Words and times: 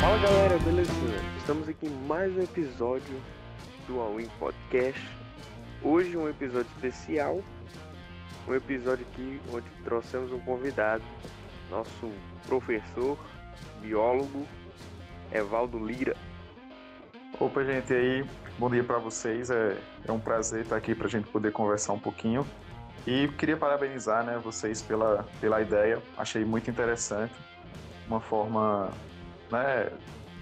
Fala 0.00 0.18
galera, 0.22 0.58
beleza? 0.64 0.90
Estamos 1.36 1.68
aqui 1.68 1.86
em 1.86 2.06
mais 2.06 2.34
um 2.34 2.42
episódio 2.42 3.20
do 3.86 4.00
All-In 4.00 4.28
Podcast. 4.38 5.00
Hoje 5.82 6.16
um 6.16 6.30
episódio 6.30 6.70
especial, 6.76 7.42
um 8.48 8.54
episódio 8.54 9.04
aqui 9.12 9.38
onde 9.52 9.68
trouxemos 9.84 10.32
um 10.32 10.40
convidado, 10.40 11.04
nosso 11.70 12.10
professor, 12.46 13.18
biólogo, 13.82 14.46
Evaldo 15.30 15.78
Lira. 15.78 16.16
Opa, 17.38 17.62
gente, 17.62 17.92
e 17.92 17.96
aí, 17.96 18.24
bom 18.58 18.70
dia 18.70 18.82
para 18.82 18.96
vocês. 18.96 19.50
É, 19.50 19.76
é 20.08 20.10
um 20.10 20.18
prazer 20.18 20.62
estar 20.62 20.74
aqui 20.74 20.94
para 20.94 21.06
a 21.06 21.10
gente 21.10 21.28
poder 21.28 21.52
conversar 21.52 21.92
um 21.92 21.98
pouquinho. 21.98 22.46
E 23.06 23.28
queria 23.36 23.58
parabenizar 23.58 24.24
né, 24.24 24.40
vocês 24.42 24.80
pela, 24.80 25.22
pela 25.38 25.60
ideia, 25.60 26.02
achei 26.16 26.46
muito 26.46 26.70
interessante. 26.70 27.34
Uma 28.08 28.20
forma, 28.20 28.90
né, 29.52 29.90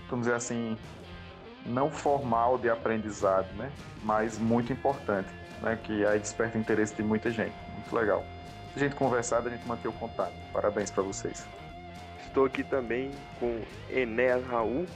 vamos 0.09 0.27
dizer 0.27 0.37
assim, 0.37 0.79
não 1.67 1.91
formal 1.91 2.59
de 2.59 2.71
aprendizado, 2.71 3.53
né, 3.57 3.73
mas 4.05 4.39
muito 4.39 4.73
importante, 4.73 5.29
né, 5.61 5.77
que 5.83 6.07
aí 6.07 6.21
desperta 6.21 6.57
interesse 6.57 6.95
de 6.95 7.03
muita 7.03 7.29
gente. 7.29 7.57
Muito 7.73 7.93
legal. 7.97 8.25
A 8.75 8.79
gente 8.79 8.95
conversar, 8.95 9.45
a 9.45 9.51
gente 9.51 9.67
manter 9.67 9.89
o 9.89 9.93
contato. 9.93 10.33
Parabéns 10.53 10.93
para 10.93 11.03
vocês. 11.03 11.45
Estou 12.25 12.45
aqui 12.45 12.63
também 12.63 13.11
com 13.41 13.61
Enéas 13.91 14.47
Raul. 14.47 14.87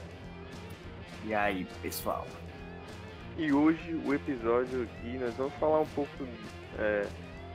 E 1.25 1.35
aí, 1.35 1.67
pessoal? 1.83 2.27
E 3.37 3.53
hoje 3.53 3.95
o 4.05 4.15
episódio 4.15 4.83
aqui 4.83 5.19
nós 5.19 5.35
vamos 5.35 5.55
falar 5.55 5.81
um 5.81 5.87
pouco 5.89 6.11
é, 6.79 7.07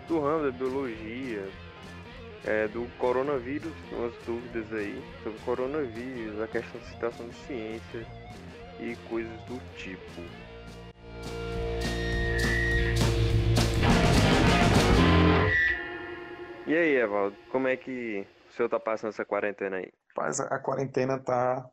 do 0.08 0.20
ramo 0.20 0.46
da 0.46 0.52
biologia, 0.52 1.48
é, 2.46 2.68
do 2.68 2.88
coronavírus, 2.98 3.74
umas 3.92 4.14
dúvidas 4.26 4.72
aí 4.74 5.02
sobre 5.24 5.40
o 5.40 5.42
coronavírus, 5.42 6.42
a 6.42 6.48
questão 6.48 6.80
da 6.80 6.88
citação 6.88 7.28
de 7.28 7.36
ciência 7.36 8.08
e 8.80 8.96
coisas 9.10 9.42
do 9.44 9.60
tipo. 9.76 10.22
E 16.66 16.76
aí, 16.76 16.96
Evaldo, 16.96 17.36
como 17.52 17.68
é 17.68 17.76
que 17.76 18.26
o 18.50 18.54
senhor 18.54 18.70
tá 18.70 18.80
passando 18.80 19.10
essa 19.10 19.26
quarentena 19.26 19.78
aí? 19.78 19.92
A, 20.18 20.56
a 20.56 20.60
quarentena 20.60 21.20
tá. 21.20 21.70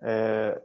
é, 0.00 0.62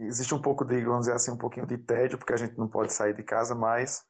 existe 0.00 0.34
um 0.34 0.40
pouco 0.40 0.64
de, 0.64 0.82
vamos 0.84 1.00
dizer 1.00 1.14
assim, 1.14 1.30
um 1.30 1.36
pouquinho 1.36 1.66
de 1.66 1.78
tédio, 1.78 2.18
porque 2.18 2.32
a 2.32 2.36
gente 2.36 2.56
não 2.58 2.68
pode 2.68 2.92
sair 2.92 3.14
de 3.14 3.22
casa, 3.22 3.54
mas 3.54 4.04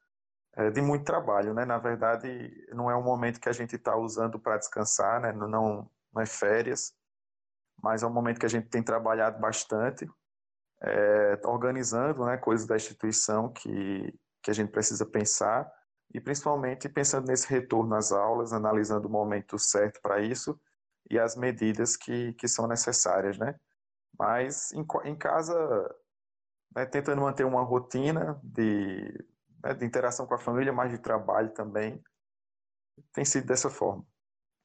é, 0.56 0.70
de 0.70 0.80
muito 0.80 1.04
trabalho, 1.04 1.54
né? 1.54 1.64
Na 1.64 1.78
verdade, 1.78 2.66
não 2.72 2.90
é 2.90 2.96
um 2.96 3.02
momento 3.02 3.40
que 3.40 3.48
a 3.48 3.52
gente 3.52 3.76
está 3.76 3.96
usando 3.96 4.38
para 4.38 4.58
descansar, 4.58 5.20
né? 5.20 5.32
Não, 5.32 5.48
não, 5.48 5.90
é 6.20 6.26
férias, 6.26 6.94
mas 7.82 8.02
é 8.02 8.06
um 8.06 8.12
momento 8.12 8.40
que 8.40 8.46
a 8.46 8.50
gente 8.50 8.68
tem 8.68 8.82
trabalhado 8.82 9.38
bastante, 9.38 10.08
é, 10.82 11.36
tá 11.36 11.48
organizando, 11.48 12.24
né? 12.24 12.36
Coisas 12.36 12.66
da 12.66 12.76
instituição 12.76 13.52
que 13.52 14.14
que 14.46 14.50
a 14.52 14.54
gente 14.54 14.70
precisa 14.70 15.04
pensar 15.04 15.68
e 16.14 16.20
principalmente 16.20 16.88
pensando 16.88 17.26
nesse 17.26 17.48
retorno 17.48 17.96
às 17.96 18.12
aulas, 18.12 18.52
analisando 18.52 19.08
o 19.08 19.10
momento 19.10 19.58
certo 19.58 20.00
para 20.00 20.20
isso 20.20 20.56
e 21.10 21.18
as 21.18 21.34
medidas 21.34 21.96
que, 21.96 22.32
que 22.34 22.46
são 22.46 22.68
necessárias, 22.68 23.36
né? 23.38 23.56
Mas 24.18 24.72
em, 24.72 24.86
em 25.04 25.16
casa, 25.16 25.54
né, 26.74 26.86
tentando 26.86 27.20
manter 27.22 27.44
uma 27.44 27.62
rotina 27.62 28.40
de, 28.42 29.12
né, 29.62 29.74
de 29.74 29.84
interação 29.84 30.26
com 30.26 30.34
a 30.34 30.38
família, 30.38 30.72
mas 30.72 30.90
de 30.90 30.98
trabalho 30.98 31.50
também, 31.52 32.02
tem 33.12 33.24
sido 33.24 33.46
dessa 33.46 33.70
forma. 33.70 34.06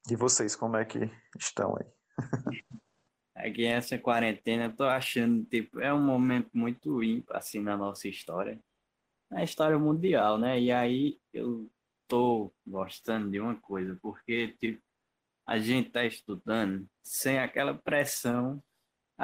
E 0.10 0.16
vocês, 0.16 0.56
como 0.56 0.78
é 0.78 0.86
que 0.86 1.00
estão 1.38 1.76
aí? 1.78 1.86
Aqui 3.36 3.66
essa 3.66 3.98
quarentena, 3.98 4.66
eu 4.66 4.76
tô 4.76 4.84
achando, 4.84 5.44
tipo, 5.46 5.80
é 5.80 5.94
um 5.94 6.04
momento 6.04 6.50
muito 6.54 7.04
ímpar, 7.04 7.38
assim, 7.38 7.60
na 7.60 7.76
nossa 7.78 8.08
história. 8.08 8.60
Na 9.30 9.44
história 9.44 9.80
mundial, 9.80 10.38
né? 10.38 10.60
E 10.60 10.72
aí 10.72 11.20
eu 11.34 11.72
tô 12.08 12.54
gostando 12.68 13.32
de 13.32 13.40
uma 13.40 13.56
coisa, 13.56 13.98
porque, 14.02 14.50
tipo, 14.60 14.82
a 15.48 15.58
gente 15.58 15.90
tá 15.90 16.06
estudando 16.06 16.88
sem 17.02 17.40
aquela 17.40 17.74
pressão, 17.74 18.62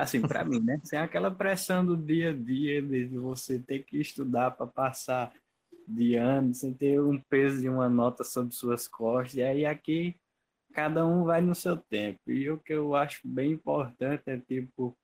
assim, 0.03 0.21
para 0.21 0.45
mim, 0.45 0.59
né? 0.61 0.79
Sem 0.83 0.99
aquela 0.99 1.31
pressão 1.31 1.85
do 1.85 1.97
dia 1.97 2.29
a 2.29 2.33
dia, 2.33 2.81
de 2.81 3.05
você 3.07 3.59
ter 3.59 3.83
que 3.83 3.99
estudar 3.99 4.51
para 4.51 4.67
passar 4.67 5.33
de 5.87 6.15
ano, 6.15 6.53
sem 6.53 6.73
ter 6.73 7.01
um 7.01 7.19
peso 7.19 7.61
de 7.61 7.69
uma 7.69 7.89
nota 7.89 8.23
sobre 8.23 8.53
suas 8.53 8.87
costas. 8.87 9.35
E 9.35 9.41
aí 9.41 9.65
aqui 9.65 10.15
cada 10.73 11.05
um 11.07 11.23
vai 11.23 11.41
no 11.41 11.55
seu 11.55 11.75
tempo. 11.75 12.19
E 12.27 12.49
o 12.49 12.59
que 12.59 12.73
eu 12.73 12.93
acho 12.95 13.21
bem 13.27 13.53
importante 13.53 14.23
é, 14.27 14.37
tipo, 14.37 14.95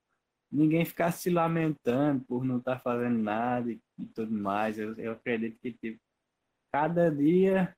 ninguém 0.52 0.86
ficar 0.86 1.12
se 1.12 1.30
lamentando 1.32 2.24
por 2.26 2.44
não 2.46 2.58
estar 2.60 2.80
fazendo 2.80 3.18
nada 3.18 3.72
e, 3.72 3.80
e 3.98 4.06
tudo 4.06 4.32
mais. 4.32 4.78
Eu, 4.78 4.94
eu 4.98 5.14
acredito 5.14 5.58
que, 5.60 5.72
tipo, 5.72 6.00
cada 6.72 7.10
dia, 7.10 7.76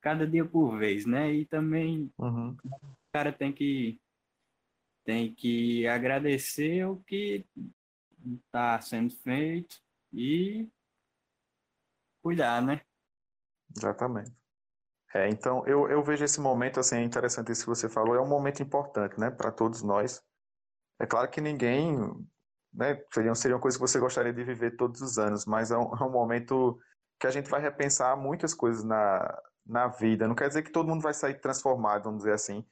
cada 0.00 0.26
dia 0.26 0.44
por 0.44 0.78
vez, 0.78 1.04
né? 1.06 1.32
E 1.32 1.44
também 1.44 2.08
Uhum. 2.18 2.56
o 2.64 3.12
cara 3.12 3.32
tem 3.32 3.52
que, 3.52 3.98
tem 5.08 5.34
que 5.34 5.88
agradecer 5.88 6.84
o 6.84 6.98
que 6.98 7.46
está 8.44 8.78
sendo 8.78 9.10
feito 9.16 9.80
e 10.12 10.68
cuidar, 12.22 12.60
né? 12.60 12.82
Exatamente. 13.74 14.30
É, 15.14 15.26
então, 15.30 15.66
eu, 15.66 15.88
eu 15.88 16.04
vejo 16.04 16.22
esse 16.22 16.38
momento, 16.38 16.78
assim, 16.78 16.96
é 16.96 17.02
interessante 17.02 17.50
isso 17.50 17.62
que 17.62 17.70
você 17.70 17.88
falou, 17.88 18.16
é 18.16 18.20
um 18.20 18.28
momento 18.28 18.62
importante, 18.62 19.18
né, 19.18 19.30
para 19.30 19.50
todos 19.50 19.82
nós. 19.82 20.22
É 21.00 21.06
claro 21.06 21.30
que 21.30 21.40
ninguém, 21.40 21.96
né, 22.70 23.02
seria, 23.10 23.34
seria 23.34 23.56
uma 23.56 23.62
coisa 23.62 23.78
que 23.78 23.80
você 23.88 23.98
gostaria 23.98 24.34
de 24.34 24.44
viver 24.44 24.76
todos 24.76 25.00
os 25.00 25.16
anos, 25.16 25.46
mas 25.46 25.70
é 25.70 25.78
um, 25.78 25.90
é 25.96 26.04
um 26.04 26.12
momento 26.12 26.78
que 27.18 27.26
a 27.26 27.30
gente 27.30 27.48
vai 27.48 27.62
repensar 27.62 28.14
muitas 28.14 28.52
coisas 28.52 28.84
na, 28.84 29.42
na 29.64 29.88
vida. 29.88 30.28
Não 30.28 30.34
quer 30.34 30.48
dizer 30.48 30.64
que 30.64 30.70
todo 30.70 30.86
mundo 30.86 31.00
vai 31.00 31.14
sair 31.14 31.40
transformado, 31.40 32.04
vamos 32.04 32.18
dizer 32.18 32.34
assim, 32.34 32.62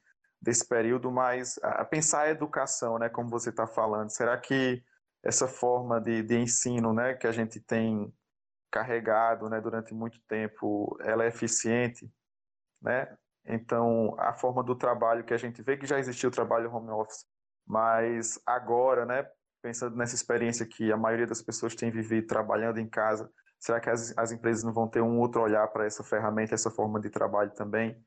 desse 0.41 0.67
período, 0.67 1.11
mas 1.11 1.59
a, 1.63 1.83
pensar 1.83 2.21
a 2.23 2.29
educação, 2.29 2.97
né, 2.97 3.09
como 3.09 3.29
você 3.29 3.49
está 3.49 3.67
falando. 3.67 4.09
Será 4.09 4.37
que 4.37 4.83
essa 5.23 5.47
forma 5.47 5.99
de, 5.99 6.23
de 6.23 6.37
ensino, 6.37 6.93
né, 6.93 7.13
que 7.13 7.27
a 7.27 7.31
gente 7.31 7.59
tem 7.59 8.13
carregado, 8.71 9.49
né, 9.49 9.59
durante 9.59 9.93
muito 9.93 10.19
tempo, 10.27 10.97
ela 11.01 11.23
é 11.23 11.27
eficiente, 11.27 12.09
né? 12.81 13.17
Então, 13.45 14.13
a 14.19 14.33
forma 14.33 14.61
do 14.61 14.75
trabalho 14.75 15.23
que 15.23 15.33
a 15.33 15.37
gente 15.37 15.61
vê 15.61 15.77
que 15.77 15.85
já 15.85 15.97
existia 15.97 16.27
o 16.27 16.31
trabalho 16.31 16.71
home 16.73 16.89
office, 16.91 17.25
mas 17.65 18.39
agora, 18.45 19.05
né, 19.05 19.25
pensando 19.61 19.95
nessa 19.95 20.15
experiência 20.15 20.65
que 20.65 20.91
a 20.91 20.97
maioria 20.97 21.25
das 21.25 21.41
pessoas 21.41 21.73
tem 21.73 21.89
vivido 21.89 22.27
trabalhando 22.27 22.77
em 22.77 22.87
casa, 22.87 23.31
será 23.57 23.79
que 23.79 23.89
as, 23.89 24.13
as 24.17 24.31
empresas 24.31 24.63
não 24.63 24.73
vão 24.73 24.87
ter 24.87 25.01
um 25.01 25.19
outro 25.19 25.41
olhar 25.41 25.67
para 25.69 25.85
essa 25.85 26.03
ferramenta, 26.03 26.53
essa 26.53 26.69
forma 26.69 26.99
de 26.99 27.09
trabalho 27.09 27.51
também? 27.51 27.97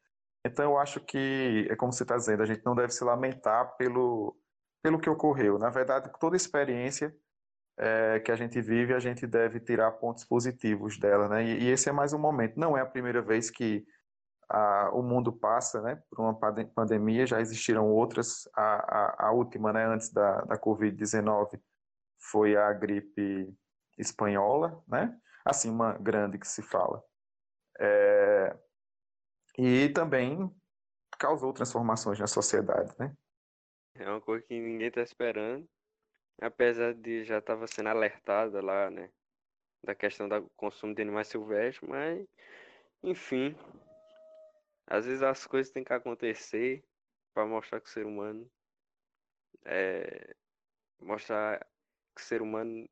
Então, 0.44 0.64
eu 0.64 0.78
acho 0.78 1.00
que, 1.00 1.66
é 1.70 1.76
como 1.76 1.92
você 1.92 2.02
está 2.02 2.16
dizendo, 2.16 2.42
a 2.42 2.46
gente 2.46 2.64
não 2.64 2.74
deve 2.74 2.92
se 2.92 3.04
lamentar 3.04 3.76
pelo, 3.76 4.36
pelo 4.82 4.98
que 4.98 5.10
ocorreu. 5.10 5.58
Na 5.58 5.68
verdade, 5.68 6.10
toda 6.18 6.36
experiência 6.36 7.14
é, 7.78 8.20
que 8.20 8.32
a 8.32 8.36
gente 8.36 8.60
vive, 8.60 8.94
a 8.94 8.98
gente 8.98 9.26
deve 9.26 9.60
tirar 9.60 9.90
pontos 9.92 10.24
positivos 10.24 10.98
dela, 10.98 11.28
né? 11.28 11.44
E, 11.44 11.64
e 11.64 11.70
esse 11.70 11.88
é 11.88 11.92
mais 11.92 12.12
um 12.12 12.18
momento. 12.18 12.58
Não 12.58 12.76
é 12.76 12.80
a 12.80 12.86
primeira 12.86 13.20
vez 13.22 13.50
que 13.50 13.84
a, 14.48 14.90
o 14.92 15.02
mundo 15.02 15.32
passa, 15.32 15.80
né, 15.80 16.02
por 16.10 16.20
uma 16.20 16.38
pande- 16.38 16.66
pandemia. 16.66 17.26
Já 17.26 17.40
existiram 17.40 17.90
outras. 17.90 18.48
A, 18.54 19.26
a, 19.26 19.28
a 19.28 19.32
última, 19.32 19.72
né, 19.72 19.86
antes 19.86 20.12
da, 20.12 20.40
da 20.42 20.58
Covid-19, 20.58 21.60
foi 22.18 22.56
a 22.56 22.72
gripe 22.72 23.54
espanhola, 23.98 24.82
né? 24.88 25.16
Assim, 25.44 25.70
uma 25.70 25.92
grande 25.94 26.38
que 26.38 26.46
se 26.48 26.62
fala. 26.62 27.02
É, 27.78 28.56
e 29.58 29.88
também 29.90 30.50
causou 31.18 31.52
transformações 31.52 32.18
na 32.18 32.26
sociedade, 32.26 32.94
né? 32.98 33.14
É 33.94 34.08
uma 34.08 34.20
coisa 34.20 34.44
que 34.46 34.58
ninguém 34.58 34.90
tá 34.90 35.02
esperando, 35.02 35.68
apesar 36.40 36.94
de 36.94 37.24
já 37.24 37.38
estava 37.38 37.66
sendo 37.66 37.88
alertada 37.88 38.62
lá, 38.62 38.90
né, 38.90 39.10
da 39.84 39.94
questão 39.94 40.28
do 40.28 40.48
consumo 40.56 40.94
de 40.94 41.02
animais 41.02 41.28
silvestres, 41.28 41.88
mas 41.88 42.26
enfim, 43.02 43.54
às 44.86 45.04
vezes 45.04 45.22
as 45.22 45.46
coisas 45.46 45.72
têm 45.72 45.84
que 45.84 45.92
acontecer 45.92 46.84
para 47.34 47.46
mostrar 47.46 47.80
que 47.80 47.88
o 47.88 47.92
ser 47.92 48.06
humano 48.06 48.50
é 49.64 50.34
mostrar 51.00 51.66
que 52.14 52.22
o 52.22 52.24
ser 52.24 52.42
humano 52.42 52.88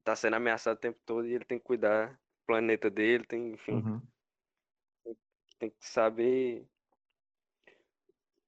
está 0.00 0.16
sendo 0.16 0.36
ameaçado 0.36 0.76
o 0.76 0.80
tempo 0.80 0.98
todo 1.04 1.26
e 1.26 1.34
ele 1.34 1.44
tem 1.44 1.58
que 1.58 1.64
cuidar 1.64 2.12
do 2.12 2.46
planeta 2.46 2.90
dele, 2.90 3.24
tem, 3.26 3.52
enfim, 3.52 3.74
Uhum. 3.74 4.02
Tem 5.58 5.70
que 5.70 5.76
saber 5.86 6.66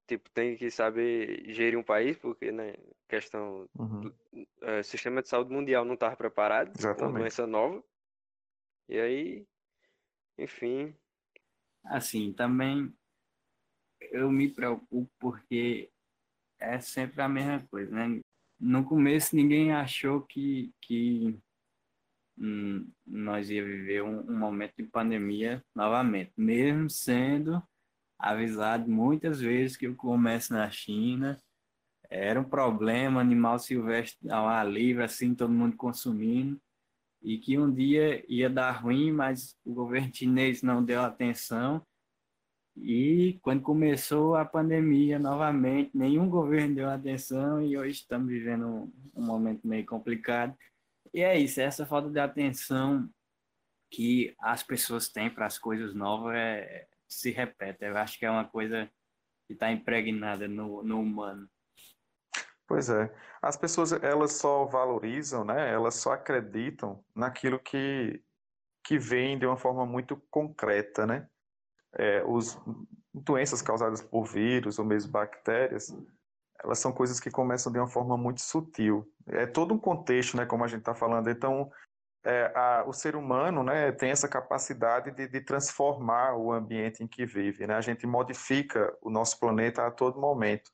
tipo, 0.07 0.29
tem 0.31 0.57
que 0.57 0.71
saber 0.71 1.53
gerir 1.53 1.79
um 1.79 1.85
país, 1.85 2.19
porque, 2.19 2.51
né, 2.51 2.75
questão 3.09 3.69
Uhum. 3.79 4.13
eh, 4.63 4.83
sistema 4.83 5.23
de 5.23 5.29
saúde 5.29 5.53
mundial 5.53 5.85
não 5.85 5.95
estava 5.95 6.17
preparado 6.17 6.73
para 6.73 6.81
uma 6.81 6.91
Exatamente. 6.91 7.19
doença 7.21 7.47
nova. 7.47 7.85
E 8.89 8.99
aí, 8.99 9.47
enfim. 10.37 10.97
Assim, 11.85 12.33
também 12.33 12.93
eu 14.11 14.31
me 14.31 14.53
preocupo 14.53 15.11
porque 15.19 15.91
é 16.59 16.81
sempre 16.81 17.23
a 17.23 17.29
mesma 17.29 17.67
coisa, 17.69 17.91
né? 17.95 18.21
No 18.59 18.85
começo 18.85 19.35
ninguém 19.35 19.73
achou 19.73 20.23
que, 20.23 20.75
que 20.83 21.39
hum, 22.41 22.91
nós 23.07 23.51
ia 23.51 23.65
viver 23.65 24.03
um, 24.03 24.21
um, 24.21 24.39
momento 24.39 24.75
de 24.77 24.85
pandemia 24.85 25.63
novamente, 25.75 26.33
mesmo 26.37 26.89
sendo 26.89 27.63
avisado 28.19 28.91
muitas 28.91 29.41
vezes 29.41 29.77
que 29.77 29.89
o 29.89 29.97
comércio 29.97 30.55
na 30.55 30.71
China 30.71 31.41
era 32.09 32.41
um 32.41 32.45
problema, 32.45 33.21
animal 33.21 33.59
silvestre 33.59 34.31
ao 34.31 34.49
ar 34.49 34.69
livre, 34.69 35.05
assim, 35.05 35.35
todo 35.35 35.53
mundo 35.53 35.77
consumindo, 35.77 36.61
e 37.23 37.39
que 37.39 37.59
um 37.59 37.73
dia 37.73 38.25
ia 38.29 38.51
dar 38.51 38.73
ruim, 38.73 39.13
mas 39.13 39.57
o 39.65 39.73
governo 39.73 40.11
chinês 40.13 40.63
não 40.63 40.85
deu 40.85 41.03
atenção 41.03 41.87
e 42.77 43.39
quando 43.43 43.63
começou 43.63 44.35
a 44.35 44.45
pandemia 44.45 45.19
novamente, 45.19 45.91
nenhum 45.95 46.29
governo 46.29 46.77
deu 46.77 46.89
atenção 46.89 47.63
e 47.63 47.77
hoje 47.77 48.01
estamos 48.01 48.29
vivendo 48.29 48.67
um, 48.67 48.93
um 49.15 49.23
momento 49.23 49.67
meio 49.67 49.85
complicado. 49.85 50.57
E 51.13 51.23
é 51.23 51.39
isso, 51.39 51.61
essa 51.61 51.85
falta 51.85 52.09
de 52.09 52.21
atenção 52.21 53.09
que 53.91 54.35
as 54.41 54.63
pessoas 54.63 55.09
têm 55.09 55.29
para 55.29 55.47
as 55.47 55.59
coisas 55.59 55.95
novas 55.95 56.35
é, 56.37 56.87
se 57.09 57.31
repete. 57.31 57.85
Eu 57.85 57.97
acho 57.97 58.19
que 58.19 58.25
é 58.25 58.31
uma 58.31 58.49
coisa 58.49 58.89
que 59.47 59.55
está 59.55 59.73
impregnada 59.73 60.47
no, 60.47 60.83
no 60.83 61.01
humano. 61.01 61.49
Pois 62.67 62.89
é. 62.89 63.13
As 63.43 63.57
pessoas, 63.57 63.93
elas 63.93 64.35
só 64.35 64.65
valorizam, 64.65 65.45
né? 65.45 65.73
Elas 65.73 65.97
só 65.97 66.13
acreditam 66.13 67.05
naquilo 67.17 67.59
que, 67.59 68.23
que 68.85 68.97
vem 68.97 69.37
de 69.37 69.45
uma 69.45 69.57
forma 69.57 69.85
muito 69.85 70.17
concreta, 70.31 71.05
né? 71.05 71.29
é, 71.95 72.23
os 72.25 72.59
doenças 73.13 73.63
causadas 73.63 74.01
por 74.01 74.25
vírus 74.25 74.79
ou 74.79 74.85
mesmo 74.85 75.11
bactérias, 75.11 75.95
elas 76.63 76.79
são 76.79 76.93
coisas 76.93 77.19
que 77.19 77.31
começam 77.31 77.73
de 77.73 77.79
uma 77.79 77.89
forma 77.89 78.17
muito 78.17 78.41
sutil. 78.41 79.11
É 79.33 79.47
todo 79.47 79.75
um 79.75 79.79
contexto, 79.79 80.37
né, 80.37 80.47
como 80.47 80.65
a 80.65 80.69
gente 80.69 80.81
está 80.81 80.95
falando. 80.95 81.31
Então, 81.31 81.71
é, 82.25 82.53
a, 82.55 82.85
o 82.87 82.93
ser 82.93 83.17
humano 83.17 83.63
né, 83.63 83.93
tem 83.93 84.11
essa 84.11 84.29
capacidade 84.29 85.11
de, 85.13 85.27
de, 85.27 85.41
transformar 85.41 86.37
o 86.37 86.53
ambiente 86.53 87.03
em 87.03 87.07
que 87.07 87.25
vive. 87.25 87.67
Né? 87.67 87.75
A 87.75 87.81
gente 87.81 88.07
modifica 88.07 88.95
o 89.01 89.11
nosso 89.11 89.39
planeta 89.39 89.87
a 89.87 89.91
todo 89.91 90.21
momento. 90.21 90.71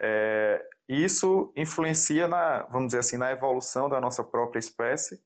É, 0.00 0.64
isso 0.88 1.52
influencia 1.56 2.26
na, 2.26 2.64
vamos 2.64 2.88
dizer 2.88 2.98
assim, 2.98 3.16
na 3.16 3.30
evolução 3.30 3.88
da 3.88 4.00
nossa 4.00 4.24
própria 4.24 4.58
espécie 4.58 5.22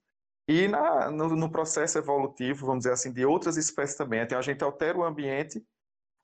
e 0.46 0.68
na, 0.68 1.10
no, 1.10 1.34
no, 1.34 1.50
processo 1.50 1.98
evolutivo, 1.98 2.66
vamos 2.66 2.80
dizer 2.80 2.92
assim, 2.92 3.12
de 3.12 3.24
outras 3.24 3.56
espécies 3.56 3.96
também. 3.96 4.20
Então, 4.20 4.38
a 4.38 4.42
gente 4.42 4.62
altera 4.62 4.96
o 4.98 5.04
ambiente, 5.04 5.64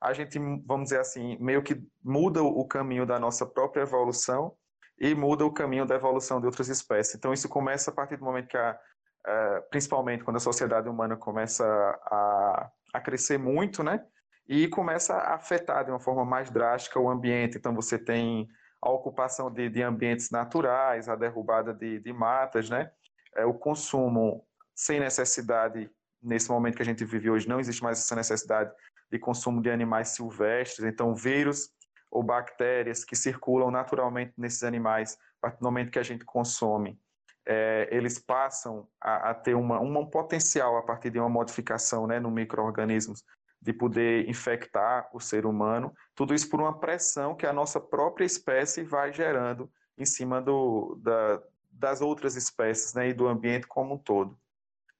a 0.01 0.13
gente, 0.13 0.39
vamos 0.67 0.85
dizer 0.85 1.01
assim, 1.01 1.39
meio 1.39 1.63
que 1.63 1.83
muda 2.03 2.43
o 2.43 2.65
caminho 2.67 3.07
da 3.07 3.19
nossa 3.19 3.47
própria 3.47 3.83
evolução 3.83 4.55
e 5.03 5.15
muda 5.15 5.45
o 5.45 5.53
caminho 5.53 5.85
da 5.85 5.97
evolução 5.97 6.41
de 6.41 6.47
outras 6.47 6.69
espécies. 6.69 7.17
Então, 7.17 7.33
isso 7.35 7.49
começa 7.49 7.91
a 7.91 7.95
partir 7.95 8.17
do 8.17 8.25
momento 8.25 8.49
que, 8.49 8.57
a, 8.57 8.79
a, 9.27 9.63
principalmente 9.69 10.25
quando 10.25 10.37
a 10.37 10.41
sociedade 10.41 10.89
humana 10.89 11.17
começa 11.17 11.65
a, 11.67 12.71
a 12.95 13.01
crescer 13.01 13.39
muito, 13.39 13.83
né? 13.83 14.03
E 14.49 14.69
começa 14.69 15.15
a 15.15 15.35
afetar 15.35 15.85
de 15.85 15.91
uma 15.91 16.01
forma 16.01 16.25
mais 16.25 16.51
drástica 16.51 16.99
o 16.99 17.11
ambiente. 17.11 17.59
Então, 17.59 17.75
você 17.75 17.99
tem 17.99 18.49
a 18.81 18.91
ocupação 18.91 19.51
de, 19.51 19.69
de 19.69 19.83
ambientes 19.83 20.31
naturais, 20.31 21.09
a 21.09 21.17
derrubada 21.17 21.75
de, 21.75 21.99
de 21.99 22.13
matas, 22.13 22.71
né? 22.71 22.91
é, 23.37 23.45
o 23.45 23.55
consumo 23.55 24.47
sem 24.75 25.01
necessidade, 25.01 25.91
nesse 26.23 26.51
momento 26.51 26.77
que 26.77 26.83
a 26.83 26.87
gente 26.87 27.05
vive 27.05 27.31
hoje, 27.31 27.49
não 27.49 27.61
existe 27.61 27.83
mais 27.83 27.99
essa 27.99 28.15
necessidade 28.15 28.73
de 29.11 29.19
consumo 29.19 29.61
de 29.61 29.71
animais 29.71 30.09
silvestres, 30.09 30.87
então 30.87 31.15
vírus 31.15 31.71
ou 32.13 32.23
bactérias 32.23 33.05
que 33.05 33.17
circulam 33.17 33.71
naturalmente 33.71 34.35
nesses 34.37 34.63
animais, 34.63 35.19
a 35.39 35.41
partir 35.41 35.59
do 35.59 35.65
momento 35.65 35.91
que 35.91 35.99
a 35.99 36.03
gente 36.03 36.25
consome, 36.25 37.01
é, 37.47 37.89
eles 37.91 38.19
passam 38.19 38.87
a, 39.01 39.31
a 39.31 39.35
ter 39.35 39.55
uma, 39.55 39.81
um 39.81 40.07
potencial 40.07 40.77
a 40.77 40.83
partir 40.83 41.11
de 41.11 41.19
uma 41.19 41.29
modificação 41.29 42.07
né, 42.07 42.21
no 42.21 42.31
microorganismos 42.31 43.25
de 43.61 43.73
poder 43.73 44.29
infectar 44.29 45.09
o 45.13 45.21
ser 45.21 45.47
humano, 45.47 45.93
tudo 46.15 46.35
isso 46.35 46.49
por 46.51 46.61
uma 46.61 46.79
pressão 46.79 47.35
que 47.35 47.47
a 47.47 47.53
nossa 47.53 47.81
própria 47.81 48.25
espécie 48.25 48.83
vai 48.83 49.13
gerando 49.13 49.71
em 49.97 50.05
cima 50.05 50.41
do, 50.41 50.99
da, 51.01 51.41
das 51.71 52.01
outras 52.01 52.37
espécies 52.37 52.93
né, 52.93 53.09
e 53.09 53.15
do 53.15 53.27
ambiente 53.27 53.67
como 53.67 53.95
um 53.95 53.99
todo. 53.99 54.39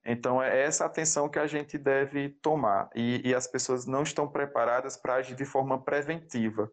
Então, 0.05 0.41
é 0.41 0.63
essa 0.63 0.85
atenção 0.85 1.29
que 1.29 1.39
a 1.39 1.47
gente 1.47 1.77
deve 1.77 2.29
tomar. 2.41 2.89
E, 2.93 3.21
e 3.23 3.33
as 3.33 3.47
pessoas 3.47 3.85
não 3.85 4.03
estão 4.03 4.27
preparadas 4.27 4.97
para 4.97 5.15
agir 5.15 5.35
de 5.35 5.45
forma 5.45 5.81
preventiva. 5.81 6.69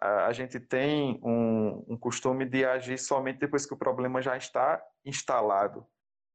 A, 0.00 0.26
a 0.26 0.32
gente 0.32 0.58
tem 0.60 1.20
um, 1.22 1.84
um, 1.88 1.96
costume 1.96 2.44
de 2.44 2.64
agir 2.64 2.98
somente 2.98 3.38
depois 3.38 3.66
que 3.66 3.74
o 3.74 3.78
problema 3.78 4.20
já 4.20 4.36
está 4.36 4.82
instalado. 5.04 5.86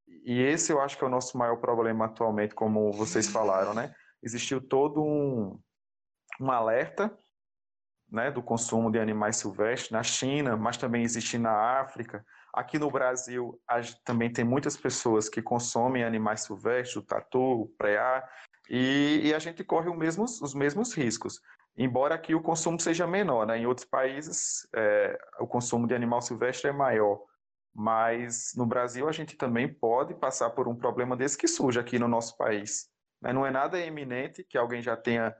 E 0.07 0.41
esse 0.41 0.71
eu 0.71 0.81
acho 0.81 0.97
que 0.97 1.03
é 1.03 1.07
o 1.07 1.11
nosso 1.11 1.37
maior 1.37 1.57
problema 1.57 2.05
atualmente, 2.05 2.55
como 2.55 2.91
vocês 2.91 3.27
falaram, 3.27 3.73
né? 3.73 3.93
Existiu 4.23 4.59
todo 4.59 5.03
um, 5.03 5.59
um 6.41 6.51
alerta 6.51 7.15
né, 8.11 8.31
do 8.31 8.41
consumo 8.41 8.91
de 8.91 8.99
animais 8.99 9.37
silvestres 9.37 9.91
na 9.91 10.01
China, 10.01 10.57
mas 10.57 10.77
também 10.77 11.03
existe 11.03 11.37
na 11.37 11.79
África, 11.79 12.25
Aqui 12.53 12.79
no 12.79 12.89
Brasil, 12.89 13.61
também 14.03 14.31
tem 14.31 14.43
muitas 14.43 14.75
pessoas 14.75 15.29
que 15.29 15.41
consomem 15.41 16.03
animais 16.03 16.41
silvestres, 16.41 16.95
o 16.95 17.05
tatu, 17.05 17.39
o 17.39 17.67
preá, 17.77 18.27
e, 18.67 19.21
e, 19.23 19.33
a 19.33 19.39
gente 19.39 19.63
corre 19.63 19.89
mesmos, 19.95 20.41
os 20.41 20.53
mesmos 20.53 20.93
riscos. 20.93 21.39
Embora 21.81 22.13
aqui 22.13 22.35
o 22.35 22.41
consumo 22.41 22.77
seja 22.77 23.07
menor, 23.07 23.47
né? 23.47 23.57
em 23.57 23.65
outros 23.65 23.87
países 23.87 24.67
é, 24.75 25.17
o 25.39 25.47
consumo 25.47 25.87
de 25.87 25.95
animal 25.95 26.21
silvestre 26.21 26.69
é 26.69 26.73
maior. 26.73 27.23
Mas 27.73 28.51
no 28.57 28.65
Brasil 28.65 29.07
a 29.07 29.13
gente 29.13 29.37
também 29.37 29.73
pode 29.73 30.13
passar 30.13 30.49
por 30.49 30.67
um 30.67 30.75
problema 30.75 31.15
desse 31.15 31.37
que 31.37 31.47
surge 31.47 31.79
aqui 31.79 31.97
no 31.97 32.09
nosso 32.09 32.35
país. 32.35 32.89
Né? 33.21 33.31
Não 33.31 33.45
é 33.45 33.51
nada 33.51 33.79
eminente 33.79 34.43
que 34.43 34.57
alguém 34.57 34.81
já 34.81 34.97
tenha, 34.97 35.33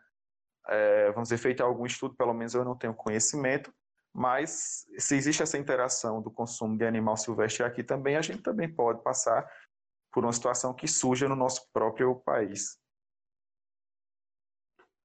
é, 0.70 1.12
vamos 1.12 1.28
dizer, 1.28 1.40
feito 1.40 1.62
algum 1.62 1.86
estudo, 1.86 2.16
pelo 2.16 2.34
menos 2.34 2.54
eu 2.54 2.64
não 2.64 2.78
tenho 2.78 2.94
conhecimento, 2.94 3.74
mas 4.14 4.86
se 4.98 5.18
existe 5.18 5.44
essa 5.44 5.58
interação 5.58 6.22
do 6.22 6.32
consumo 6.32 6.78
de 6.78 6.86
animal 6.86 7.18
silvestre 7.18 7.66
aqui 7.66 7.84
também, 7.84 8.16
a 8.16 8.22
gente 8.22 8.42
também 8.42 8.74
pode 8.74 9.04
passar 9.04 9.46
por 10.10 10.24
uma 10.24 10.32
situação 10.32 10.74
que 10.74 10.88
surja 10.88 11.28
no 11.28 11.36
nosso 11.36 11.70
próprio 11.74 12.16
país. 12.16 12.78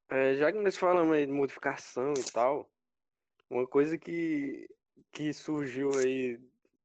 É, 0.09 0.35
já 0.37 0.53
que 0.53 0.59
nós 0.59 0.77
falamos 0.77 1.15
aí 1.15 1.27
de 1.27 1.33
modificação 1.33 2.13
e 2.13 2.33
tal, 2.33 2.71
uma 3.49 3.67
coisa 3.67 3.97
que, 3.97 4.69
que 5.13 5.33
surgiu 5.33 5.91
aí 5.99 6.39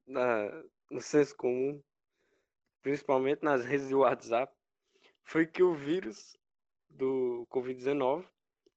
na, 0.07 0.63
no 0.89 1.01
senso 1.01 1.35
comum, 1.35 1.81
principalmente 2.81 3.43
nas 3.43 3.65
redes 3.65 3.87
de 3.87 3.95
WhatsApp, 3.95 4.53
foi 5.23 5.45
que 5.45 5.61
o 5.61 5.73
vírus 5.73 6.37
do 6.89 7.45
Covid-19 7.51 8.25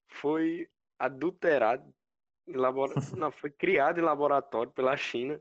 foi 0.07 0.69
adulterado. 0.99 1.93
Não, 3.17 3.31
foi 3.31 3.51
criado 3.51 3.99
em 3.99 4.03
laboratório 4.03 4.73
pela 4.73 4.97
China 4.97 5.41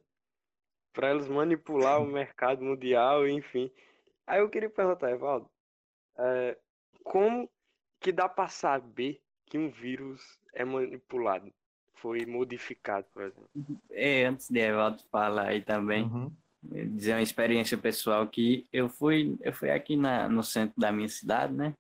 para 0.93 1.11
eles 1.11 1.27
manipular 1.27 2.01
o 2.01 2.05
mercado 2.05 2.63
mundial, 2.63 3.27
enfim. 3.27 3.71
Aí 4.27 4.39
eu 4.39 4.49
queria 4.49 4.69
perguntar, 4.69 5.11
Evaldo, 5.11 5.49
é, 6.17 6.57
como 7.03 7.49
que 8.01 8.12
dá 8.12 8.27
para 8.27 8.50
saber 8.50 9.22
que 9.46 9.58
um 9.58 9.70
vírus 9.70 10.38
é 10.53 10.65
manipulado, 10.65 11.53
foi 11.96 12.25
modificado, 12.25 13.08
por 13.13 13.24
exemplo? 13.24 13.50
É, 13.91 14.25
antes 14.25 14.50
de 14.50 14.60
Evaldo 14.60 15.01
falar 15.12 15.48
aí 15.48 15.62
também, 15.62 16.03
uhum. 16.03 16.31
dizer 16.62 17.13
uma 17.13 17.22
experiência 17.22 17.77
pessoal 17.77 18.27
que 18.27 18.67
eu 18.74 18.89
fui, 18.89 19.38
eu 19.41 19.53
fui 19.53 19.70
aqui 19.70 19.96
na, 19.96 20.27
no 20.27 20.43
centro 20.43 20.74
da 20.77 20.91
minha 20.91 21.08
cidade, 21.08 21.53
né? 21.53 21.74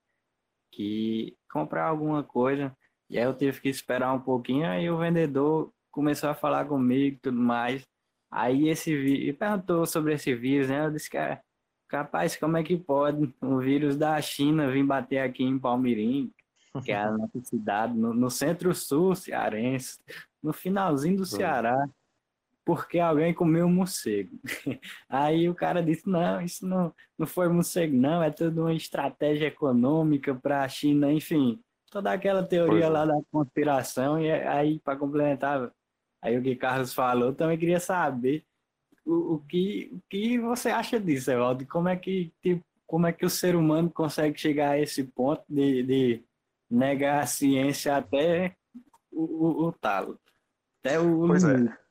Que 0.71 1.35
comprar 1.49 1.85
alguma 1.85 2.23
coisa 2.23 2.73
e 3.11 3.17
aí 3.17 3.25
eu 3.25 3.33
tive 3.35 3.59
que 3.59 3.67
esperar 3.67 4.13
um 4.13 4.21
pouquinho, 4.21 4.65
aí 4.65 4.89
o 4.89 4.97
vendedor 4.97 5.73
começou 5.91 6.29
a 6.29 6.33
falar 6.33 6.63
comigo 6.63 7.17
e 7.17 7.19
tudo 7.19 7.37
mais. 7.37 7.85
Aí 8.31 8.69
esse 8.69 8.95
vírus, 8.95 9.37
perguntou 9.37 9.85
sobre 9.85 10.13
esse 10.13 10.33
vírus, 10.33 10.69
né? 10.69 10.85
Eu 10.85 10.91
disse 10.91 11.09
que, 11.09 11.17
é, 11.17 11.41
capaz, 11.91 12.35
como 12.37 12.57
é 12.57 12.63
que 12.63 12.77
pode 12.77 13.33
um 13.41 13.59
vírus 13.59 13.97
da 13.97 14.19
China 14.21 14.71
vir 14.71 14.83
bater 14.83 15.19
aqui 15.19 15.43
em 15.43 15.59
Palmirim, 15.59 16.31
que 16.83 16.91
é 16.91 16.95
a 16.95 17.11
nossa 17.11 17.39
cidade, 17.43 17.93
no, 17.93 18.13
no 18.13 18.29
centro-sul 18.29 19.13
cearense, 19.15 19.99
no 20.41 20.53
finalzinho 20.53 21.17
do 21.17 21.25
Ceará, 21.25 21.87
porque 22.65 22.99
alguém 22.99 23.33
comeu 23.33 23.65
um 23.65 23.73
morcego. 23.73 24.39
Aí 25.09 25.49
o 25.49 25.53
cara 25.53 25.83
disse, 25.83 26.07
não, 26.07 26.41
isso 26.41 26.65
não, 26.65 26.93
não 27.17 27.27
foi 27.27 27.49
morcego, 27.49 27.95
não, 27.95 28.23
é 28.23 28.31
tudo 28.31 28.61
uma 28.61 28.73
estratégia 28.73 29.47
econômica 29.47 30.33
para 30.33 30.63
a 30.63 30.69
China, 30.69 31.11
enfim 31.11 31.61
toda 31.91 32.13
aquela 32.13 32.41
teoria 32.41 32.85
é. 32.85 32.89
lá 32.89 33.05
da 33.05 33.21
conspiração, 33.29 34.19
e 34.19 34.31
aí, 34.31 34.79
para 34.79 34.97
complementar, 34.97 35.69
aí 36.21 36.37
o 36.37 36.41
que 36.41 36.55
Carlos 36.55 36.93
falou, 36.93 37.35
também 37.35 37.57
queria 37.57 37.81
saber 37.81 38.45
o, 39.05 39.35
o, 39.35 39.39
que, 39.39 39.91
o 39.93 40.01
que 40.09 40.39
você 40.39 40.69
acha 40.69 40.99
disso, 40.99 41.31
Evaldo? 41.31 41.65
Como 41.65 41.89
é 41.89 41.95
que, 41.95 42.31
tipo, 42.41 42.63
como 42.85 43.07
é 43.07 43.13
que 43.13 43.25
o 43.25 43.29
ser 43.29 43.55
humano 43.55 43.89
consegue 43.89 44.39
chegar 44.39 44.71
a 44.71 44.79
esse 44.79 45.03
ponto 45.03 45.43
de, 45.47 45.83
de 45.83 46.23
negar 46.69 47.23
a 47.23 47.25
ciência 47.25 47.95
até 47.95 48.55
o, 49.11 49.23
o, 49.23 49.67
o 49.67 49.71
talo? 49.71 50.19
Até 50.83 50.99
o 50.99 51.27
pois 51.27 51.43
é. 51.43 51.81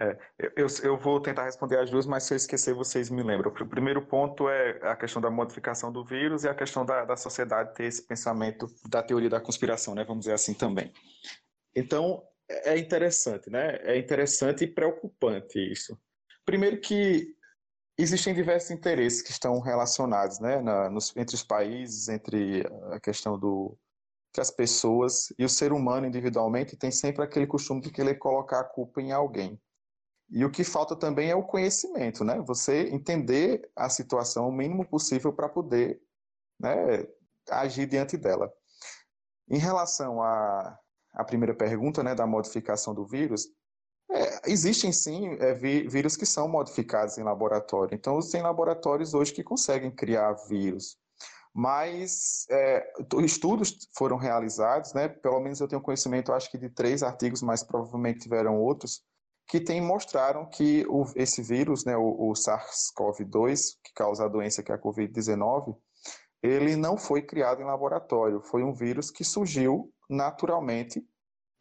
É, 0.00 0.18
eu, 0.56 0.66
eu, 0.82 0.98
vou 0.98 1.20
tentar 1.20 1.44
responder 1.44 1.78
as 1.78 1.90
duas, 1.90 2.06
mas 2.06 2.24
se 2.24 2.32
eu 2.32 2.36
esquecer, 2.36 2.74
vocês 2.74 3.10
me 3.10 3.22
lembram. 3.22 3.52
O 3.52 3.66
primeiro 3.66 4.00
ponto 4.04 4.48
é 4.48 4.78
a 4.82 4.96
questão 4.96 5.20
da 5.20 5.30
modificação 5.30 5.92
do 5.92 6.04
vírus 6.04 6.44
e 6.44 6.48
a 6.48 6.54
questão 6.54 6.84
da, 6.84 7.04
da 7.04 7.16
sociedade 7.16 7.74
ter 7.74 7.84
esse 7.84 8.02
pensamento 8.02 8.66
da 8.88 9.02
teoria 9.02 9.28
da 9.28 9.40
conspiração, 9.40 9.94
né? 9.94 10.04
Vamos 10.04 10.22
dizer 10.22 10.34
assim 10.34 10.54
também. 10.54 10.92
Então, 11.76 12.22
é, 12.48 12.76
interessante, 12.78 13.50
né? 13.50 13.76
É 13.82 13.96
interessante 13.98 14.64
e 14.64 14.66
preocupante 14.66 15.58
isso. 15.58 15.98
Primeiro 16.44 16.80
que 16.80 17.34
existem 17.96 18.34
diversos 18.34 18.70
interesses 18.70 19.22
que 19.22 19.30
estão 19.30 19.60
relacionados, 19.60 20.38
né? 20.40 20.60
Na, 20.60 20.90
nos, 20.90 21.16
entre 21.16 21.34
os 21.34 21.42
países, 21.42 22.08
entre 22.08 22.64
a 22.92 23.00
questão 23.00 23.38
do 23.38 23.76
que 24.32 24.40
as 24.40 24.50
pessoas 24.50 25.32
e 25.38 25.44
o 25.44 25.48
ser 25.48 25.72
humano 25.72 26.06
individualmente 26.06 26.76
tem 26.76 26.90
sempre 26.90 27.22
aquele 27.22 27.46
costume 27.46 27.82
de 27.82 27.90
querer 27.90 28.14
colocar 28.14 28.60
a 28.60 28.64
culpa 28.64 29.00
em 29.00 29.12
alguém. 29.12 29.60
E 30.30 30.44
o 30.44 30.50
que 30.50 30.64
falta 30.64 30.96
também 30.96 31.30
é 31.30 31.36
o 31.36 31.42
conhecimento, 31.42 32.24
né? 32.24 32.40
Você 32.46 32.88
entender 32.88 33.70
a 33.76 33.90
situação 33.90 34.48
o 34.48 34.52
mínimo 34.52 34.88
possível 34.88 35.32
para 35.32 35.48
poder 35.48 36.00
né, 36.58 37.06
agir 37.50 37.86
diante 37.86 38.16
dela. 38.16 38.50
Em 39.50 39.58
relação 39.58 40.22
à, 40.22 40.78
à 41.12 41.24
primeira 41.24 41.54
pergunta, 41.54 42.02
né, 42.02 42.14
da 42.14 42.26
modificação 42.26 42.94
do 42.94 43.04
vírus, 43.04 43.46
é, 44.12 44.50
existem 44.50 44.92
sim 44.92 45.36
é, 45.40 45.54
vírus 45.54 46.16
que 46.16 46.26
são 46.26 46.46
modificados 46.48 47.16
em 47.18 47.22
laboratório. 47.22 47.94
Então, 47.94 48.18
tem 48.20 48.42
laboratórios 48.42 49.14
hoje 49.14 49.32
que 49.32 49.42
conseguem 49.42 49.90
criar 49.90 50.32
vírus. 50.48 50.98
Mas 51.54 52.46
é, 52.50 52.92
estudos 53.24 53.88
foram 53.94 54.16
realizados, 54.16 54.94
né? 54.94 55.08
Pelo 55.08 55.40
menos 55.40 55.60
eu 55.60 55.68
tenho 55.68 55.82
conhecimento, 55.82 56.32
acho 56.32 56.50
que 56.50 56.58
de 56.58 56.70
três 56.70 57.02
artigos, 57.02 57.42
mas 57.42 57.62
provavelmente 57.62 58.20
tiveram 58.20 58.58
outros, 58.58 59.02
que 59.46 59.60
tem, 59.60 59.80
mostraram 59.80 60.46
que 60.46 60.86
o, 60.88 61.04
esse 61.14 61.42
vírus, 61.42 61.84
né, 61.84 61.96
o, 61.96 62.30
o 62.30 62.32
SARS-CoV-2, 62.32 63.76
que 63.84 63.92
causa 63.94 64.24
a 64.24 64.28
doença 64.28 64.62
que 64.62 64.72
é 64.72 64.74
a 64.74 64.78
Covid-19, 64.78 65.76
ele 66.42 66.74
não 66.74 66.96
foi 66.96 67.22
criado 67.22 67.60
em 67.60 67.64
laboratório, 67.64 68.40
foi 68.40 68.62
um 68.62 68.72
vírus 68.72 69.10
que 69.10 69.24
surgiu 69.24 69.92
naturalmente 70.08 71.06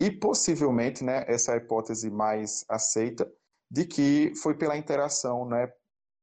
e 0.01 0.09
possivelmente, 0.09 1.03
né, 1.03 1.23
essa 1.27 1.51
é 1.51 1.53
a 1.53 1.57
hipótese 1.57 2.09
mais 2.09 2.65
aceita, 2.67 3.31
de 3.69 3.85
que 3.85 4.33
foi 4.41 4.55
pela 4.55 4.75
interação 4.75 5.47
né, 5.47 5.71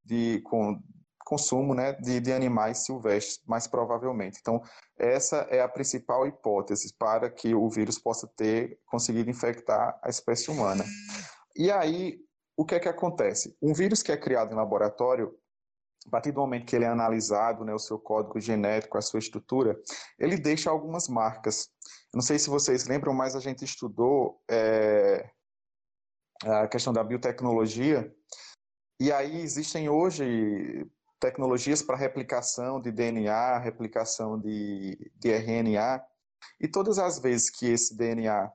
de, 0.04 0.40
com 0.40 0.82
consumo 1.24 1.74
né, 1.74 1.92
de, 1.92 2.18
de 2.18 2.32
animais 2.32 2.78
silvestres, 2.78 3.40
mais 3.46 3.68
provavelmente. 3.68 4.38
Então, 4.40 4.60
essa 4.98 5.46
é 5.48 5.60
a 5.60 5.68
principal 5.68 6.26
hipótese 6.26 6.92
para 6.98 7.30
que 7.30 7.54
o 7.54 7.70
vírus 7.70 8.00
possa 8.00 8.26
ter 8.36 8.80
conseguido 8.84 9.30
infectar 9.30 9.96
a 10.02 10.08
espécie 10.08 10.50
humana. 10.50 10.84
E 11.54 11.70
aí, 11.70 12.18
o 12.56 12.64
que 12.64 12.74
é 12.74 12.80
que 12.80 12.88
acontece? 12.88 13.56
Um 13.62 13.72
vírus 13.72 14.02
que 14.02 14.10
é 14.10 14.16
criado 14.16 14.52
em 14.52 14.56
laboratório, 14.56 15.32
a 16.06 16.10
partir 16.10 16.32
do 16.32 16.40
momento 16.40 16.66
que 16.66 16.76
ele 16.76 16.84
é 16.84 16.88
analisado, 16.88 17.64
né, 17.64 17.74
o 17.74 17.78
seu 17.78 17.98
código 17.98 18.40
genético, 18.40 18.96
a 18.96 19.02
sua 19.02 19.18
estrutura, 19.18 19.78
ele 20.18 20.36
deixa 20.36 20.70
algumas 20.70 21.08
marcas. 21.08 21.68
Não 22.14 22.22
sei 22.22 22.38
se 22.38 22.48
vocês 22.48 22.86
lembram, 22.86 23.12
mas 23.12 23.36
a 23.36 23.40
gente 23.40 23.64
estudou 23.64 24.40
é, 24.48 25.30
a 26.44 26.66
questão 26.68 26.92
da 26.92 27.04
biotecnologia, 27.04 28.12
e 29.00 29.12
aí 29.12 29.40
existem 29.40 29.88
hoje 29.88 30.86
tecnologias 31.20 31.82
para 31.82 31.96
replicação 31.96 32.80
de 32.80 32.90
DNA, 32.90 33.58
replicação 33.58 34.38
de, 34.38 35.10
de 35.16 35.30
RNA, 35.30 36.02
e 36.60 36.68
todas 36.68 36.98
as 36.98 37.18
vezes 37.18 37.50
que 37.50 37.66
esse 37.66 37.96
DNA 37.96 38.50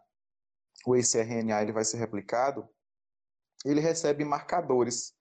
ou 0.86 0.96
esse 0.96 1.22
RNA 1.22 1.62
ele 1.62 1.72
vai 1.72 1.84
ser 1.84 1.98
replicado, 1.98 2.68
ele 3.66 3.80
recebe 3.80 4.26
marcadores 4.26 5.14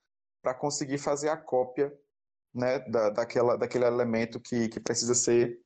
para 0.43 0.55
conseguir 0.55 0.99
fazer 0.99 1.29
a 1.29 1.37
cópia 1.37 1.93
né, 2.55 2.81
da, 2.81 3.11
daquela, 3.11 3.57
daquele 3.57 3.85
elemento 3.85 4.41
que, 4.41 4.69
que 4.69 4.81
precisa 4.81 5.15
ser 5.15 5.59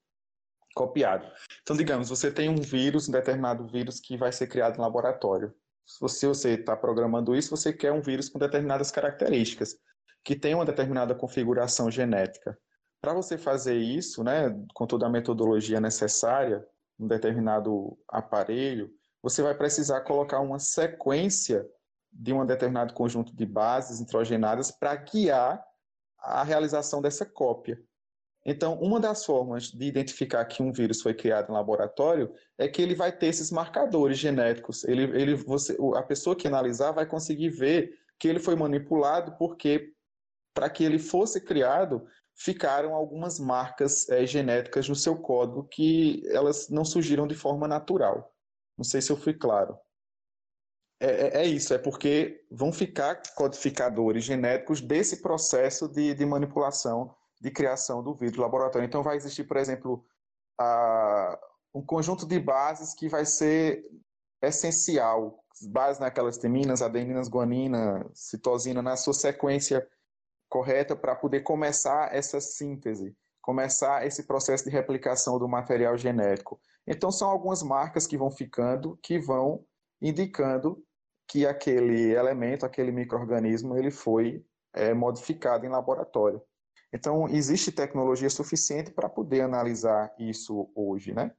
copiado. 0.75 1.27
Então, 1.63 1.77
digamos, 1.77 2.09
você 2.09 2.31
tem 2.31 2.49
um 2.49 2.57
vírus, 2.61 3.09
um 3.09 3.13
determinado 3.13 3.67
vírus 3.67 3.99
que 3.99 4.17
vai 4.17 4.31
ser 4.31 4.47
criado 4.47 4.77
em 4.77 4.81
laboratório. 4.81 5.55
Se 5.87 6.01
você 6.01 6.51
está 6.51 6.77
programando 6.77 7.35
isso, 7.35 7.57
você 7.57 7.73
quer 7.73 7.93
um 7.93 8.03
vírus 8.03 8.29
com 8.29 8.39
determinadas 8.39 8.91
características, 8.91 9.77
que 10.25 10.37
tem 10.37 10.55
uma 10.55 10.65
determinada 10.65 11.15
configuração 11.15 11.91
genética. 11.91 12.59
Para 13.01 13.15
você 13.15 13.39
fazer 13.39 13.77
isso, 13.77 14.23
né, 14.23 14.51
com 14.75 14.87
toda 14.87 15.07
a 15.07 15.11
metodologia 15.11 15.81
necessária, 15.81 16.67
um 16.99 17.07
determinado 17.07 17.97
aparelho, 18.09 18.91
você 19.23 19.43
vai 19.43 19.55
precisar 19.55 20.01
colocar 20.03 20.41
uma 20.41 20.59
sequência 20.59 21.67
de 22.13 22.33
um 22.33 22.45
determinado 22.45 22.95
conjunto 22.95 23.35
de 23.35 23.47
bases 23.47 24.01
nitrogenadas 24.01 24.71
para 24.71 24.95
guiar 24.97 25.63
a 26.27 26.43
realização 26.43 27.01
dessa 27.01 27.25
cópia. 27.25 27.81
Então, 28.49 28.79
uma 28.81 29.01
das 29.01 29.25
formas 29.25 29.65
de 29.65 29.87
identificar 29.87 30.45
que 30.45 30.63
um 30.63 30.73
vírus 30.73 31.03
foi 31.03 31.13
criado 31.13 31.51
em 31.51 31.53
laboratório 31.53 32.33
é 32.57 32.69
que 32.69 32.81
ele 32.81 32.95
vai 32.95 33.11
ter 33.11 33.27
esses 33.27 33.51
marcadores 33.51 34.19
genéticos. 34.19 34.85
Ele, 34.85 35.03
ele, 35.21 35.35
você, 35.35 35.77
a 35.97 36.03
pessoa 36.03 36.37
que 36.37 36.47
analisar 36.47 36.93
vai 36.93 37.05
conseguir 37.07 37.51
ver 37.51 37.99
que 38.21 38.29
ele 38.29 38.39
foi 38.39 38.55
manipulado 38.55 39.37
porque, 39.37 39.93
para 40.55 40.71
que 40.71 40.85
ele 40.85 40.99
fosse 40.99 41.41
criado, 41.41 42.07
ficaram 42.37 42.95
algumas 42.95 43.41
marcas 43.41 44.09
é, 44.09 44.25
genéticas 44.25 44.89
no 44.89 44.95
seu 44.95 45.17
código 45.17 45.65
que 45.65 46.23
elas 46.29 46.69
não 46.69 46.85
surgiram 46.85 47.27
de 47.27 47.35
forma 47.35 47.67
natural. 47.67 48.33
Não 48.79 48.85
sei 48.85 49.01
se 49.01 49.11
eu 49.11 49.17
fui 49.17 49.35
claro. 49.35 49.77
É, 50.99 51.07
é, 51.07 51.43
é, 51.43 51.47
isso, 51.47 51.75
é 51.75 51.79
porque 51.79 52.43
vão 52.51 52.73
ficar 52.73 53.21
codificadores 53.35 54.25
genéticos 54.25 54.81
desse 54.81 55.21
processo 55.21 55.89
de, 55.89 56.15
de 56.15 56.25
manipulação, 56.25 57.15
de 57.41 57.51
criação 57.51 58.03
do 58.03 58.15
vírus 58.15 58.39
laboratório. 58.39 58.87
Então, 58.87 59.03
vai 59.03 59.17
existir, 59.17 59.45
por 59.45 59.59
exemplo, 59.59 60.05
a, 60.59 61.39
um 61.75 61.85
conjunto 61.85 62.27
de 62.27 62.41
bases 62.41 62.95
que 62.95 63.09
vai 63.09 63.27
ser 63.27 63.83
essencial, 64.41 65.39
bases 65.69 66.01
naquelas 66.01 66.39
teminas, 66.39 66.81
adeninas, 66.81 67.29
guanina, 67.29 68.09
citosina, 68.15 68.81
na 68.81 68.97
sua 68.97 69.13
sequência 69.13 69.87
correta 70.49 70.97
para 70.97 71.15
poder 71.15 71.41
começar 71.41 72.15
essa 72.15 72.41
síntese, 72.41 73.15
começar 73.43 74.07
esse 74.07 74.27
processo 74.27 74.65
de 74.65 74.71
replicação 74.71 75.39
do 75.39 75.47
material 75.47 75.99
genético. 75.99 76.59
Então, 76.87 77.11
são 77.11 77.29
algumas 77.29 77.63
marcas 77.63 78.07
que 78.07 78.17
vão 78.17 78.31
ficando, 78.31 78.99
que 79.03 79.19
vão 79.19 79.63
indicando 80.01 80.83
que 81.29 81.47
aquele 81.47 82.13
elemento, 82.13 82.65
aquele 82.65 82.93
microorganismo, 82.93 83.77
ele 83.77 83.91
foi 83.91 84.45
é, 84.73 84.95
modificado 84.95 85.67
em 85.67 85.69
laboratório. 85.69 86.41
Então, 86.93 87.29
existe 87.29 87.73
tecnologia 87.73 88.31
suficiente 88.31 88.91
para 88.93 89.09
poder 89.09 89.41
analisar 89.41 90.15
isso 90.19 90.71
hoje, 90.75 91.13
né? 91.13 91.33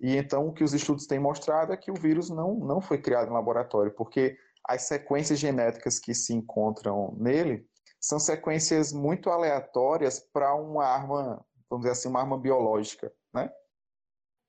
E 0.00 0.16
então, 0.16 0.48
o 0.48 0.52
que 0.52 0.64
os 0.64 0.72
estudos 0.72 1.06
têm 1.06 1.18
mostrado 1.18 1.72
é 1.72 1.76
que 1.76 1.90
o 1.90 1.94
vírus 1.94 2.30
não, 2.30 2.54
não 2.54 2.80
foi 2.80 2.98
criado 2.98 3.28
em 3.28 3.34
laboratório, 3.34 3.92
porque 3.94 4.38
as 4.64 4.82
sequências 4.82 5.38
genéticas 5.38 5.98
que 5.98 6.14
se 6.14 6.32
encontram 6.32 7.14
nele 7.18 7.66
são 8.00 8.18
sequências 8.18 8.92
muito 8.92 9.28
aleatórias 9.28 10.20
para 10.32 10.54
uma 10.54 10.86
arma, 10.86 11.44
vamos 11.68 11.84
dizer 11.84 11.92
assim, 11.92 12.08
uma 12.08 12.20
arma 12.20 12.38
biológica, 12.38 13.12
né? 13.34 13.52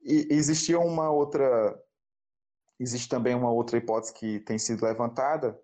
E 0.01 0.27
existia 0.31 0.79
uma 0.79 1.11
outra 1.11 1.77
existe 2.81 3.07
também 3.07 3.35
uma 3.35 3.51
outra 3.51 3.77
hipótese 3.77 4.13
que 4.13 4.39
tem 4.39 4.57
sido 4.57 4.83
levantada, 4.83 5.59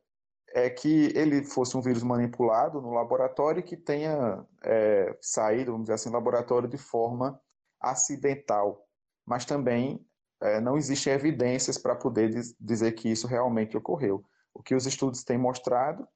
é 0.53 0.69
que 0.69 1.11
ele 1.15 1.43
fosse 1.43 1.75
um 1.75 1.81
vírus 1.81 2.03
manipulado 2.03 2.79
no 2.81 2.93
laboratório 2.93 3.63
que 3.63 3.75
tenha 3.75 4.45
é, 4.63 5.17
saído, 5.21 5.71
vamos 5.71 5.85
dizer 5.85 5.95
assim, 5.95 6.09
do 6.09 6.13
laboratório 6.13 6.69
de 6.69 6.77
forma 6.77 7.39
acidental. 7.81 8.87
Mas 9.25 9.45
também 9.45 10.05
é, 10.41 10.61
não 10.61 10.77
existem 10.77 11.11
evidências 11.11 11.77
para 11.77 11.95
poder 11.95 12.31
dizer 12.59 12.93
que 12.93 13.09
isso 13.09 13.27
realmente 13.27 13.75
ocorreu. 13.75 14.23
O 14.53 14.61
que 14.61 14.75
os 14.75 14.85
estudos 14.85 15.23
têm 15.23 15.37
mostrado 15.37 16.07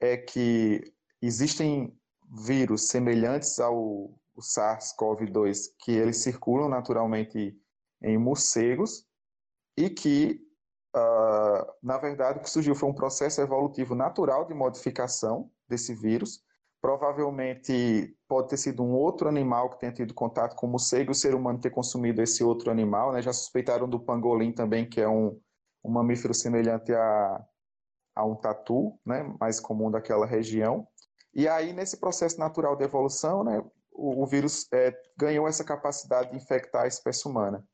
é 0.00 0.16
que 0.16 0.82
existem 1.20 1.96
vírus 2.30 2.88
semelhantes 2.88 3.58
ao 3.58 4.12
SARS-CoV-2 4.38 5.72
que 5.78 5.92
eles 5.92 6.18
circulam 6.18 6.68
naturalmente 6.68 7.56
em 8.02 8.18
morcegos 8.18 9.07
e 9.78 9.88
que, 9.88 10.40
uh, 10.96 11.72
na 11.80 11.98
verdade, 11.98 12.40
o 12.40 12.42
que 12.42 12.50
surgiu 12.50 12.74
foi 12.74 12.88
um 12.88 12.94
processo 12.94 13.40
evolutivo 13.40 13.94
natural 13.94 14.44
de 14.44 14.52
modificação 14.52 15.48
desse 15.68 15.94
vírus. 15.94 16.42
Provavelmente 16.82 18.12
pode 18.26 18.48
ter 18.48 18.56
sido 18.56 18.82
um 18.82 18.92
outro 18.92 19.28
animal 19.28 19.70
que 19.70 19.78
tenha 19.78 19.92
tido 19.92 20.12
contato 20.12 20.56
com 20.56 20.66
o 20.66 20.70
morcego 20.70 21.10
e 21.10 21.12
o 21.12 21.14
ser 21.14 21.32
humano 21.32 21.60
ter 21.60 21.70
consumido 21.70 22.20
esse 22.20 22.42
outro 22.42 22.72
animal. 22.72 23.12
Né? 23.12 23.22
Já 23.22 23.32
suspeitaram 23.32 23.88
do 23.88 24.00
pangolim 24.00 24.50
também, 24.50 24.88
que 24.88 25.00
é 25.00 25.08
um, 25.08 25.40
um 25.84 25.90
mamífero 25.92 26.34
semelhante 26.34 26.92
a, 26.92 27.46
a 28.16 28.24
um 28.24 28.34
tatu, 28.34 28.98
né? 29.06 29.32
mais 29.38 29.60
comum 29.60 29.92
daquela 29.92 30.26
região. 30.26 30.88
E 31.32 31.46
aí, 31.46 31.72
nesse 31.72 31.98
processo 31.98 32.36
natural 32.40 32.74
de 32.74 32.82
evolução, 32.82 33.44
né, 33.44 33.62
o, 33.92 34.24
o 34.24 34.26
vírus 34.26 34.66
é, 34.72 34.92
ganhou 35.16 35.46
essa 35.46 35.62
capacidade 35.62 36.30
de 36.30 36.36
infectar 36.36 36.82
a 36.82 36.88
espécie 36.88 37.28
humana. 37.28 37.64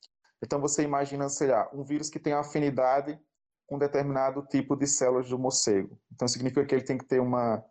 Então 0.44 0.60
você 0.60 0.82
imagina, 0.82 1.28
sei 1.28 1.48
lá, 1.48 1.68
um 1.72 1.82
vírus 1.82 2.10
que 2.10 2.18
tem 2.18 2.34
afinidade 2.34 3.18
com 3.66 3.78
determinado 3.78 4.46
tipo 4.46 4.76
de 4.76 4.86
células 4.86 5.28
do 5.28 5.38
morcego. 5.38 5.98
Então 6.12 6.28
significa 6.28 6.64
que 6.66 6.74
ele 6.74 6.84
tem 6.84 6.98
que 6.98 7.06
ter 7.06 7.20
uma, 7.20 7.64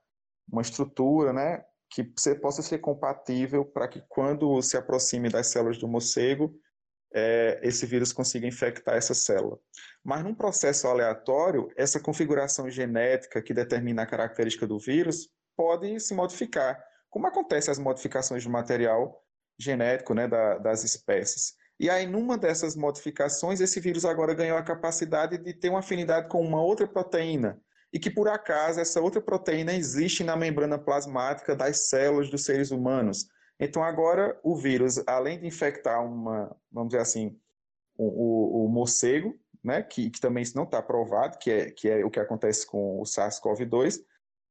uma 0.52 0.62
estrutura, 0.62 1.32
né, 1.32 1.64
que 1.90 2.04
possa 2.42 2.64
ser 2.64 2.80
compatível 2.80 3.64
para 3.64 3.88
que 3.88 4.02
quando 4.10 4.60
se 4.64 4.76
aproxime 4.76 5.30
das 5.30 5.48
células 5.48 5.78
do 5.78 5.88
morcego, 5.88 6.52
é, 7.14 7.60
esse 7.62 7.86
vírus 7.86 8.12
consiga 8.12 8.48
infectar 8.48 8.96
essa 8.96 9.14
célula. 9.14 9.60
Mas 10.04 10.24
num 10.24 10.34
processo 10.34 10.88
aleatório, 10.88 11.70
essa 11.78 12.00
configuração 12.00 12.68
genética 12.72 13.40
que 13.40 13.54
determina 13.54 14.02
a 14.02 14.08
característica 14.08 14.66
do 14.66 14.80
vírus 14.80 15.30
pode 15.56 16.00
se 16.00 16.16
modificar, 16.16 16.84
como 17.12 17.28
acontece 17.28 17.70
as 17.70 17.78
modificações 17.78 18.44
do 18.44 18.50
material 18.50 19.24
genético 19.60 20.16
né, 20.16 20.28
da, 20.28 20.58
das 20.58 20.84
espécies. 20.84 21.54
E 21.80 21.90
aí, 21.90 22.06
numa 22.06 22.38
dessas 22.38 22.76
modificações, 22.76 23.60
esse 23.60 23.80
vírus 23.80 24.06
agora 24.06 24.34
ganhou 24.34 24.58
a 24.58 24.64
capacidade 24.64 25.38
de 25.38 25.54
ter 25.54 25.70
uma 25.70 25.80
afinidade 25.80 26.30
com 26.30 26.42
uma 26.42 26.62
outra 26.62 26.88
proteína, 26.88 27.60
e 27.92 28.00
que 28.00 28.10
por 28.10 28.28
acaso 28.28 28.80
essa 28.80 29.02
outra 29.02 29.22
proteína 29.22 29.74
existe 29.74 30.24
na 30.24 30.36
membrana 30.36 30.80
plasmática 30.80 31.56
das 31.56 31.90
células 31.90 32.30
dos 32.30 32.44
seres 32.44 32.72
humanos. 32.72 33.28
Então 33.60 33.84
agora 33.84 34.40
o 34.44 34.56
vírus, 34.56 35.02
além 35.08 35.40
de 35.40 35.46
infectar 35.46 36.04
uma, 36.04 36.56
vamos 36.72 36.90
dizer 36.90 37.02
assim, 37.02 37.38
o, 37.96 38.06
o, 38.06 38.66
o 38.66 38.70
morcego, 38.70 39.36
né, 39.64 39.82
que, 39.82 40.10
que 40.10 40.20
também 40.20 40.44
isso 40.44 40.58
não 40.58 40.64
está 40.64 40.82
provado, 40.82 41.38
que 41.38 41.52
é, 41.52 41.72
que 41.72 41.88
é 41.88 42.04
o 42.04 42.10
que 42.10 42.20
acontece 42.20 42.66
com 42.66 43.00
o 43.00 43.04
SARS-CoV-2, 43.04 44.00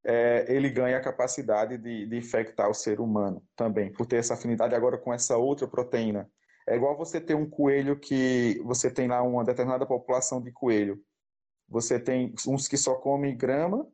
é, 0.04 0.46
ele 0.48 0.70
ganha 0.70 0.96
a 0.96 1.02
capacidade 1.02 1.76
de, 1.78 2.06
de 2.06 2.16
infectar 2.16 2.68
o 2.68 2.74
ser 2.74 3.00
humano 3.00 3.42
também, 3.54 3.92
por 3.92 4.06
ter 4.06 4.16
essa 4.16 4.34
afinidade 4.34 4.74
agora 4.74 4.98
com 4.98 5.12
essa 5.12 5.36
outra 5.36 5.66
proteína. 5.68 6.28
É 6.68 6.76
igual 6.76 6.96
você 6.96 7.20
ter 7.20 7.34
um 7.34 7.48
coelho 7.48 7.98
que 7.98 8.60
você 8.64 8.90
tem 8.90 9.08
lá 9.08 9.22
uma 9.22 9.44
determinada 9.44 9.86
população 9.86 10.40
de 10.40 10.52
coelho. 10.52 11.02
Você 11.68 11.98
tem 11.98 12.34
uns 12.46 12.68
que 12.68 12.76
só 12.76 12.94
comem 12.94 13.36
grama, 13.36 13.86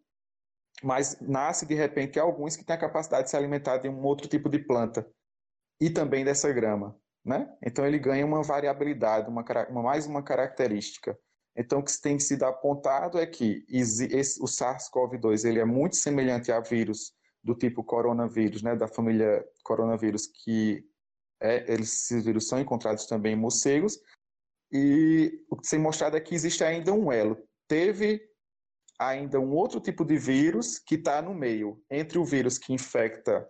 mas 0.82 1.18
nasce 1.20 1.66
de 1.66 1.75
repente 1.75 2.18
alguns 2.18 2.56
que 2.56 2.64
têm 2.64 2.76
a 2.76 2.78
capacidade 2.78 3.25
de 3.25 3.30
se 3.30 3.37
alimentar 3.37 3.78
de 3.78 3.88
um 3.88 4.02
outro 4.04 4.28
tipo 4.28 4.48
de 4.48 4.58
planta 4.58 5.08
e 5.80 5.90
também 5.90 6.25
dessa 6.25 6.52
grama, 6.52 6.96
né? 7.25 7.52
Então 7.62 7.87
ele 7.87 7.98
ganha 7.98 8.26
uma 8.26 8.42
variabilidade, 8.42 9.28
uma, 9.28 9.44
uma 9.70 9.82
mais 9.82 10.06
uma 10.06 10.22
característica. 10.22 11.18
Então 11.56 11.80
o 11.80 11.82
que 11.82 12.00
tem 12.00 12.18
sido 12.20 12.44
apontado 12.44 13.18
é 13.18 13.26
que 13.26 13.64
esse, 13.68 14.40
o 14.40 14.46
SARS-CoV-2 14.46 15.48
ele 15.48 15.58
é 15.58 15.64
muito 15.64 15.96
semelhante 15.96 16.52
a 16.52 16.60
vírus 16.60 17.12
do 17.42 17.54
tipo 17.54 17.82
coronavírus, 17.82 18.62
né, 18.62 18.76
da 18.76 18.87
família 18.87 19.44
coronavírus 19.64 20.26
que 20.26 20.84
é, 21.40 21.73
esses 21.73 22.25
vírus 22.25 22.49
são 22.49 22.61
encontrados 22.61 23.07
também 23.07 23.35
em 23.35 23.37
morcegos 23.37 23.99
e 24.73 25.45
o 25.50 25.57
que 25.57 25.68
tem 25.68 25.78
mostrado 25.78 26.16
é 26.16 26.21
que 26.21 26.35
existe 26.35 26.62
ainda 26.62 26.92
um 26.92 27.11
elo. 27.11 27.38
Teve 27.66 28.21
ainda 28.99 29.38
um 29.40 29.52
outro 29.54 29.80
tipo 29.80 30.04
de 30.04 30.18
vírus 30.18 30.78
que 30.78 30.97
está 30.97 31.23
no 31.23 31.35
meio, 31.35 31.80
entre 31.90 32.18
o 32.18 32.25
vírus 32.25 32.59
que 32.59 32.73
infecta 32.73 33.49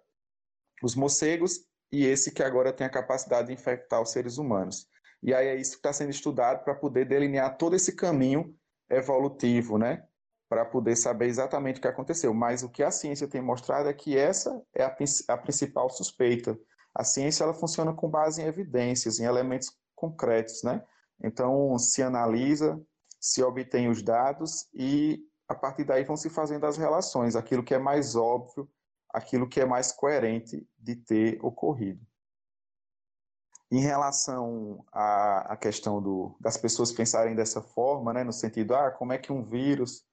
os 0.83 0.95
morcegos 0.95 1.61
e 1.90 2.04
esse 2.04 2.33
que 2.33 2.42
agora 2.42 2.73
tem 2.73 2.87
a 2.87 2.90
capacidade 2.90 3.49
de 3.49 3.54
infectar 3.54 4.00
os 4.00 4.11
seres 4.11 4.37
humanos. 4.38 4.87
E 5.23 5.35
aí 5.35 5.49
é 5.49 5.57
isso 5.57 5.73
que 5.73 5.78
está 5.78 5.92
sendo 5.92 6.11
estudado 6.11 6.62
para 6.62 6.75
poder 6.75 7.07
delinear 7.07 7.57
todo 7.57 7.75
esse 7.75 7.97
caminho 7.97 8.54
evolutivo, 8.90 9.78
né? 9.78 10.04
Para 10.49 10.64
poder 10.64 10.97
saber 10.97 11.26
exatamente 11.26 11.78
o 11.78 11.83
que 11.83 11.88
aconteceu. 11.88 12.33
Mas 12.33 12.62
o 12.62 12.68
que 12.68 12.83
a 12.83 12.90
ciência 12.90 13.26
tem 13.26 13.40
mostrado 13.40 13.88
é 13.88 13.95
que 13.95 14.16
essa 14.16 14.62
é 14.75 14.85
a, 14.85 14.97
a 15.28 15.37
principal 15.37 15.90
suspeita. 15.90 16.59
A 16.99 17.05
ciência 17.05 17.45
ela 17.45 17.55
funciona 17.55 17.95
com 17.95 18.11
base 18.11 18.43
em 18.43 18.47
evidências, 18.47 19.21
em 19.21 19.25
elementos 19.25 19.73
concretos, 19.95 20.64
né? 20.64 20.85
Então 21.23 21.78
se 21.78 22.02
analisa, 22.02 22.81
se 23.21 23.40
obtém 23.40 23.89
os 23.89 24.02
dados 24.02 24.69
e 24.75 25.25
a 25.49 25.54
partir 25.54 25.84
daí 25.84 26.02
vão 26.02 26.17
se 26.17 26.28
fazendo 26.28 26.67
as 26.67 26.76
relações, 26.76 27.37
aquilo 27.37 27.63
que 27.63 27.73
é 27.73 27.78
mais 27.78 28.17
óbvio, 28.17 28.69
aquilo 29.11 29.49
que 29.49 29.61
é 29.61 29.65
mais 29.65 29.93
coerente 29.93 30.69
de 30.76 30.97
ter 30.97 31.39
ocorrido. 31.41 32.04
Em 33.71 33.80
relação 33.80 34.84
à, 34.93 35.52
à 35.52 35.56
questão 35.56 36.02
do, 36.02 36.37
das 36.41 36.56
pessoas 36.56 36.91
pensarem 36.91 37.37
dessa 37.37 37.63
forma, 37.63 38.13
né, 38.13 38.25
no 38.25 38.32
sentido, 38.32 38.75
ah, 38.75 38.91
como 38.91 39.13
é 39.13 39.19
que 39.19 39.32
um 39.32 39.45
vírus 39.45 40.04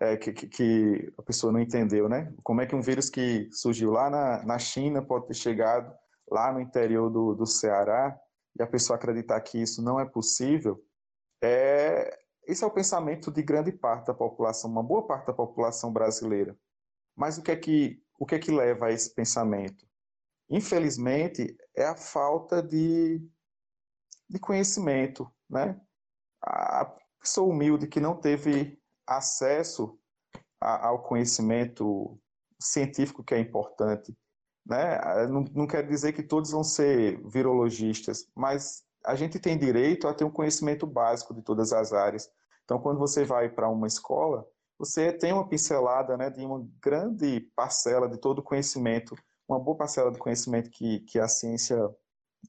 é, 0.00 0.16
que, 0.16 0.32
que, 0.32 0.46
que, 0.48 1.12
a 1.18 1.22
pessoa 1.22 1.52
não 1.52 1.60
entendeu, 1.60 2.08
né? 2.08 2.32
Como 2.42 2.60
é 2.60 2.66
que 2.66 2.74
um 2.74 2.80
vírus 2.80 3.10
que 3.10 3.48
surgiu 3.52 3.92
lá 3.92 4.08
na, 4.08 4.42
na 4.44 4.58
China 4.58 5.02
pode 5.02 5.26
ter 5.26 5.34
chegado 5.34 5.94
lá 6.30 6.52
no 6.52 6.60
interior 6.60 7.10
do, 7.10 7.34
do 7.34 7.46
Ceará 7.46 8.18
e 8.58 8.62
a 8.62 8.66
pessoa 8.66 8.96
acreditar 8.96 9.40
que 9.40 9.60
isso 9.60 9.82
não 9.82 9.98
é 9.98 10.04
possível? 10.04 10.82
É, 11.42 12.18
esse 12.46 12.62
é 12.64 12.66
o 12.66 12.70
pensamento 12.70 13.30
de 13.30 13.42
grande 13.42 13.72
parte 13.72 14.06
da 14.06 14.14
população, 14.14 14.70
uma 14.70 14.82
boa 14.82 15.06
parte 15.06 15.26
da 15.26 15.32
população 15.32 15.92
brasileira. 15.92 16.56
Mas 17.16 17.38
o 17.38 17.42
que 17.42 17.50
é 17.50 17.56
que, 17.56 18.02
o 18.18 18.26
que, 18.26 18.34
é 18.34 18.38
que 18.38 18.50
leva 18.50 18.86
a 18.86 18.92
esse 18.92 19.14
pensamento? 19.14 19.86
Infelizmente, 20.48 21.56
é 21.74 21.86
a 21.86 21.96
falta 21.96 22.62
de, 22.62 23.26
de 24.28 24.38
conhecimento. 24.38 25.30
Né? 25.48 25.80
A 26.42 26.96
pessoa 27.20 27.50
humilde 27.50 27.86
que 27.86 28.00
não 28.00 28.16
teve 28.16 28.78
acesso 29.06 29.98
a, 30.60 30.88
ao 30.88 31.02
conhecimento 31.02 32.18
científico 32.60 33.24
que 33.24 33.34
é 33.34 33.38
importante. 33.38 34.16
Né? 34.66 34.98
Não, 35.28 35.44
não 35.54 35.66
quer 35.66 35.86
dizer 35.86 36.12
que 36.12 36.22
todos 36.22 36.50
vão 36.50 36.64
ser 36.64 37.20
virologistas, 37.26 38.26
mas 38.34 38.82
a 39.04 39.14
gente 39.14 39.38
tem 39.38 39.58
direito 39.58 40.08
a 40.08 40.14
ter 40.14 40.24
um 40.24 40.30
conhecimento 40.30 40.86
básico 40.86 41.34
de 41.34 41.42
todas 41.42 41.72
as 41.72 41.92
áreas. 41.92 42.30
Então, 42.64 42.78
quando 42.78 42.98
você 42.98 43.24
vai 43.24 43.50
para 43.50 43.68
uma 43.68 43.86
escola, 43.86 44.46
você 44.78 45.12
tem 45.12 45.32
uma 45.32 45.46
pincelada 45.46 46.16
né, 46.16 46.30
de 46.30 46.44
uma 46.44 46.66
grande 46.82 47.40
parcela 47.54 48.08
de 48.08 48.18
todo 48.18 48.38
o 48.38 48.42
conhecimento, 48.42 49.14
uma 49.46 49.60
boa 49.60 49.76
parcela 49.76 50.10
do 50.10 50.18
conhecimento 50.18 50.70
que, 50.70 51.00
que 51.00 51.18
a 51.18 51.28
ciência 51.28 51.78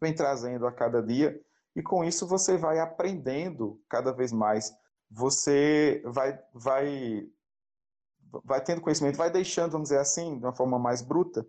vem 0.01 0.13
trazendo 0.13 0.65
a 0.65 0.71
cada 0.71 1.04
dia, 1.04 1.39
e 1.75 1.84
com 1.84 2.04
isso 2.04 2.25
você 2.25 2.58
vai 2.58 2.80
aprendendo 2.80 3.82
cada 3.89 4.13
vez 4.13 4.32
mais. 4.32 4.73
Você 5.12 6.01
vai, 6.06 6.39
vai, 6.54 7.28
vai 8.43 8.63
tendo 8.63 8.82
conhecimento, 8.82 9.17
vai 9.17 9.30
deixando, 9.30 9.73
vamos 9.73 9.89
dizer 9.89 9.99
assim, 9.99 10.39
de 10.39 10.45
uma 10.45 10.56
forma 10.56 10.80
mais 10.80 11.01
bruta, 11.01 11.45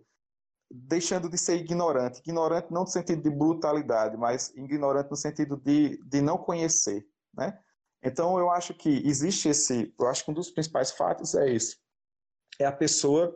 deixando 0.69 1.29
de 1.29 1.37
ser 1.37 1.57
ignorante. 1.57 2.19
Ignorante 2.19 2.71
não 2.71 2.81
no 2.81 2.87
sentido 2.87 3.21
de 3.21 3.29
brutalidade, 3.29 4.17
mas 4.17 4.53
ignorante 4.55 5.09
no 5.09 5.15
sentido 5.15 5.57
de, 5.57 5.97
de 6.03 6.21
não 6.21 6.37
conhecer, 6.37 7.05
né? 7.33 7.57
Então 8.03 8.37
eu 8.37 8.49
acho 8.49 8.73
que 8.73 9.01
existe 9.07 9.49
esse, 9.49 9.93
eu 9.99 10.07
acho 10.07 10.23
que 10.23 10.31
um 10.31 10.33
dos 10.33 10.51
principais 10.51 10.91
fatos 10.91 11.33
é 11.33 11.51
esse, 11.51 11.77
é 12.59 12.65
a 12.65 12.71
pessoa 12.71 13.35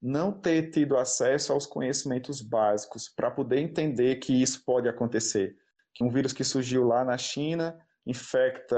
não 0.00 0.32
ter 0.32 0.70
tido 0.70 0.96
acesso 0.96 1.52
aos 1.52 1.66
conhecimentos 1.66 2.40
básicos 2.40 3.08
para 3.08 3.30
poder 3.30 3.58
entender 3.58 4.16
que 4.16 4.40
isso 4.40 4.64
pode 4.64 4.88
acontecer, 4.88 5.56
que 5.92 6.04
um 6.04 6.08
vírus 6.08 6.32
que 6.32 6.44
surgiu 6.44 6.86
lá 6.86 7.04
na 7.04 7.18
China 7.18 7.78
infecta 8.06 8.76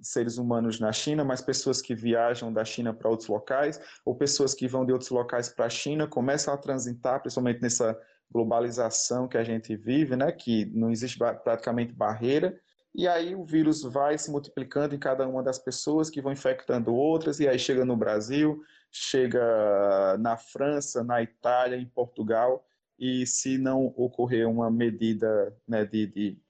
seres 0.00 0.38
humanos 0.38 0.78
na 0.78 0.92
China, 0.92 1.24
mas 1.24 1.40
pessoas 1.40 1.82
que 1.82 1.94
viajam 1.94 2.52
da 2.52 2.64
China 2.64 2.94
para 2.94 3.08
outros 3.08 3.28
locais, 3.28 3.80
ou 4.04 4.14
pessoas 4.14 4.54
que 4.54 4.68
vão 4.68 4.86
de 4.86 4.92
outros 4.92 5.10
locais 5.10 5.48
para 5.48 5.66
a 5.66 5.70
China 5.70 6.06
começam 6.06 6.54
a 6.54 6.56
transitar, 6.56 7.20
principalmente 7.20 7.60
nessa 7.60 7.98
globalização 8.30 9.28
que 9.28 9.36
a 9.36 9.44
gente 9.44 9.76
vive, 9.76 10.16
né, 10.16 10.32
que 10.32 10.64
não 10.66 10.90
existe 10.90 11.18
praticamente 11.18 11.92
barreira, 11.92 12.58
e 12.94 13.08
aí 13.08 13.34
o 13.34 13.44
vírus 13.44 13.82
vai 13.82 14.16
se 14.18 14.30
multiplicando 14.30 14.94
em 14.94 14.98
cada 14.98 15.26
uma 15.26 15.42
das 15.42 15.58
pessoas 15.58 16.10
que 16.10 16.20
vão 16.20 16.32
infectando 16.32 16.94
outras, 16.94 17.40
e 17.40 17.48
aí 17.48 17.58
chega 17.58 17.84
no 17.84 17.96
Brasil, 17.96 18.62
chega 18.90 20.16
na 20.18 20.36
França, 20.36 21.02
na 21.02 21.22
Itália, 21.22 21.76
em 21.76 21.86
Portugal, 21.86 22.64
e 22.98 23.26
se 23.26 23.58
não 23.58 23.86
ocorrer 23.96 24.48
uma 24.48 24.70
medida 24.70 25.56
né, 25.66 25.84
de, 25.84 26.06
de 26.06 26.41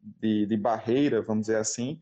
de, 0.00 0.46
de 0.46 0.56
barreira, 0.56 1.22
vamos 1.22 1.46
dizer 1.46 1.58
assim, 1.58 2.00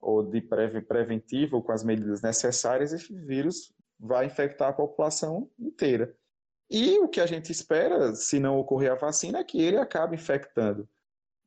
ou 0.00 0.22
de 0.22 0.40
preventivo 0.40 1.62
com 1.62 1.72
as 1.72 1.82
medidas 1.82 2.22
necessárias, 2.22 2.92
esse 2.92 3.12
vírus 3.14 3.72
vai 3.98 4.26
infectar 4.26 4.68
a 4.68 4.72
população 4.72 5.50
inteira. 5.58 6.14
E 6.70 6.98
o 6.98 7.08
que 7.08 7.20
a 7.20 7.26
gente 7.26 7.50
espera, 7.50 8.14
se 8.14 8.38
não 8.38 8.58
ocorrer 8.58 8.92
a 8.92 8.96
vacina, 8.96 9.38
é 9.38 9.44
que 9.44 9.60
ele 9.60 9.78
acabe 9.78 10.16
infectando 10.16 10.88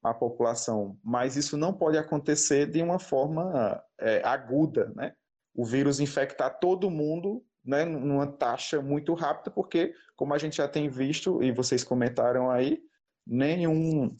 a 0.04 0.14
população. 0.14 0.98
Mas 1.04 1.36
isso 1.36 1.56
não 1.56 1.72
pode 1.72 1.98
acontecer 1.98 2.66
de 2.66 2.82
uma 2.82 3.00
forma 3.00 3.82
é, 4.00 4.22
aguda, 4.26 4.92
né? 4.96 5.14
O 5.54 5.64
vírus 5.64 6.00
infectar 6.00 6.60
todo 6.60 6.90
mundo 6.90 7.46
né, 7.64 7.86
numa 7.86 8.26
taxa 8.26 8.82
muito 8.82 9.14
rápida, 9.14 9.52
porque, 9.52 9.94
como 10.16 10.34
a 10.34 10.38
gente 10.38 10.58
já 10.58 10.68
tem 10.68 10.90
visto, 10.90 11.44
e 11.44 11.52
vocês 11.52 11.84
comentaram 11.84 12.50
aí, 12.50 12.82
nenhum 13.26 14.16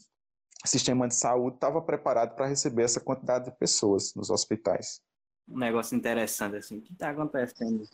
sistema 0.68 1.08
de 1.08 1.14
saúde 1.14 1.56
estava 1.56 1.80
preparado 1.82 2.34
para 2.34 2.46
receber 2.46 2.84
essa 2.84 3.00
quantidade 3.00 3.46
de 3.46 3.56
pessoas 3.56 4.14
nos 4.14 4.30
hospitais. 4.30 5.00
Um 5.48 5.58
negócio 5.58 5.96
interessante 5.96 6.56
assim, 6.56 6.78
o 6.78 6.82
que 6.82 6.92
está 6.92 7.10
acontecendo 7.10 7.84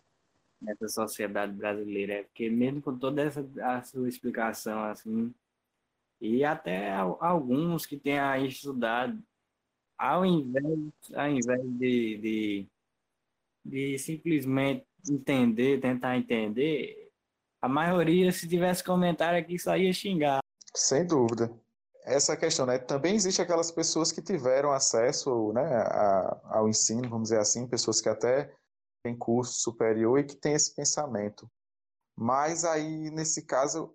nessa 0.60 0.88
sociedade 0.88 1.52
brasileira. 1.52 2.14
É 2.14 2.22
porque 2.24 2.50
mesmo 2.50 2.82
com 2.82 2.98
toda 2.98 3.22
essa 3.22 3.46
a 3.62 3.82
sua 3.82 4.08
explicação 4.08 4.84
assim, 4.84 5.32
e 6.20 6.44
até 6.44 6.92
alguns 6.92 7.86
que 7.86 7.96
têm 7.96 8.18
estudado, 8.46 9.18
ao 9.96 10.26
invés, 10.26 10.90
ao 11.14 11.28
invés 11.28 11.62
de, 11.62 12.18
de, 12.18 12.66
de 13.64 13.98
simplesmente 13.98 14.84
entender, 15.08 15.80
tentar 15.80 16.16
entender, 16.16 17.08
a 17.62 17.68
maioria, 17.68 18.32
se 18.32 18.48
tivesse 18.48 18.82
comentário 18.82 19.38
aqui, 19.38 19.58
só 19.58 19.76
ia 19.76 19.92
xingar. 19.92 20.40
Sem 20.74 21.06
dúvida. 21.06 21.52
Essa 22.08 22.36
questão, 22.36 22.64
né? 22.64 22.78
Também 22.78 23.14
existe 23.14 23.42
aquelas 23.42 23.70
pessoas 23.70 24.10
que 24.10 24.22
tiveram 24.22 24.72
acesso 24.72 25.52
né, 25.52 25.76
a, 25.76 26.40
ao 26.44 26.68
ensino, 26.68 27.08
vamos 27.08 27.28
dizer 27.28 27.38
assim, 27.38 27.68
pessoas 27.68 28.00
que 28.00 28.08
até 28.08 28.50
têm 29.02 29.16
curso 29.16 29.60
superior 29.60 30.18
e 30.18 30.24
que 30.24 30.34
têm 30.34 30.54
esse 30.54 30.74
pensamento. 30.74 31.50
Mas 32.16 32.64
aí, 32.64 33.10
nesse 33.10 33.42
caso, 33.44 33.94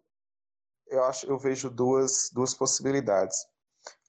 eu 0.87 1.03
acho, 1.03 1.25
eu 1.25 1.39
vejo 1.39 1.71
duas, 1.71 2.29
duas 2.31 2.53
possibilidades. 2.53 3.37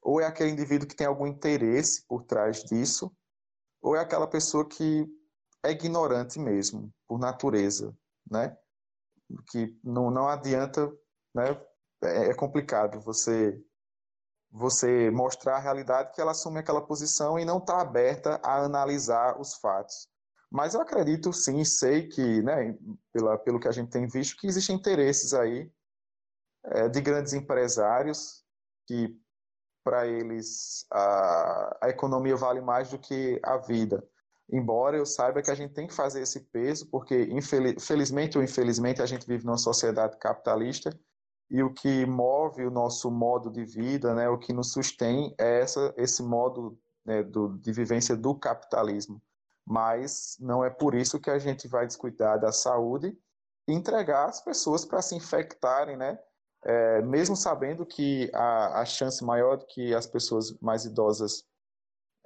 Ou 0.03 0.21
é 0.21 0.25
aquele 0.25 0.51
indivíduo 0.51 0.87
que 0.87 0.95
tem 0.95 1.07
algum 1.07 1.25
interesse 1.25 2.05
por 2.07 2.23
trás 2.23 2.63
disso, 2.63 3.11
ou 3.81 3.95
é 3.95 3.99
aquela 3.99 4.27
pessoa 4.27 4.67
que 4.69 5.07
é 5.63 5.71
ignorante 5.71 6.39
mesmo, 6.39 6.93
por 7.07 7.17
natureza, 7.17 7.91
né? 8.29 8.55
Que 9.49 9.75
não, 9.83 10.11
não 10.11 10.27
adianta, 10.27 10.87
né? 11.33 11.59
É, 12.03 12.29
é 12.29 12.33
complicado 12.35 13.01
você 13.01 13.59
você 14.55 15.11
mostrar 15.11 15.57
a 15.57 15.59
realidade 15.59 16.13
que 16.13 16.21
ela 16.21 16.31
assume 16.31 16.59
aquela 16.59 16.81
posição 16.81 17.37
e 17.37 17.43
não 17.43 17.57
está 17.57 17.81
aberta 17.81 18.39
a 18.41 18.63
analisar 18.63 19.39
os 19.39 19.55
fatos. 19.55 20.07
Mas 20.49 20.73
eu 20.73 20.79
acredito, 20.79 21.33
sim, 21.33 21.65
sei 21.65 22.07
que, 22.07 22.41
né, 22.41 22.77
pela, 23.11 23.37
pelo 23.37 23.59
que 23.59 23.67
a 23.67 23.71
gente 23.73 23.89
tem 23.89 24.07
visto, 24.07 24.37
que 24.37 24.47
existem 24.47 24.77
interesses 24.77 25.33
aí 25.33 25.69
é, 26.63 26.87
de 26.87 27.01
grandes 27.01 27.33
empresários 27.33 28.45
que, 28.87 29.19
para 29.83 30.07
eles, 30.07 30.85
a, 30.89 31.77
a 31.81 31.89
economia 31.89 32.37
vale 32.37 32.61
mais 32.61 32.89
do 32.89 32.97
que 32.97 33.37
a 33.43 33.57
vida. 33.57 34.07
Embora 34.49 34.95
eu 34.95 35.05
saiba 35.05 35.41
que 35.41 35.51
a 35.51 35.55
gente 35.55 35.73
tem 35.73 35.85
que 35.85 35.93
fazer 35.93 36.21
esse 36.21 36.39
peso, 36.39 36.87
porque, 36.89 37.23
infelizmente 37.23 38.37
ou 38.37 38.43
infelizmente, 38.43 39.01
a 39.01 39.05
gente 39.05 39.27
vive 39.27 39.45
numa 39.45 39.57
sociedade 39.57 40.17
capitalista 40.17 40.97
e 41.49 41.61
o 41.61 41.73
que 41.73 42.05
move 42.05 42.65
o 42.65 42.71
nosso 42.71 43.11
modo 43.11 43.49
de 43.51 43.63
vida, 43.63 44.13
né, 44.13 44.27
o 44.29 44.37
que 44.37 44.53
nos 44.53 44.71
sustém 44.71 45.33
é 45.37 45.61
essa, 45.61 45.93
esse 45.97 46.23
modo 46.23 46.77
né, 47.05 47.23
do, 47.23 47.57
de 47.57 47.71
vivência 47.71 48.15
do 48.15 48.33
capitalismo. 48.35 49.21
Mas 49.65 50.37
não 50.39 50.63
é 50.63 50.69
por 50.69 50.95
isso 50.95 51.19
que 51.19 51.29
a 51.29 51.39
gente 51.39 51.67
vai 51.67 51.85
descuidar 51.85 52.39
da 52.39 52.51
saúde 52.51 53.17
e 53.67 53.73
entregar 53.73 54.25
as 54.25 54.41
pessoas 54.41 54.85
para 54.85 55.01
se 55.01 55.15
infectarem, 55.15 55.97
né, 55.97 56.19
é, 56.63 57.01
mesmo 57.01 57.35
sabendo 57.35 57.85
que 57.85 58.29
a, 58.33 58.81
a 58.81 58.85
chance 58.85 59.23
maior 59.23 59.57
de 59.57 59.65
que 59.67 59.93
as 59.93 60.07
pessoas 60.07 60.57
mais 60.59 60.85
idosas 60.85 61.45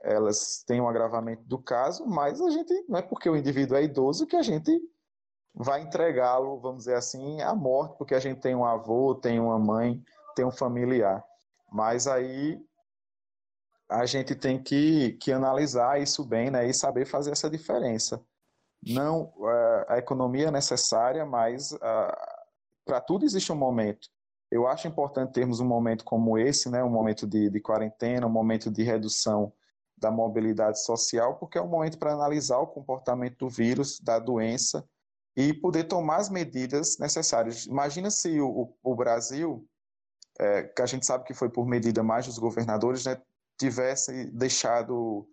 elas 0.01 0.63
têm 0.65 0.79
um 0.79 0.87
agravamento 0.87 1.43
do 1.43 1.57
caso, 1.57 2.05
mas 2.05 2.41
a 2.41 2.49
gente 2.49 2.73
não 2.87 2.99
é 2.99 3.01
porque 3.01 3.29
o 3.29 3.35
indivíduo 3.35 3.77
é 3.77 3.83
idoso 3.83 4.25
que 4.25 4.37
a 4.37 4.41
gente 4.41 4.81
vai 5.53 5.81
entregá-lo, 5.81 6.59
vamos 6.59 6.79
dizer 6.79 6.95
assim, 6.95 7.41
à 7.41 7.53
morte, 7.53 7.97
porque 7.97 8.15
a 8.15 8.19
gente 8.19 8.39
tem 8.39 8.55
um 8.55 8.65
avô, 8.65 9.15
tem 9.15 9.39
uma 9.39 9.59
mãe, 9.59 10.01
tem 10.35 10.45
um 10.45 10.51
familiar. 10.51 11.23
Mas 11.71 12.07
aí 12.07 12.59
a 13.89 14.05
gente 14.05 14.35
tem 14.35 14.61
que, 14.61 15.13
que 15.13 15.31
analisar 15.31 15.99
isso 15.99 16.23
bem 16.23 16.51
né, 16.51 16.67
e 16.67 16.73
saber 16.73 17.05
fazer 17.05 17.31
essa 17.31 17.49
diferença. 17.49 18.23
Não, 18.85 19.33
é, 19.43 19.85
a 19.89 19.97
economia 19.97 20.47
é 20.47 20.51
necessária, 20.51 21.25
mas 21.25 21.73
para 22.85 23.01
tudo 23.01 23.25
existe 23.25 23.51
um 23.51 23.55
momento. 23.55 24.07
Eu 24.51 24.67
acho 24.67 24.87
importante 24.87 25.33
termos 25.33 25.59
um 25.59 25.67
momento 25.67 26.03
como 26.03 26.37
esse, 26.37 26.69
né, 26.69 26.83
um 26.83 26.89
momento 26.89 27.27
de, 27.27 27.49
de 27.49 27.59
quarentena, 27.59 28.25
um 28.25 28.31
momento 28.31 28.71
de 28.71 28.83
redução 28.83 29.53
da 29.97 30.09
mobilidade 30.09 30.81
social, 30.83 31.37
porque 31.37 31.57
é 31.57 31.61
um 31.61 31.67
momento 31.67 31.99
para 31.99 32.13
analisar 32.13 32.57
o 32.59 32.67
comportamento 32.67 33.37
do 33.37 33.49
vírus, 33.49 33.99
da 33.99 34.17
doença, 34.17 34.87
e 35.39 35.53
poder 35.53 35.85
tomar 35.85 36.17
as 36.17 36.29
medidas 36.29 36.97
necessárias. 36.97 37.65
Imagina 37.65 38.11
se 38.11 38.41
o, 38.41 38.75
o 38.83 38.93
Brasil, 38.93 39.65
é, 40.37 40.63
que 40.63 40.81
a 40.81 40.85
gente 40.85 41.05
sabe 41.05 41.23
que 41.23 41.33
foi 41.33 41.49
por 41.49 41.65
medida 41.65 42.03
mais 42.03 42.25
dos 42.25 42.37
governadores, 42.37 43.05
né, 43.05 43.21
tivesse 43.57 44.25
deixado 44.31 45.25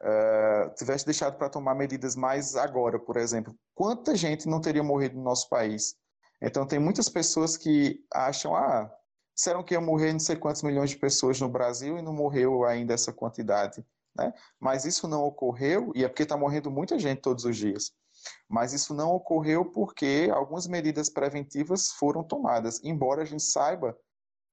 é, 0.00 0.68
tivesse 0.70 1.06
deixado 1.06 1.38
para 1.38 1.48
tomar 1.48 1.76
medidas 1.76 2.16
mais 2.16 2.56
agora, 2.56 2.98
por 2.98 3.16
exemplo. 3.16 3.56
Quanta 3.72 4.16
gente 4.16 4.48
não 4.48 4.60
teria 4.60 4.82
morrido 4.82 5.14
no 5.14 5.22
nosso 5.22 5.48
país? 5.48 5.96
Então, 6.42 6.66
tem 6.66 6.80
muitas 6.80 7.08
pessoas 7.08 7.56
que 7.56 8.04
acham, 8.12 8.54
ah, 8.56 8.92
disseram 9.32 9.62
que 9.62 9.74
ia 9.74 9.80
morrer 9.80 10.12
não 10.12 10.18
sei 10.18 10.34
quantos 10.34 10.64
milhões 10.64 10.90
de 10.90 10.96
pessoas 10.96 11.40
no 11.40 11.48
Brasil 11.48 11.96
e 11.96 12.02
não 12.02 12.12
morreu 12.12 12.64
ainda 12.64 12.94
essa 12.94 13.12
quantidade. 13.12 13.86
Né? 14.16 14.34
Mas 14.58 14.84
isso 14.84 15.06
não 15.06 15.22
ocorreu, 15.22 15.92
e 15.94 16.04
é 16.04 16.08
porque 16.08 16.24
está 16.24 16.36
morrendo 16.36 16.68
muita 16.68 16.98
gente 16.98 17.20
todos 17.20 17.44
os 17.44 17.56
dias. 17.56 17.92
Mas 18.48 18.72
isso 18.72 18.94
não 18.94 19.12
ocorreu 19.12 19.64
porque 19.64 20.30
algumas 20.32 20.66
medidas 20.66 21.08
preventivas 21.08 21.90
foram 21.90 22.22
tomadas, 22.22 22.80
embora 22.84 23.22
a 23.22 23.24
gente 23.24 23.42
saiba 23.42 23.96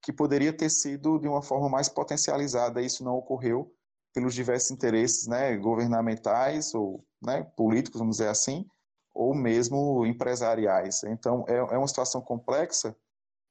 que 0.02 0.12
poderia 0.12 0.52
ter 0.52 0.70
sido 0.70 1.18
de 1.18 1.28
uma 1.28 1.42
forma 1.42 1.70
mais 1.70 1.88
potencializada, 1.88 2.82
isso 2.82 3.04
não 3.04 3.16
ocorreu 3.16 3.74
pelos 4.14 4.34
diversos 4.34 4.70
interesses 4.72 5.28
né, 5.28 5.56
governamentais 5.58 6.74
ou 6.76 7.04
né, 7.22 7.44
políticos, 7.56 8.00
vamos 8.00 8.18
dizer 8.18 8.30
assim, 8.30 8.66
ou 9.14 9.34
mesmo 9.34 10.06
empresariais. 10.06 11.04
Então, 11.04 11.46
é, 11.48 11.56
é 11.56 11.78
uma 11.78 11.88
situação 11.88 12.22
complexa, 12.22 12.96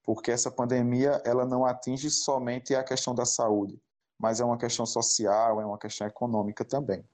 porque 0.05 0.31
essa 0.31 0.51
pandemia 0.51 1.23
ela 1.25 1.47
não 1.47 1.65
atinge 1.65 2.11
somente 2.11 2.75
a 2.75 2.85
questão 2.85 3.15
da 3.15 3.25
saúde, 3.25 3.81
mas 4.19 4.41
é 4.41 4.45
uma 4.45 4.59
questão 4.59 4.85
social, 4.85 5.61
é 5.61 5.65
uma 5.65 5.79
questão 5.79 6.07
econômica 6.07 6.65
também. 6.65 7.05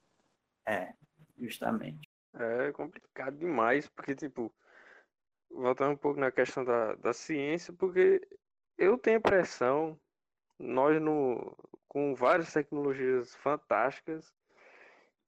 É, 0.67 0.93
justamente. 1.39 2.08
É 2.39 2.73
complicado 2.73 3.37
demais, 3.37 3.89
porque, 3.89 4.15
tipo, 4.15 4.53
voltando 5.51 5.93
um 5.93 5.97
pouco 5.97 6.21
na 6.21 6.31
questão 6.31 6.65
da, 6.65 6.95
da 6.95 7.13
ciência, 7.13 7.73
porque 7.73 8.21
eu 8.77 8.97
tenho 8.97 9.17
a 9.17 9.19
impressão, 9.19 9.99
nós 10.59 11.01
no, 11.03 11.57
com 11.89 12.15
várias 12.15 12.53
tecnologias 12.53 13.35
fantásticas, 13.37 14.33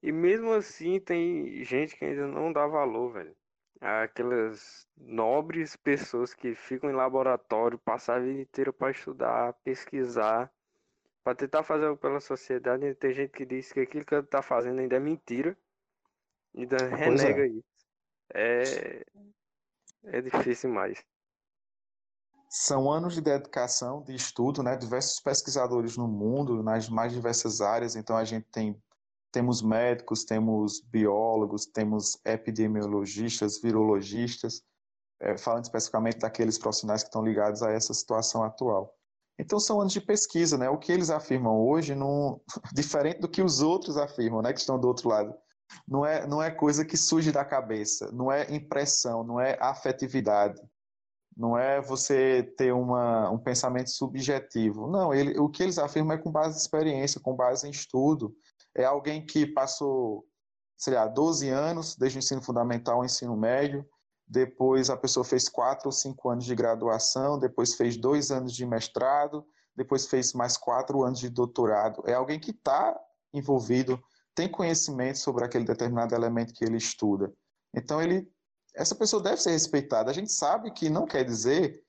e 0.01 0.11
mesmo 0.11 0.53
assim 0.53 0.99
tem 0.99 1.63
gente 1.63 1.95
que 1.97 2.05
ainda 2.05 2.27
não 2.27 2.51
dá 2.51 2.65
valor, 2.65 3.13
velho. 3.13 3.35
Aquelas 3.79 4.87
nobres 4.97 5.75
pessoas 5.75 6.33
que 6.33 6.55
ficam 6.55 6.89
em 6.89 6.93
laboratório, 6.93 7.77
passam 7.79 8.15
a 8.15 8.19
vida 8.19 8.41
inteira 8.41 8.71
para 8.71 8.91
estudar, 8.91 9.53
pesquisar, 9.63 10.51
para 11.23 11.35
tentar 11.35 11.63
fazer 11.63 11.85
algo 11.87 11.99
pela 11.99 12.19
sociedade. 12.19 12.85
E 12.85 12.95
tem 12.95 13.13
gente 13.13 13.31
que 13.31 13.45
diz 13.45 13.71
que 13.71 13.81
aquilo 13.81 14.05
que 14.05 14.15
ele 14.15 14.23
tá 14.27 14.41
fazendo 14.41 14.79
ainda 14.79 14.95
é 14.95 14.99
mentira. 14.99 15.57
E 16.53 16.61
ainda 16.61 16.77
renega 16.95 17.45
é. 17.45 17.47
isso. 17.47 17.63
É... 18.33 19.03
é 20.05 20.21
difícil 20.21 20.69
mais. 20.69 21.03
São 22.49 22.91
anos 22.91 23.13
de 23.13 23.21
dedicação, 23.21 24.03
de 24.03 24.13
estudo, 24.13 24.61
né? 24.61 24.75
Diversos 24.75 25.21
pesquisadores 25.21 25.95
no 25.95 26.07
mundo, 26.07 26.61
nas 26.61 26.89
mais 26.89 27.13
diversas 27.13 27.61
áreas. 27.61 27.95
Então 27.95 28.17
a 28.17 28.25
gente 28.25 28.45
tem 28.51 28.81
temos 29.31 29.61
médicos, 29.61 30.25
temos 30.25 30.81
biólogos, 30.81 31.65
temos 31.65 32.19
epidemiologistas, 32.25 33.61
virologistas, 33.61 34.61
é, 35.21 35.37
falando 35.37 35.63
especificamente 35.63 36.19
daqueles 36.19 36.57
profissionais 36.57 37.01
que 37.01 37.07
estão 37.07 37.23
ligados 37.23 37.63
a 37.63 37.71
essa 37.71 37.93
situação 37.93 38.43
atual. 38.43 38.93
Então 39.39 39.59
são 39.59 39.79
anos 39.79 39.93
de 39.93 40.01
pesquisa, 40.01 40.57
né? 40.57 40.69
O 40.69 40.77
que 40.77 40.91
eles 40.91 41.09
afirmam 41.09 41.57
hoje, 41.59 41.95
não, 41.95 42.41
diferente 42.73 43.21
do 43.21 43.29
que 43.29 43.41
os 43.41 43.61
outros 43.61 43.97
afirmam, 43.97 44.41
né? 44.41 44.51
Que 44.51 44.59
estão 44.59 44.79
do 44.79 44.87
outro 44.87 45.07
lado, 45.07 45.33
não 45.87 46.05
é, 46.05 46.25
não 46.27 46.41
é 46.41 46.51
coisa 46.51 46.85
que 46.85 46.97
surge 46.97 47.31
da 47.31 47.45
cabeça, 47.45 48.11
não 48.11 48.31
é 48.31 48.51
impressão, 48.53 49.23
não 49.23 49.39
é 49.39 49.57
afetividade, 49.59 50.61
não 51.35 51.57
é 51.57 51.81
você 51.81 52.43
ter 52.57 52.73
uma, 52.73 53.29
um 53.29 53.37
pensamento 53.37 53.89
subjetivo. 53.89 54.87
Não, 54.87 55.13
ele, 55.13 55.39
o 55.39 55.49
que 55.49 55.63
eles 55.63 55.77
afirmam 55.77 56.15
é 56.15 56.19
com 56.19 56.31
base 56.31 56.55
em 56.55 56.61
experiência, 56.61 57.21
com 57.21 57.35
base 57.35 57.67
em 57.67 57.71
estudo, 57.71 58.35
é 58.75 58.83
alguém 58.83 59.25
que 59.25 59.45
passou, 59.45 60.25
sei 60.77 60.93
lá, 60.93 61.07
12 61.07 61.49
anos, 61.49 61.95
desde 61.95 62.17
o 62.17 62.19
ensino 62.19 62.41
fundamental 62.41 62.97
ao 62.97 63.05
ensino 63.05 63.35
médio, 63.35 63.85
depois 64.27 64.89
a 64.89 64.95
pessoa 64.95 65.25
fez 65.25 65.49
quatro 65.49 65.87
ou 65.87 65.91
cinco 65.91 66.29
anos 66.29 66.45
de 66.45 66.55
graduação, 66.55 67.37
depois 67.37 67.75
fez 67.75 67.97
dois 67.97 68.31
anos 68.31 68.53
de 68.53 68.65
mestrado, 68.65 69.45
depois 69.75 70.07
fez 70.07 70.31
mais 70.31 70.55
quatro 70.55 71.03
anos 71.03 71.19
de 71.19 71.29
doutorado. 71.29 72.01
É 72.05 72.13
alguém 72.13 72.39
que 72.39 72.51
está 72.51 72.97
envolvido, 73.33 74.01
tem 74.35 74.49
conhecimento 74.49 75.17
sobre 75.17 75.45
aquele 75.45 75.65
determinado 75.65 76.15
elemento 76.15 76.53
que 76.53 76.63
ele 76.63 76.77
estuda. 76.77 77.31
Então, 77.75 78.01
ele, 78.01 78.29
essa 78.75 78.95
pessoa 78.95 79.21
deve 79.21 79.41
ser 79.41 79.51
respeitada. 79.51 80.09
A 80.09 80.13
gente 80.13 80.31
sabe 80.31 80.71
que 80.71 80.89
não 80.89 81.05
quer 81.05 81.23
dizer 81.23 81.83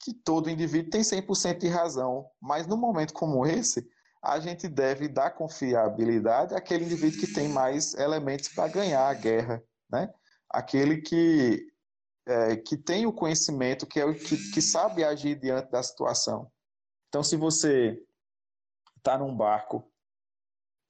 que 0.00 0.12
todo 0.12 0.50
indivíduo 0.50 0.90
tem 0.90 1.00
100% 1.00 1.58
de 1.58 1.68
razão, 1.68 2.28
mas 2.40 2.66
num 2.66 2.76
momento 2.76 3.14
como 3.14 3.46
esse, 3.46 3.88
a 4.22 4.38
gente 4.38 4.68
deve 4.68 5.08
dar 5.08 5.30
confiabilidade 5.30 6.54
àquele 6.54 6.84
indivíduo 6.84 7.20
que 7.20 7.32
tem 7.32 7.48
mais 7.48 7.94
elementos 7.94 8.48
para 8.48 8.68
ganhar 8.68 9.06
a 9.06 9.14
guerra, 9.14 9.62
né? 9.90 10.12
aquele 10.48 11.02
que, 11.02 11.66
é, 12.26 12.56
que 12.56 12.76
tem 12.76 13.06
o 13.06 13.12
conhecimento, 13.12 13.86
que, 13.86 14.00
é 14.00 14.04
o, 14.04 14.14
que, 14.14 14.36
que 14.50 14.62
sabe 14.62 15.04
agir 15.04 15.38
diante 15.38 15.70
da 15.70 15.82
situação. 15.82 16.50
Então, 17.08 17.22
se 17.22 17.36
você 17.36 17.98
está 18.96 19.18
num 19.18 19.36
barco 19.36 19.90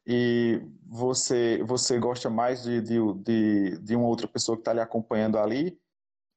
e 0.06 0.60
você, 0.86 1.62
você 1.64 1.98
gosta 1.98 2.28
mais 2.28 2.62
de, 2.62 2.80
de, 2.80 2.98
de, 3.22 3.78
de 3.78 3.96
uma 3.96 4.06
outra 4.06 4.28
pessoa 4.28 4.56
que 4.56 4.60
está 4.60 4.72
lhe 4.72 4.80
acompanhando 4.80 5.38
ali, 5.38 5.78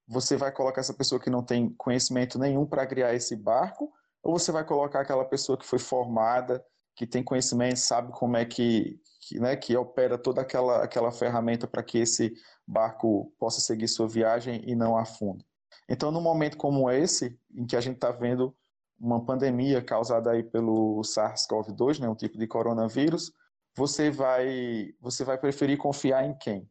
você 0.08 0.38
vai 0.38 0.51
colocar 0.51 0.80
essa 0.80 0.93
pessoa 0.93 1.19
que 1.19 1.30
não 1.30 1.43
tem 1.43 1.69
conhecimento 1.77 2.39
nenhum 2.39 2.65
para 2.65 2.88
criar 2.88 3.13
esse 3.13 3.36
barco, 3.36 3.91
ou 4.23 4.39
você 4.39 4.51
vai 4.51 4.63
colocar 4.63 5.01
aquela 5.01 5.25
pessoa 5.25 5.58
que 5.58 5.65
foi 5.65 5.80
formada, 5.80 6.63
que 6.95 7.06
tem 7.06 7.21
conhecimento, 7.21 7.77
sabe 7.77 8.12
como 8.12 8.38
é 8.38 8.45
que, 8.45 8.99
que, 9.21 9.39
né, 9.39 9.56
que 9.56 9.75
opera 9.75 10.17
toda 10.17 10.41
aquela, 10.41 10.84
aquela 10.84 11.12
ferramenta 11.12 11.67
para 11.67 11.84
que 11.84 11.99
esse 11.99 12.34
barco 12.65 13.32
possa 13.38 13.60
seguir 13.60 13.88
sua 13.88 14.08
viagem 14.08 14.63
e 14.65 14.75
não 14.75 14.97
afunde. 14.97 15.45
Então, 15.89 16.12
num 16.12 16.21
momento 16.21 16.58
como 16.58 16.89
esse, 16.89 17.38
em 17.53 17.65
que 17.65 17.75
a 17.75 17.82
gente 17.82 17.95
está 17.95 18.12
vendo 18.12 18.56
uma 18.99 19.23
pandemia 19.23 19.82
causada 19.82 20.32
aí 20.32 20.41
pelo 20.41 21.01
SARS-CoV-2, 21.01 21.99
né, 21.99 22.10
um 22.10 22.15
tipo 22.15 22.38
de 22.38 22.47
coronavírus, 22.47 23.32
você 23.78 24.10
vai, 24.10 24.92
você 25.00 25.24
vai 25.24 25.38
preferir 25.38 25.78
confiar 25.78 26.26
em 26.26 26.36
quem? 26.36 26.68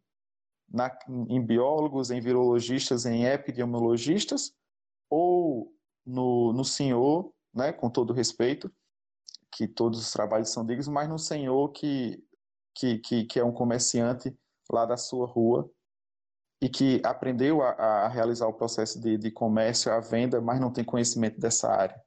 Na, 0.69 0.91
em 1.29 1.41
biólogos, 1.41 2.11
em 2.11 2.21
virologistas, 2.21 3.07
em 3.07 3.25
epidemiologistas, 3.25 4.53
ou 5.09 5.73
no, 6.05 6.53
no 6.53 6.65
senhor, 6.65 7.33
né, 7.55 7.73
com 7.73 7.89
todo 7.89 8.13
respeito, 8.13 8.75
que 9.53 9.69
todos 9.69 10.01
os 10.01 10.11
trabalhos 10.11 10.51
são 10.51 10.67
dignos, 10.67 10.89
mas 10.89 11.09
no 11.09 11.17
senhor 11.17 11.71
que, 11.71 12.21
que, 12.75 12.99
que, 12.99 13.25
que 13.25 13.39
é 13.39 13.45
um 13.45 13.53
comerciante 13.53 14.37
lá 14.69 14.85
da 14.85 14.97
sua 14.97 15.29
rua 15.29 15.71
e 16.61 16.69
que 16.69 17.01
aprendeu 17.05 17.63
a, 17.63 17.71
a 17.71 18.09
realizar 18.09 18.49
o 18.49 18.53
processo 18.53 19.01
de, 19.01 19.17
de 19.17 19.31
comércio, 19.31 19.93
a 19.93 20.01
venda, 20.01 20.41
mas 20.41 20.59
não 20.59 20.73
tem 20.73 20.85
conhecimento 20.85 21.39
dessa 21.39 21.71
área. 21.71 22.03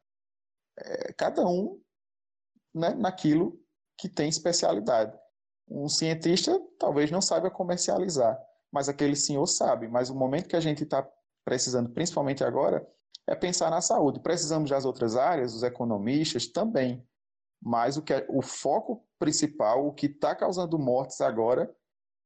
É, 0.77 1.13
cada 1.13 1.47
um 1.47 1.81
né, 2.73 2.93
naquilo 2.95 3.57
que 3.99 4.09
tem 4.09 4.29
especialidade. 4.29 5.17
Um 5.67 5.87
cientista 5.87 6.59
talvez 6.79 7.11
não 7.11 7.21
saiba 7.21 7.51
comercializar, 7.51 8.39
mas 8.71 8.89
aquele 8.89 9.15
senhor 9.15 9.45
sabe. 9.45 9.87
Mas 9.87 10.09
o 10.09 10.15
momento 10.15 10.47
que 10.47 10.55
a 10.55 10.61
gente 10.61 10.83
está 10.83 11.07
precisando, 11.45 11.89
principalmente 11.89 12.43
agora, 12.43 12.87
é 13.27 13.35
pensar 13.35 13.69
na 13.69 13.81
saúde. 13.81 14.19
Precisamos 14.19 14.69
das 14.69 14.85
outras 14.85 15.15
áreas, 15.15 15.53
os 15.53 15.63
economistas 15.63 16.47
também. 16.47 17.05
Mas 17.61 17.97
o, 17.97 18.01
que 18.01 18.13
é, 18.13 18.25
o 18.29 18.41
foco 18.41 19.05
principal, 19.19 19.85
o 19.85 19.93
que 19.93 20.07
está 20.07 20.33
causando 20.33 20.79
mortes 20.79 21.19
agora, 21.21 21.69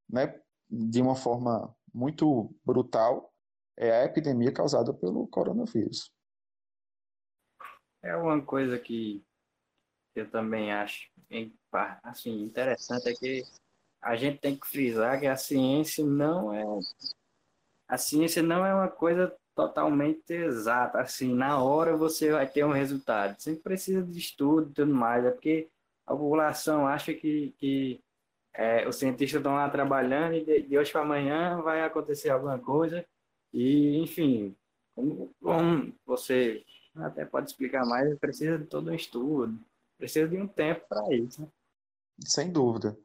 né, 0.08 0.40
de 0.70 1.02
uma 1.02 1.16
forma 1.16 1.74
muito 1.92 2.54
brutal, 2.64 3.32
é 3.76 3.90
a 3.90 4.04
epidemia 4.04 4.52
causada 4.52 4.94
pelo 4.94 5.26
coronavírus. 5.26 6.12
É 8.02 8.16
uma 8.16 8.40
coisa 8.44 8.78
que 8.78 9.24
eu 10.20 10.30
também 10.30 10.72
acho 10.72 11.08
assim, 12.02 12.42
interessante 12.42 13.08
é 13.08 13.14
que 13.14 13.42
a 14.00 14.16
gente 14.16 14.38
tem 14.38 14.56
que 14.56 14.66
frisar 14.66 15.18
que 15.18 15.26
a 15.26 15.36
ciência 15.36 16.04
não 16.04 16.52
é 16.52 16.62
a 17.88 17.98
ciência 17.98 18.42
não 18.42 18.64
é 18.64 18.74
uma 18.74 18.88
coisa 18.88 19.34
totalmente 19.54 20.32
exata, 20.32 21.00
assim, 21.00 21.32
na 21.34 21.62
hora 21.62 21.96
você 21.96 22.32
vai 22.32 22.46
ter 22.46 22.64
um 22.64 22.72
resultado. 22.72 23.40
Sempre 23.40 23.62
precisa 23.62 24.02
de 24.02 24.18
estudo 24.18 24.70
e 24.70 24.74
tudo 24.74 24.94
mais, 24.94 25.24
é 25.24 25.30
porque 25.30 25.68
a 26.06 26.12
população 26.12 26.86
acha 26.86 27.14
que, 27.14 27.54
que 27.58 28.00
é, 28.52 28.86
os 28.88 28.96
cientistas 28.96 29.38
estão 29.38 29.54
lá 29.54 29.68
trabalhando 29.68 30.34
e 30.34 30.44
de, 30.44 30.62
de 30.62 30.78
hoje 30.78 30.90
para 30.92 31.02
amanhã 31.02 31.60
vai 31.62 31.82
acontecer 31.82 32.30
alguma 32.30 32.58
coisa. 32.58 33.04
E, 33.52 33.98
enfim, 33.98 34.56
como, 34.94 35.32
como 35.40 35.94
você 36.04 36.64
até 36.96 37.24
pode 37.24 37.50
explicar 37.50 37.84
mais, 37.86 38.18
precisa 38.18 38.58
de 38.58 38.66
todo 38.66 38.90
um 38.90 38.94
estudo, 38.94 39.58
precisa 40.04 40.28
de 40.28 40.36
um 40.36 40.46
tempo 40.46 40.84
para 40.88 41.14
isso. 41.14 41.40
Né? 41.40 41.48
Sem 42.26 42.50
dúvida. 42.50 42.96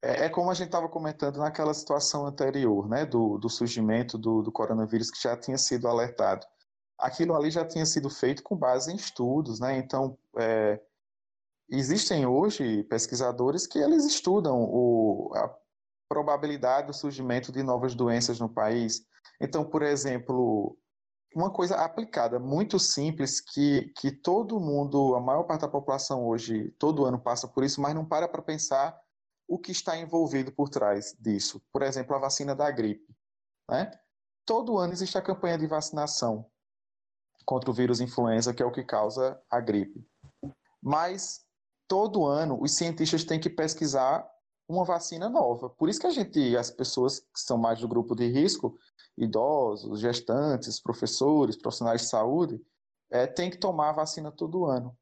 É, 0.00 0.26
é 0.26 0.28
como 0.28 0.50
a 0.50 0.54
gente 0.54 0.66
estava 0.66 0.88
comentando 0.88 1.38
naquela 1.38 1.74
situação 1.74 2.26
anterior, 2.26 2.88
né, 2.88 3.04
do, 3.04 3.38
do 3.38 3.48
surgimento 3.48 4.16
do, 4.16 4.42
do 4.42 4.52
coronavírus 4.52 5.10
que 5.10 5.20
já 5.20 5.36
tinha 5.36 5.58
sido 5.58 5.88
alertado. 5.88 6.46
Aquilo 6.96 7.34
ali 7.34 7.50
já 7.50 7.66
tinha 7.66 7.84
sido 7.84 8.08
feito 8.08 8.42
com 8.42 8.56
base 8.56 8.92
em 8.92 8.96
estudos, 8.96 9.58
né? 9.58 9.76
Então, 9.76 10.16
é, 10.38 10.80
existem 11.68 12.24
hoje 12.24 12.84
pesquisadores 12.84 13.66
que 13.66 13.78
eles 13.78 14.04
estudam 14.04 14.62
o, 14.62 15.32
a 15.34 15.52
probabilidade 16.08 16.86
do 16.86 16.94
surgimento 16.94 17.50
de 17.50 17.64
novas 17.64 17.96
doenças 17.96 18.38
no 18.38 18.48
país. 18.48 19.04
Então, 19.40 19.64
por 19.64 19.82
exemplo, 19.82 20.78
uma 21.34 21.50
coisa 21.50 21.76
aplicada 21.76 22.38
muito 22.38 22.78
simples 22.78 23.40
que, 23.40 23.92
que 23.96 24.12
todo 24.12 24.60
mundo, 24.60 25.14
a 25.16 25.20
maior 25.20 25.42
parte 25.42 25.62
da 25.62 25.68
população 25.68 26.26
hoje, 26.26 26.70
todo 26.78 27.04
ano 27.04 27.18
passa 27.18 27.48
por 27.48 27.64
isso, 27.64 27.80
mas 27.80 27.94
não 27.94 28.04
para 28.04 28.28
para 28.28 28.40
pensar 28.40 28.98
o 29.48 29.58
que 29.58 29.72
está 29.72 29.96
envolvido 29.98 30.52
por 30.52 30.68
trás 30.68 31.14
disso. 31.18 31.60
Por 31.72 31.82
exemplo, 31.82 32.14
a 32.14 32.20
vacina 32.20 32.54
da 32.54 32.70
gripe. 32.70 33.14
Né? 33.68 33.90
Todo 34.46 34.78
ano 34.78 34.92
existe 34.92 35.18
a 35.18 35.22
campanha 35.22 35.58
de 35.58 35.66
vacinação 35.66 36.46
contra 37.44 37.70
o 37.70 37.74
vírus 37.74 38.00
influenza, 38.00 38.54
que 38.54 38.62
é 38.62 38.66
o 38.66 38.72
que 38.72 38.84
causa 38.84 39.40
a 39.50 39.60
gripe. 39.60 40.06
Mas 40.80 41.44
todo 41.88 42.26
ano 42.26 42.58
os 42.62 42.72
cientistas 42.76 43.24
têm 43.24 43.40
que 43.40 43.50
pesquisar 43.50 44.26
uma 44.68 44.84
vacina 44.84 45.28
nova. 45.28 45.68
Por 45.70 45.88
isso 45.88 46.00
que 46.00 46.06
a 46.06 46.10
gente, 46.10 46.56
as 46.56 46.70
pessoas 46.70 47.20
que 47.20 47.40
são 47.40 47.58
mais 47.58 47.80
do 47.80 47.88
grupo 47.88 48.14
de 48.14 48.26
risco, 48.26 48.78
idosos, 49.16 50.00
gestantes, 50.00 50.80
professores, 50.80 51.56
profissionais 51.56 52.02
de 52.02 52.08
saúde, 52.08 52.60
é, 53.10 53.26
tem 53.26 53.50
que 53.50 53.58
tomar 53.58 53.90
a 53.90 53.92
vacina 53.92 54.32
todo 54.32 54.64
ano. 54.64 54.96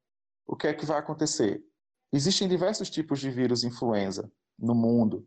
O 0.47 0.57
que 0.57 0.67
é 0.67 0.75
que 0.75 0.85
vai 0.85 0.99
acontecer? 0.99 1.65
Existem 2.13 2.49
diversos 2.49 2.91
tipos 2.91 3.21
de 3.21 3.31
vírus 3.31 3.65
influenza 3.65 4.31
no 4.59 4.75
mundo, 4.75 5.27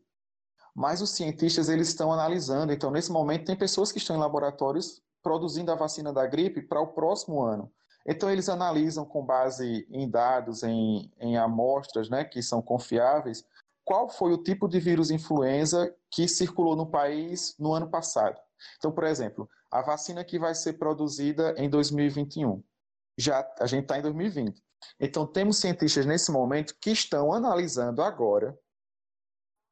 mas 0.75 1.01
os 1.01 1.11
cientistas 1.11 1.69
eles 1.69 1.87
estão 1.87 2.11
analisando. 2.11 2.71
Então, 2.71 2.91
nesse 2.91 3.11
momento, 3.11 3.45
tem 3.45 3.55
pessoas 3.55 3.91
que 3.91 3.97
estão 3.97 4.15
em 4.15 4.19
laboratórios 4.19 5.01
produzindo 5.23 5.71
a 5.71 5.75
vacina 5.75 6.13
da 6.13 6.27
gripe 6.27 6.61
para 6.61 6.81
o 6.81 6.93
próximo 6.93 7.41
ano. 7.41 7.71
Então, 8.05 8.29
eles 8.29 8.49
analisam 8.49 9.03
com 9.03 9.25
base 9.25 9.87
em 9.89 10.07
dados, 10.07 10.61
em, 10.61 11.11
em 11.19 11.37
amostras 11.37 12.07
né, 12.07 12.23
que 12.23 12.43
são 12.43 12.61
confiáveis, 12.61 13.43
qual 13.85 14.09
foi 14.09 14.33
o 14.33 14.41
tipo 14.41 14.67
de 14.67 14.79
vírus 14.79 15.11
influenza 15.11 15.95
que 16.11 16.27
circulou 16.27 16.75
no 16.75 16.89
país 16.89 17.55
no 17.59 17.71
ano 17.71 17.89
passado. 17.89 18.41
Então, 18.77 18.91
por 18.91 19.03
exemplo, 19.03 19.47
a 19.71 19.81
vacina 19.81 20.25
que 20.25 20.39
vai 20.39 20.55
ser 20.55 20.73
produzida 20.73 21.53
em 21.57 21.69
2021, 21.69 22.63
já 23.17 23.47
a 23.59 23.67
gente 23.67 23.83
está 23.83 23.99
em 23.99 24.01
2020. 24.01 24.61
Então, 24.99 25.25
temos 25.25 25.57
cientistas 25.57 26.05
nesse 26.05 26.31
momento 26.31 26.75
que 26.81 26.91
estão 26.91 27.31
analisando 27.31 28.01
agora, 28.01 28.57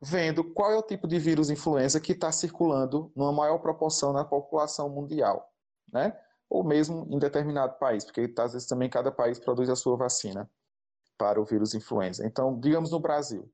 vendo 0.01 0.43
qual 0.53 0.71
é 0.71 0.77
o 0.77 0.83
tipo 0.83 1.07
de 1.07 1.17
vírus 1.17 1.49
influenza 1.49 1.99
que 1.99 2.11
está 2.11 2.31
circulando 2.31 3.11
numa 3.15 3.31
maior 3.31 3.57
proporção 3.59 4.13
na 4.13 4.23
população 4.23 4.89
mundial, 4.89 5.49
né? 5.91 6.17
Ou 6.49 6.63
mesmo 6.63 7.07
em 7.09 7.17
determinado 7.17 7.79
país, 7.79 8.03
porque 8.03 8.31
às 8.37 8.53
vezes 8.53 8.67
também 8.67 8.89
cada 8.89 9.11
país 9.11 9.39
produz 9.39 9.69
a 9.69 9.75
sua 9.75 9.95
vacina 9.95 10.49
para 11.17 11.41
o 11.41 11.45
vírus 11.45 11.73
influenza. 11.73 12.25
Então, 12.25 12.59
digamos 12.59 12.91
no 12.91 12.99
Brasil, 12.99 13.49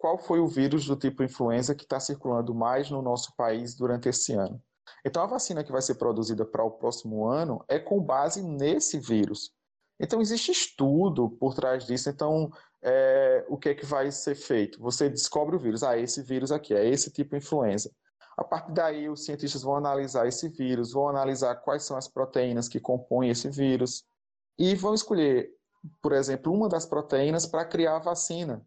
qual 0.00 0.16
foi 0.16 0.40
o 0.40 0.48
vírus 0.48 0.86
do 0.86 0.96
tipo 0.96 1.22
influenza 1.22 1.74
que 1.74 1.84
está 1.84 2.00
circulando 2.00 2.54
mais 2.54 2.90
no 2.90 3.02
nosso 3.02 3.36
país 3.36 3.74
durante 3.74 4.08
esse 4.08 4.32
ano. 4.32 4.60
Então, 5.04 5.22
a 5.22 5.26
vacina 5.26 5.62
que 5.62 5.70
vai 5.70 5.82
ser 5.82 5.96
produzida 5.96 6.44
para 6.44 6.64
o 6.64 6.70
próximo 6.70 7.26
ano 7.26 7.62
é 7.68 7.78
com 7.78 8.02
base 8.02 8.42
nesse 8.42 8.98
vírus. 8.98 9.52
Então, 10.00 10.22
existe 10.22 10.50
estudo 10.50 11.28
por 11.38 11.54
trás 11.54 11.84
disso. 11.84 12.08
Então, 12.08 12.50
é, 12.82 13.44
o 13.46 13.58
que 13.58 13.68
é 13.68 13.74
que 13.74 13.84
vai 13.84 14.10
ser 14.10 14.34
feito? 14.34 14.80
Você 14.80 15.10
descobre 15.10 15.54
o 15.54 15.58
vírus. 15.58 15.82
Ah, 15.82 15.98
esse 15.98 16.22
vírus 16.22 16.50
aqui, 16.50 16.72
é 16.72 16.88
esse 16.88 17.12
tipo 17.12 17.32
de 17.32 17.44
influenza. 17.44 17.90
A 18.38 18.42
partir 18.42 18.72
daí, 18.72 19.06
os 19.06 19.26
cientistas 19.26 19.62
vão 19.62 19.76
analisar 19.76 20.26
esse 20.26 20.48
vírus, 20.48 20.92
vão 20.92 21.10
analisar 21.10 21.56
quais 21.56 21.82
são 21.82 21.94
as 21.94 22.08
proteínas 22.08 22.68
que 22.68 22.80
compõem 22.80 23.28
esse 23.28 23.50
vírus 23.50 24.02
e 24.58 24.74
vão 24.74 24.94
escolher, 24.94 25.50
por 26.00 26.12
exemplo, 26.12 26.50
uma 26.50 26.70
das 26.70 26.86
proteínas 26.86 27.44
para 27.44 27.66
criar 27.66 27.96
a 27.96 28.00
vacina. 28.00 28.66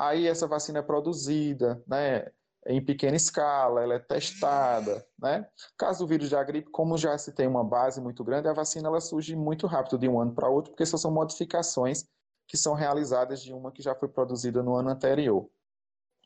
Aí 0.00 0.26
essa 0.26 0.46
vacina 0.46 0.78
é 0.78 0.82
produzida, 0.82 1.82
né, 1.86 2.26
em 2.66 2.82
pequena 2.82 3.16
escala, 3.16 3.82
ela 3.82 3.94
é 3.94 3.98
testada, 3.98 5.06
né? 5.18 5.46
Caso 5.76 6.04
do 6.04 6.08
vírus 6.08 6.30
da 6.30 6.42
gripe, 6.42 6.70
como 6.70 6.96
já 6.96 7.18
se 7.18 7.32
tem 7.32 7.46
uma 7.46 7.62
base 7.62 8.00
muito 8.00 8.24
grande, 8.24 8.48
a 8.48 8.54
vacina 8.54 8.88
ela 8.88 9.00
surge 9.00 9.36
muito 9.36 9.66
rápido 9.66 9.98
de 9.98 10.08
um 10.08 10.18
ano 10.18 10.34
para 10.34 10.48
outro, 10.48 10.70
porque 10.70 10.82
essas 10.82 11.02
são 11.02 11.10
modificações 11.10 12.06
que 12.46 12.56
são 12.56 12.72
realizadas 12.72 13.42
de 13.42 13.52
uma 13.52 13.70
que 13.70 13.82
já 13.82 13.94
foi 13.94 14.08
produzida 14.08 14.62
no 14.62 14.74
ano 14.74 14.88
anterior. 14.88 15.50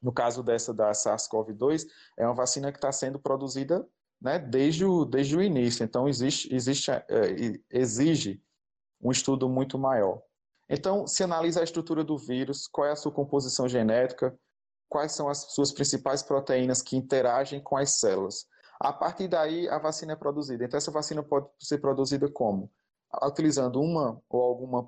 No 0.00 0.12
caso 0.12 0.40
dessa 0.44 0.72
da 0.72 0.92
SARS-CoV-2, 0.92 1.84
é 2.16 2.24
uma 2.24 2.34
vacina 2.34 2.70
que 2.70 2.78
está 2.78 2.92
sendo 2.92 3.18
produzida 3.18 3.84
né, 4.20 4.38
desde, 4.38 4.84
o, 4.84 5.04
desde 5.04 5.36
o 5.36 5.42
início, 5.42 5.82
então 5.82 6.08
existe, 6.08 6.54
existe, 6.54 6.92
é, 6.92 7.02
exige 7.70 8.40
um 9.02 9.10
estudo 9.10 9.48
muito 9.48 9.76
maior. 9.78 10.22
Então, 10.68 11.06
se 11.06 11.22
analisa 11.22 11.60
a 11.60 11.64
estrutura 11.64 12.02
do 12.02 12.16
vírus, 12.16 12.66
qual 12.66 12.86
é 12.86 12.92
a 12.92 12.96
sua 12.96 13.12
composição 13.12 13.68
genética, 13.68 14.36
quais 14.88 15.12
são 15.12 15.28
as 15.28 15.52
suas 15.52 15.72
principais 15.72 16.22
proteínas 16.22 16.80
que 16.80 16.96
interagem 16.96 17.60
com 17.60 17.76
as 17.76 17.98
células. 17.98 18.46
A 18.80 18.92
partir 18.92 19.28
daí, 19.28 19.68
a 19.68 19.78
vacina 19.78 20.12
é 20.12 20.16
produzida. 20.16 20.64
Então, 20.64 20.78
essa 20.78 20.90
vacina 20.90 21.22
pode 21.22 21.48
ser 21.58 21.78
produzida 21.78 22.28
como? 22.30 22.70
Utilizando 23.22 23.80
uma 23.80 24.20
ou 24.28 24.42
alguma 24.42 24.86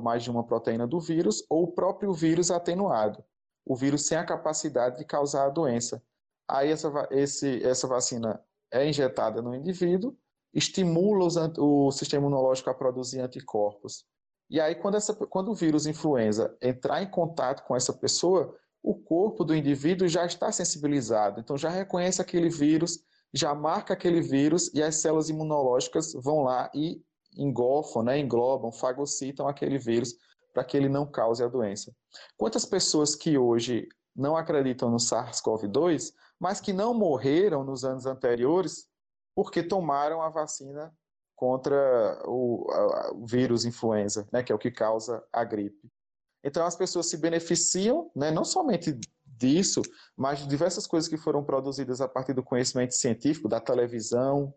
mais 0.00 0.22
de 0.22 0.30
uma 0.30 0.44
proteína 0.44 0.86
do 0.86 1.00
vírus 1.00 1.44
ou 1.48 1.64
o 1.64 1.72
próprio 1.72 2.12
vírus 2.12 2.50
atenuado. 2.50 3.24
O 3.64 3.74
vírus 3.74 4.06
sem 4.06 4.18
a 4.18 4.24
capacidade 4.24 4.98
de 4.98 5.04
causar 5.04 5.46
a 5.46 5.50
doença. 5.50 6.02
Aí, 6.46 6.70
essa, 6.70 6.90
esse, 7.10 7.64
essa 7.64 7.86
vacina 7.86 8.42
é 8.70 8.86
injetada 8.86 9.40
no 9.40 9.54
indivíduo, 9.54 10.16
estimula 10.52 11.26
os, 11.26 11.36
o 11.58 11.90
sistema 11.90 12.26
imunológico 12.26 12.68
a 12.68 12.74
produzir 12.74 13.20
anticorpos. 13.20 14.06
E 14.50 14.60
aí, 14.60 14.74
quando, 14.74 14.96
essa, 14.96 15.14
quando 15.14 15.50
o 15.50 15.54
vírus 15.54 15.86
influenza 15.86 16.56
entrar 16.60 17.02
em 17.02 17.10
contato 17.10 17.64
com 17.64 17.74
essa 17.74 17.92
pessoa, 17.92 18.54
o 18.82 18.94
corpo 18.94 19.44
do 19.44 19.54
indivíduo 19.54 20.06
já 20.06 20.26
está 20.26 20.52
sensibilizado, 20.52 21.40
então 21.40 21.56
já 21.56 21.70
reconhece 21.70 22.20
aquele 22.20 22.50
vírus, 22.50 23.02
já 23.32 23.54
marca 23.54 23.94
aquele 23.94 24.20
vírus 24.20 24.72
e 24.74 24.82
as 24.82 24.96
células 24.96 25.30
imunológicas 25.30 26.12
vão 26.12 26.42
lá 26.42 26.70
e 26.74 27.02
engolfam, 27.36 28.02
né, 28.02 28.18
englobam, 28.18 28.70
fagocitam 28.70 29.48
aquele 29.48 29.78
vírus 29.78 30.14
para 30.52 30.62
que 30.62 30.76
ele 30.76 30.88
não 30.88 31.06
cause 31.06 31.42
a 31.42 31.48
doença. 31.48 31.92
Quantas 32.36 32.64
pessoas 32.64 33.16
que 33.16 33.36
hoje 33.36 33.88
não 34.14 34.36
acreditam 34.36 34.90
no 34.90 34.98
SARS-CoV-2, 34.98 36.12
mas 36.38 36.60
que 36.60 36.72
não 36.72 36.94
morreram 36.94 37.64
nos 37.64 37.84
anos 37.84 38.06
anteriores 38.06 38.86
porque 39.34 39.62
tomaram 39.62 40.22
a 40.22 40.28
vacina 40.28 40.94
contra 41.44 42.22
o, 42.24 42.66
a, 42.72 43.12
o 43.12 43.26
vírus 43.26 43.66
influenza, 43.66 44.26
né, 44.32 44.42
que 44.42 44.50
é 44.50 44.54
o 44.54 44.58
que 44.58 44.70
causa 44.70 45.22
a 45.30 45.44
gripe. 45.44 45.92
Então 46.42 46.64
as 46.64 46.74
pessoas 46.74 47.04
se 47.04 47.18
beneficiam, 47.18 48.10
né, 48.16 48.30
não 48.30 48.46
somente 48.46 48.98
disso, 49.26 49.82
mas 50.16 50.38
de 50.38 50.48
diversas 50.48 50.86
coisas 50.86 51.06
que 51.06 51.18
foram 51.18 51.44
produzidas 51.44 52.00
a 52.00 52.08
partir 52.08 52.32
do 52.32 52.42
conhecimento 52.42 52.94
científico, 52.94 53.46
da 53.46 53.60
televisão, 53.60 54.54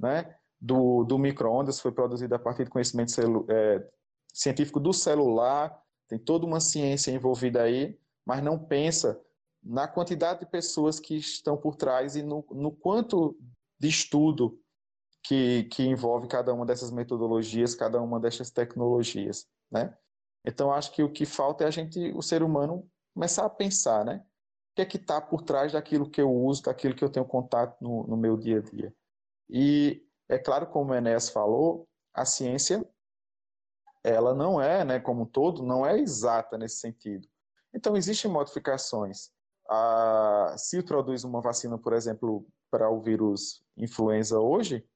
né, 0.00 0.34
do, 0.60 1.04
do 1.04 1.16
micro-ondas, 1.16 1.78
foi 1.78 1.92
produzido 1.92 2.34
a 2.34 2.40
partir 2.40 2.64
do 2.64 2.70
conhecimento 2.70 3.12
é, 3.48 3.88
científico 4.34 4.80
do 4.80 4.92
celular, 4.92 5.80
tem 6.08 6.18
toda 6.18 6.44
uma 6.44 6.58
ciência 6.58 7.12
envolvida 7.12 7.62
aí, 7.62 7.96
mas 8.26 8.42
não 8.42 8.58
pensa 8.58 9.20
na 9.62 9.86
quantidade 9.86 10.40
de 10.40 10.46
pessoas 10.46 10.98
que 10.98 11.14
estão 11.16 11.56
por 11.56 11.76
trás 11.76 12.16
e 12.16 12.22
no, 12.24 12.44
no 12.50 12.72
quanto 12.72 13.38
de 13.78 13.86
estudo 13.86 14.58
que, 15.26 15.64
que 15.64 15.82
envolve 15.82 16.28
cada 16.28 16.54
uma 16.54 16.64
dessas 16.64 16.92
metodologias, 16.92 17.74
cada 17.74 18.00
uma 18.00 18.20
dessas 18.20 18.48
tecnologias, 18.48 19.48
né? 19.68 19.96
Então, 20.44 20.72
acho 20.72 20.92
que 20.92 21.02
o 21.02 21.10
que 21.10 21.26
falta 21.26 21.64
é 21.64 21.66
a 21.66 21.70
gente, 21.70 22.12
o 22.14 22.22
ser 22.22 22.44
humano, 22.44 22.88
começar 23.12 23.44
a 23.44 23.50
pensar, 23.50 24.04
né? 24.04 24.24
O 24.24 24.76
que 24.76 24.82
é 24.82 24.86
que 24.86 24.98
está 24.98 25.20
por 25.20 25.42
trás 25.42 25.72
daquilo 25.72 26.08
que 26.08 26.20
eu 26.20 26.32
uso, 26.32 26.62
daquilo 26.62 26.94
que 26.94 27.02
eu 27.02 27.10
tenho 27.10 27.26
contato 27.26 27.76
no, 27.80 28.06
no 28.06 28.16
meu 28.16 28.36
dia 28.36 28.58
a 28.58 28.62
dia. 28.62 28.94
E 29.50 30.00
é 30.28 30.38
claro, 30.38 30.68
como 30.68 30.92
o 30.92 30.94
Enéas 30.94 31.28
falou, 31.28 31.88
a 32.14 32.24
ciência, 32.24 32.88
ela 34.04 34.32
não 34.32 34.62
é, 34.62 34.84
né, 34.84 35.00
como 35.00 35.22
um 35.22 35.26
todo, 35.26 35.64
não 35.64 35.84
é 35.84 35.98
exata 35.98 36.56
nesse 36.56 36.76
sentido. 36.76 37.26
Então, 37.74 37.96
existem 37.96 38.30
modificações. 38.30 39.32
Se 40.56 40.80
produz 40.84 41.24
uma 41.24 41.40
vacina, 41.40 41.76
por 41.76 41.94
exemplo, 41.94 42.46
para 42.70 42.88
o 42.88 43.00
vírus 43.00 43.64
influenza 43.76 44.38
hoje, 44.38 44.86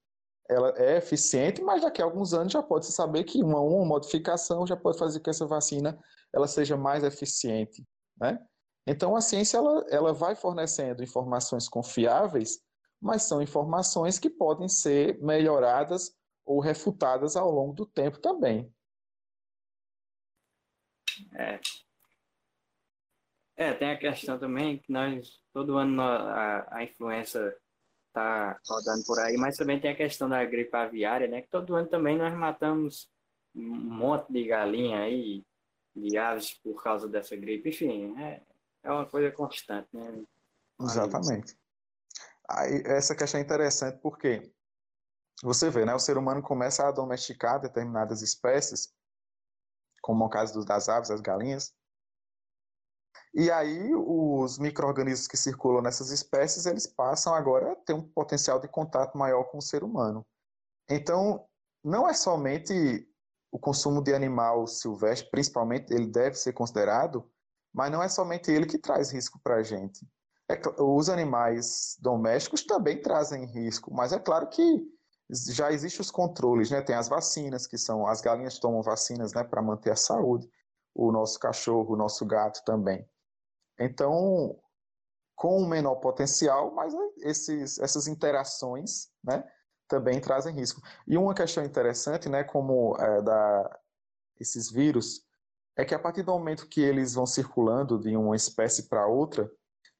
ela 0.51 0.75
é 0.77 0.97
eficiente, 0.97 1.63
mas 1.63 1.81
daqui 1.81 2.03
a 2.03 2.05
alguns 2.05 2.35
anos 2.35 2.53
já 2.53 2.61
pode 2.61 2.85
se 2.85 2.93
saber 2.93 3.23
que 3.23 3.41
uma, 3.43 3.61
uma 3.61 3.87
modificação 3.87 4.67
já 4.67 4.77
pode 4.77 4.99
fazer 4.99 5.21
com 5.21 5.25
que 5.25 5.31
essa 5.31 5.47
vacina 5.47 5.97
ela 6.35 6.49
seja 6.49 6.77
mais 6.77 7.05
eficiente, 7.05 7.87
né? 8.21 8.45
Então 8.87 9.15
a 9.15 9.21
ciência 9.21 9.59
ela, 9.59 9.87
ela 9.89 10.13
vai 10.13 10.35
fornecendo 10.35 11.05
informações 11.05 11.69
confiáveis, 11.69 12.61
mas 13.01 13.23
são 13.23 13.41
informações 13.41 14.19
que 14.19 14.29
podem 14.29 14.69
ser 14.69 15.23
melhoradas 15.23 16.17
ou 16.45 16.61
refutadas 16.61 17.37
ao 17.37 17.51
longo 17.51 17.73
do 17.73 17.87
tempo 17.87 18.19
também. 18.19 18.75
É. 21.35 21.61
É, 23.57 23.75
tem 23.75 23.91
a 23.91 23.99
questão 23.99 24.39
também 24.39 24.79
que 24.79 24.91
nós 24.91 25.39
todo 25.53 25.77
ano 25.77 26.03
a, 26.03 26.67
a 26.77 26.83
influenza 26.83 27.55
tá 28.13 28.59
rodando 28.69 29.05
por 29.05 29.19
aí, 29.19 29.37
mas 29.37 29.57
também 29.57 29.81
tem 29.81 29.91
a 29.91 29.97
questão 29.97 30.29
da 30.29 30.45
gripe 30.45 30.75
aviária, 30.77 31.29
né? 31.29 31.43
Que 31.43 31.49
todo 31.49 31.75
ano 31.75 31.89
também 31.89 32.17
nós 32.17 32.35
matamos 32.35 33.11
um 33.55 33.63
monte 33.63 34.33
de 34.33 34.45
galinha 34.47 35.01
aí, 35.01 35.45
de 35.95 36.17
aves 36.17 36.55
por 36.63 36.83
causa 36.83 37.09
dessa 37.09 37.37
gripe. 37.37 37.69
Enfim, 37.69 38.19
é, 38.21 38.43
é 38.83 38.91
uma 38.91 39.07
coisa 39.07 39.31
constante, 39.31 39.89
né? 39.93 40.23
Exatamente. 40.81 41.57
Aí, 42.49 42.83
essa 42.85 43.15
questão 43.15 43.41
é 43.41 43.43
interessante 43.43 43.99
porque 44.01 44.51
você 45.43 45.71
vê, 45.71 45.85
né? 45.85 45.95
O 45.95 45.99
ser 45.99 46.19
humano 46.19 46.43
começa 46.43 46.87
a 46.87 46.93
domesticar 46.93 47.61
determinadas 47.61 48.23
espécies, 48.23 48.93
como 50.03 50.25
é 50.25 50.27
o 50.27 50.31
caso 50.31 50.65
das 50.65 50.89
aves, 50.89 51.09
das 51.09 51.21
galinhas, 51.21 51.73
e 53.33 53.51
aí 53.51 53.95
os 53.95 54.59
micro-organismos 54.59 55.29
que 55.29 55.37
circulam 55.37 55.83
nessas 55.83 56.11
espécies, 56.11 56.67
eles 56.67 56.87
passam 56.87 57.35
agora 57.35 57.73
a 57.73 57.77
ter 57.77 57.93
um 57.93 58.03
potencial 58.03 58.59
de 58.61 58.69
contato 58.69 59.17
maior 59.17 59.45
com 59.45 59.59
o 59.59 59.63
ser 59.63 59.85
humano. 59.85 60.27
Então, 60.89 61.45
não 61.85 62.09
é 62.09 62.13
somente 62.13 63.07
o 63.53 63.59
consumo 63.59 64.03
de 64.03 64.13
animal 64.15 64.67
silvestre, 64.67 65.31
principalmente, 65.31 65.93
ele 65.93 66.07
deve 66.07 66.37
ser 66.37 66.53
considerado, 66.53 67.31
mas 67.73 67.91
não 67.91 68.03
é 68.03 68.09
somente 68.09 68.51
ele 68.51 68.67
que 68.67 68.79
traz 68.79 69.13
risco 69.13 69.41
para 69.43 69.57
a 69.57 69.63
gente. 69.63 70.07
É, 70.51 70.61
os 70.83 71.09
animais 71.09 71.97
domésticos 72.01 72.65
também 72.65 73.01
trazem 73.01 73.45
risco, 73.45 73.95
mas 73.95 74.13
é 74.13 74.19
claro 74.19 74.49
que 74.49 74.85
já 75.49 75.71
existem 75.71 76.01
os 76.01 76.11
controles, 76.11 76.71
né? 76.71 76.83
Tem 76.83 76.97
as 76.97 77.09
vacinas, 77.09 77.67
que 77.67 77.79
são 77.79 78.07
as 78.07 78.21
galinhas 78.21 78.59
tomam 78.59 78.83
vacinas, 78.83 79.33
né, 79.33 79.45
para 79.45 79.63
manter 79.63 79.93
a 79.93 79.97
saúde. 79.97 80.51
O 80.93 81.13
nosso 81.13 81.39
cachorro, 81.39 81.95
o 81.95 81.97
nosso 81.97 82.27
gato 82.27 82.65
também. 82.65 83.09
Então, 83.81 84.57
com 85.35 85.63
um 85.63 85.67
menor 85.67 85.97
potencial, 85.97 86.71
mas 86.75 86.95
esses, 87.23 87.79
essas 87.79 88.07
interações 88.07 89.09
né, 89.25 89.43
também 89.89 90.21
trazem 90.21 90.55
risco. 90.55 90.83
E 91.09 91.17
uma 91.17 91.35
questão 91.35 91.65
interessante, 91.65 92.29
né, 92.29 92.45
como 92.45 92.95
é, 92.99 93.23
da, 93.23 93.81
esses 94.39 94.71
vírus, 94.71 95.25
é 95.77 95.85
que 95.85 95.95
a 95.95 95.99
partir 95.99 96.23
do 96.23 96.33
momento 96.33 96.69
que 96.69 96.83
eles 96.83 97.15
vão 97.15 97.25
circulando 97.25 97.99
de 97.99 98.15
uma 98.17 98.37
espécie 98.37 98.87
para 98.87 99.07
outra, 99.07 99.51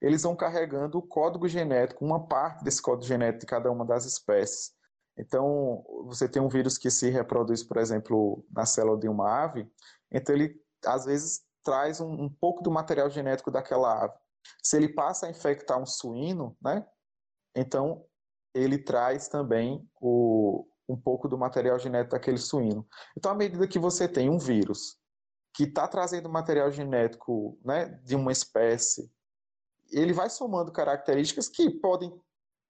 eles 0.01 0.23
vão 0.23 0.37
carregando 0.37 0.99
o 0.99 1.03
código 1.03 1.49
genético, 1.49 2.05
uma 2.05 2.27
parte 2.27 2.63
desse 2.63 2.83
código 2.83 3.07
genético 3.07 3.41
de 3.41 3.47
cada 3.47 3.71
uma 3.71 3.85
das 3.85 4.05
espécies. 4.05 4.73
Então, 5.17 5.83
você 6.05 6.29
tem 6.29 6.41
um 6.41 6.49
vírus 6.49 6.77
que 6.79 6.91
se 6.91 7.09
reproduz, 7.11 7.63
por 7.63 7.79
exemplo, 7.79 8.45
na 8.51 8.65
célula 8.65 8.99
de 8.99 9.09
uma 9.09 9.43
ave, 9.43 9.67
então 10.11 10.35
ele 10.35 10.59
às 10.85 11.05
vezes 11.05 11.43
traz 11.63 12.01
um, 12.01 12.11
um, 12.25 12.29
pouco 12.29 12.63
do 12.63 12.71
material 12.71 13.11
genético 13.11 13.51
daquela 13.51 14.05
ave. 14.05 14.15
Se 14.63 14.77
ele 14.77 14.89
passa 14.89 15.27
a 15.27 15.31
infectar 15.31 15.81
um 15.81 15.87
suíno, 15.87 16.57
né, 16.61 16.87
então 17.55 18.05
ele 18.55 18.79
traz 18.79 19.29
também 19.29 19.89
o, 20.01 20.67
um 20.89 20.97
pouco 20.97 21.29
do 21.29 21.39
material 21.39 21.79
genético 21.79 22.13
daquele 22.13 22.39
suíno. 22.39 22.87
Então, 23.17 23.31
à 23.31 23.35
medida 23.35 23.69
que 23.69 23.79
você 23.79 24.09
tem 24.09 24.29
um 24.29 24.39
vírus 24.39 24.99
que 25.55 25.65
está 25.65 25.87
trazendo 25.87 26.29
material 26.29 26.71
genético 26.71 27.59
né, 27.65 27.87
de 28.05 28.17
uma 28.17 28.33
espécie, 28.33 29.11
ele 29.91 30.13
vai 30.13 30.31
somando 30.31 30.73
características 30.73 31.49
que 31.49 31.71
podem 31.71 32.13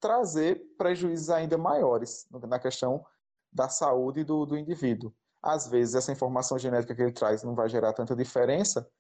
trazer 0.00 0.62
prejuízos 0.78 1.28
ainda 1.28 1.58
maiores 1.58 2.26
na 2.30 2.58
questão 2.58 3.04
da 3.52 3.68
saúde 3.68 4.24
do, 4.24 4.46
do 4.46 4.56
indivíduo. 4.56 5.14
Às 5.42 5.68
vezes, 5.68 5.94
essa 5.94 6.12
informação 6.12 6.58
genética 6.58 6.94
que 6.94 7.02
ele 7.02 7.12
traz 7.12 7.42
não 7.42 7.54
vai 7.54 7.68
gerar 7.68 7.92
tanta 7.92 8.14
diferença, 8.14 8.90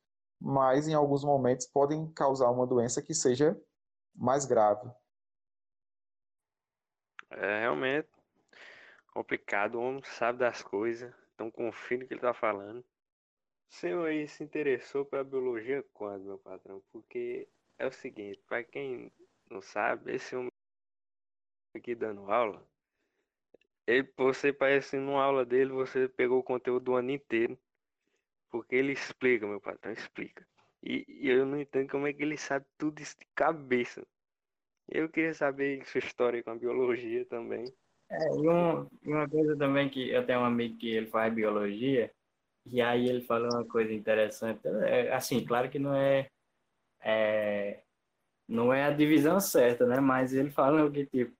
mas 0.40 0.88
em 0.88 0.94
alguns 0.94 1.22
momentos 1.22 1.66
podem 1.66 2.10
causar 2.12 2.50
uma 2.50 2.66
doença 2.66 3.02
que 3.02 3.14
seja 3.14 3.60
mais 4.14 4.46
grave. 4.46 4.90
É 7.30 7.60
realmente 7.60 8.08
complicado. 9.12 9.76
O 9.76 9.82
homem 9.82 10.02
sabe 10.04 10.38
das 10.38 10.62
coisas, 10.62 11.12
então 11.34 11.50
confia 11.50 11.98
no 11.98 12.06
que 12.06 12.14
ele 12.14 12.18
está 12.18 12.32
falando. 12.32 12.80
O 12.80 13.74
senhor 13.74 14.08
aí 14.08 14.26
se 14.26 14.42
interessou 14.42 15.04
pela 15.04 15.22
biologia 15.22 15.84
quando, 15.92 16.24
meu 16.24 16.38
patrão? 16.38 16.82
Porque 16.90 17.48
é 17.78 17.86
o 17.86 17.92
seguinte, 17.92 18.42
para 18.48 18.64
quem 18.64 19.12
não 19.48 19.60
sabe, 19.60 20.14
esse 20.14 20.34
homem 20.34 20.50
aqui 21.74 21.94
dando 21.94 22.30
aula, 22.30 22.66
ele, 23.86 24.12
você 24.16 24.52
parece 24.52 24.96
numa 24.96 25.22
aula 25.22 25.44
dele, 25.44 25.70
você 25.70 26.08
pegou 26.08 26.38
o 26.38 26.44
conteúdo 26.44 26.84
do 26.84 26.94
ano 26.94 27.10
inteiro. 27.10 27.58
Porque 28.50 28.74
ele 28.74 28.92
explica, 28.92 29.46
meu 29.46 29.60
patrão, 29.60 29.92
explica. 29.92 30.46
E, 30.82 31.04
e 31.08 31.28
eu 31.28 31.46
não 31.46 31.60
entendo 31.60 31.90
como 31.90 32.06
é 32.06 32.12
que 32.12 32.22
ele 32.22 32.36
sabe 32.36 32.66
tudo 32.76 33.00
isso 33.00 33.16
de 33.18 33.26
cabeça. 33.34 34.04
Eu 34.88 35.08
queria 35.08 35.32
saber 35.34 35.84
sua 35.86 35.98
história 36.00 36.42
com 36.42 36.50
a 36.50 36.56
biologia 36.56 37.24
também. 37.26 37.64
É, 38.10 38.28
e 38.34 38.48
um, 38.48 38.88
uma 39.04 39.28
coisa 39.28 39.56
também 39.56 39.88
que 39.88 40.10
eu 40.10 40.26
tenho 40.26 40.40
um 40.40 40.44
amigo 40.44 40.76
que 40.78 40.90
ele 40.90 41.06
faz 41.06 41.32
biologia, 41.32 42.12
e 42.66 42.80
aí 42.80 43.08
ele 43.08 43.22
falou 43.22 43.48
uma 43.52 43.64
coisa 43.64 43.92
interessante. 43.92 44.66
É, 44.66 45.12
assim, 45.12 45.44
claro 45.44 45.70
que 45.70 45.78
não 45.78 45.94
é, 45.94 46.28
é, 47.00 47.82
não 48.48 48.72
é 48.72 48.84
a 48.84 48.90
divisão 48.90 49.38
certa, 49.38 49.86
né? 49.86 50.00
Mas 50.00 50.34
ele 50.34 50.50
falou 50.50 50.90
que, 50.90 51.06
tipo, 51.06 51.32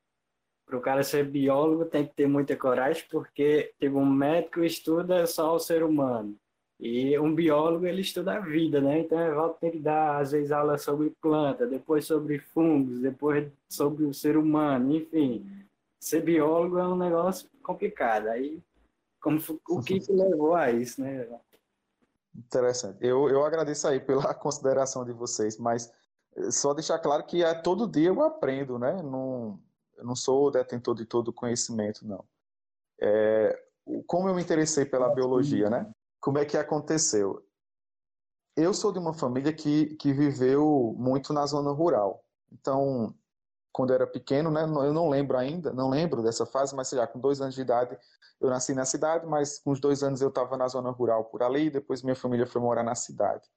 para 0.71 0.79
o 0.79 0.81
cara 0.81 1.03
ser 1.03 1.25
biólogo 1.25 1.85
tem 1.85 2.07
que 2.07 2.15
ter 2.15 2.29
muita 2.29 2.57
coragem, 2.57 3.05
porque 3.11 3.75
tipo, 3.79 3.99
um 3.99 4.07
médico 4.07 4.63
estuda 4.63 5.27
só 5.27 5.55
o 5.55 5.59
ser 5.59 5.83
humano. 5.83 6.37
E 6.79 7.19
um 7.19 7.35
biólogo, 7.35 7.85
ele 7.85 8.01
estuda 8.01 8.37
a 8.37 8.41
vida, 8.41 8.81
né? 8.81 9.01
Então, 9.01 9.19
ele 9.21 9.55
tem 9.61 9.71
que 9.73 9.79
dar, 9.79 10.19
às 10.19 10.33
vezes, 10.33 10.51
aula 10.51 10.79
sobre 10.79 11.11
planta, 11.21 11.67
depois 11.67 12.07
sobre 12.07 12.39
fungos, 12.39 13.01
depois 13.01 13.53
sobre 13.69 14.05
o 14.05 14.15
ser 14.15 14.39
humano, 14.39 14.97
enfim. 14.97 15.45
Ser 16.03 16.23
biólogo 16.23 16.79
é 16.79 16.89
um 16.89 16.97
negócio 16.97 17.51
complicado. 17.63 18.29
Aí, 18.29 18.63
como, 19.21 19.39
o 19.69 19.83
que, 19.83 20.01
que 20.01 20.11
levou 20.11 20.55
a 20.55 20.71
isso, 20.71 21.03
né? 21.03 21.29
Interessante. 22.35 22.97
Eu, 23.03 23.29
eu 23.29 23.45
agradeço 23.45 23.87
aí 23.87 24.01
pela 24.01 24.33
consideração 24.33 25.05
de 25.05 25.13
vocês, 25.13 25.59
mas 25.59 25.93
só 26.51 26.73
deixar 26.73 26.99
claro 26.99 27.25
que 27.25 27.45
é, 27.45 27.55
todo 27.55 27.87
dia 27.87 28.09
eu 28.09 28.23
aprendo, 28.23 28.79
né? 28.79 29.03
Não, 29.03 29.61
eu 30.01 30.07
não 30.07 30.17
sou 30.17 30.51
detentor 30.51 30.95
de 30.95 31.05
todo 31.05 31.29
o 31.29 31.33
conhecimento, 31.33 32.07
não. 32.07 32.25
É, 33.01 33.57
como 34.07 34.29
eu 34.29 34.35
me 34.35 34.43
interessei 34.43 34.85
pela 34.85 35.15
biologia, 35.15 35.69
né? 35.71 35.91
Como 36.21 36.39
é 36.39 36.45
que 36.45 36.57
aconteceu? 36.57 37.45
Eu 38.57 38.75
sou 38.75 38.93
de 38.93 38.99
uma 38.99 39.15
família 39.15 39.53
que, 39.53 39.95
que 39.97 40.13
viveu 40.13 40.95
muito 40.99 41.33
na 41.33 41.47
zona 41.47 41.71
rural. 41.71 42.25
Então, 42.53 43.15
quando 43.73 43.91
eu 43.91 43.97
era 43.97 44.07
pequeno, 44.07 44.51
né, 44.51 44.65
eu 44.65 44.93
não 44.93 45.09
lembro 45.09 45.37
ainda, 45.39 45.73
não 45.73 45.89
lembro 45.89 46.23
dessa 46.23 46.45
fase, 46.45 46.75
mas 46.75 46.89
sei 46.89 46.99
lá, 46.99 47.07
com 47.07 47.21
dois 47.21 47.41
anos 47.41 47.55
de 47.55 47.61
idade, 47.61 47.97
eu 48.41 48.51
nasci 48.51 48.75
na 48.75 48.85
cidade, 48.85 49.27
mas 49.27 49.59
com 49.61 49.71
os 49.71 49.81
dois 49.81 50.03
anos 50.03 50.21
eu 50.21 50.29
estava 50.29 50.57
na 50.57 50.67
zona 50.67 50.91
rural 50.91 51.27
por 51.27 51.43
ali, 51.43 51.67
e 51.67 51.71
depois 51.71 52.03
minha 52.03 52.17
família 52.17 52.47
foi 52.47 52.61
morar 52.61 52.83
na 52.83 52.95
cidade. 52.95 53.49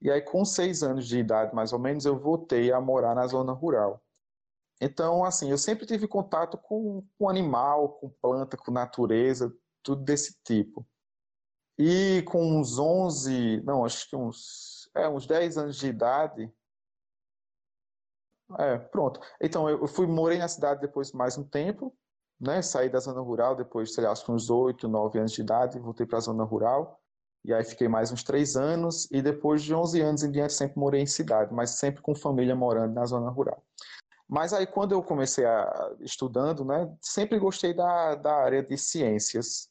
E 0.00 0.10
aí, 0.10 0.20
com 0.20 0.44
seis 0.44 0.82
anos 0.82 1.08
de 1.08 1.18
idade, 1.18 1.54
mais 1.54 1.72
ou 1.72 1.78
menos, 1.78 2.04
eu 2.04 2.16
voltei 2.16 2.70
a 2.72 2.80
morar 2.80 3.14
na 3.14 3.26
zona 3.26 3.52
rural. 3.52 4.00
Então, 4.80 5.24
assim, 5.24 5.50
eu 5.50 5.58
sempre 5.58 5.86
tive 5.86 6.06
contato 6.06 6.56
com, 6.56 7.04
com 7.18 7.28
animal, 7.28 7.94
com 7.94 8.08
planta, 8.22 8.56
com 8.56 8.70
natureza, 8.70 9.52
tudo 9.82 10.02
desse 10.04 10.38
tipo. 10.44 10.86
E 11.76 12.22
com 12.22 12.58
uns 12.58 12.78
11, 12.78 13.62
não, 13.62 13.84
acho 13.84 14.08
que 14.08 14.16
uns, 14.16 14.90
é, 14.94 15.08
uns 15.08 15.26
10 15.26 15.58
anos 15.58 15.76
de 15.76 15.88
idade. 15.88 16.52
É, 18.58 18.78
pronto. 18.78 19.20
Então, 19.40 19.68
eu 19.68 19.86
fui, 19.86 20.06
morei 20.06 20.38
na 20.38 20.48
cidade 20.48 20.80
depois 20.80 21.12
mais 21.12 21.36
um 21.36 21.44
tempo, 21.44 21.94
né? 22.40 22.62
Saí 22.62 22.88
da 22.88 22.98
zona 22.98 23.20
rural 23.20 23.54
depois, 23.54 23.94
sei 23.94 24.04
lá, 24.04 24.12
acho 24.12 24.24
que 24.24 24.32
uns 24.32 24.48
8, 24.48 24.88
9 24.88 25.18
anos 25.18 25.32
de 25.32 25.40
idade, 25.40 25.78
voltei 25.78 26.06
para 26.06 26.18
a 26.18 26.22
zona 26.22 26.44
rural. 26.44 27.00
E 27.44 27.52
aí 27.52 27.64
fiquei 27.64 27.88
mais 27.88 28.10
uns 28.10 28.24
3 28.24 28.56
anos. 28.56 29.08
E 29.10 29.20
depois 29.22 29.62
de 29.62 29.74
11 29.74 30.00
anos 30.00 30.22
em 30.22 30.30
diante, 30.30 30.54
sempre 30.54 30.78
morei 30.78 31.02
em 31.02 31.06
cidade, 31.06 31.52
mas 31.52 31.70
sempre 31.78 32.02
com 32.02 32.14
família 32.14 32.56
morando 32.56 32.94
na 32.94 33.04
zona 33.06 33.30
rural. 33.30 33.62
Mas 34.28 34.52
aí, 34.52 34.66
quando 34.66 34.92
eu 34.92 35.02
comecei 35.02 35.46
a 35.46 35.96
estudando, 36.00 36.64
né? 36.64 36.94
Sempre 37.00 37.38
gostei 37.38 37.72
da, 37.72 38.14
da 38.14 38.36
área 38.36 38.62
de 38.62 38.76
ciências 38.76 39.70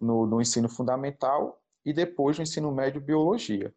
no, 0.00 0.24
no 0.24 0.40
ensino 0.40 0.68
fundamental 0.68 1.60
e 1.84 1.92
depois 1.92 2.36
no 2.38 2.44
ensino 2.44 2.70
médio 2.70 3.00
biologia. 3.00 3.74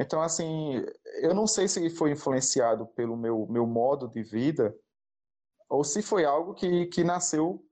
Então, 0.00 0.20
assim, 0.22 0.84
eu 1.20 1.34
não 1.34 1.46
sei 1.46 1.68
se 1.68 1.88
foi 1.90 2.10
influenciado 2.10 2.86
pelo 2.88 3.16
meu, 3.16 3.46
meu 3.48 3.66
modo 3.66 4.08
de 4.08 4.22
vida 4.22 4.74
ou 5.68 5.84
se 5.84 6.02
foi 6.02 6.24
algo 6.24 6.52
que, 6.52 6.86
que 6.86 7.04
nasceu 7.04 7.64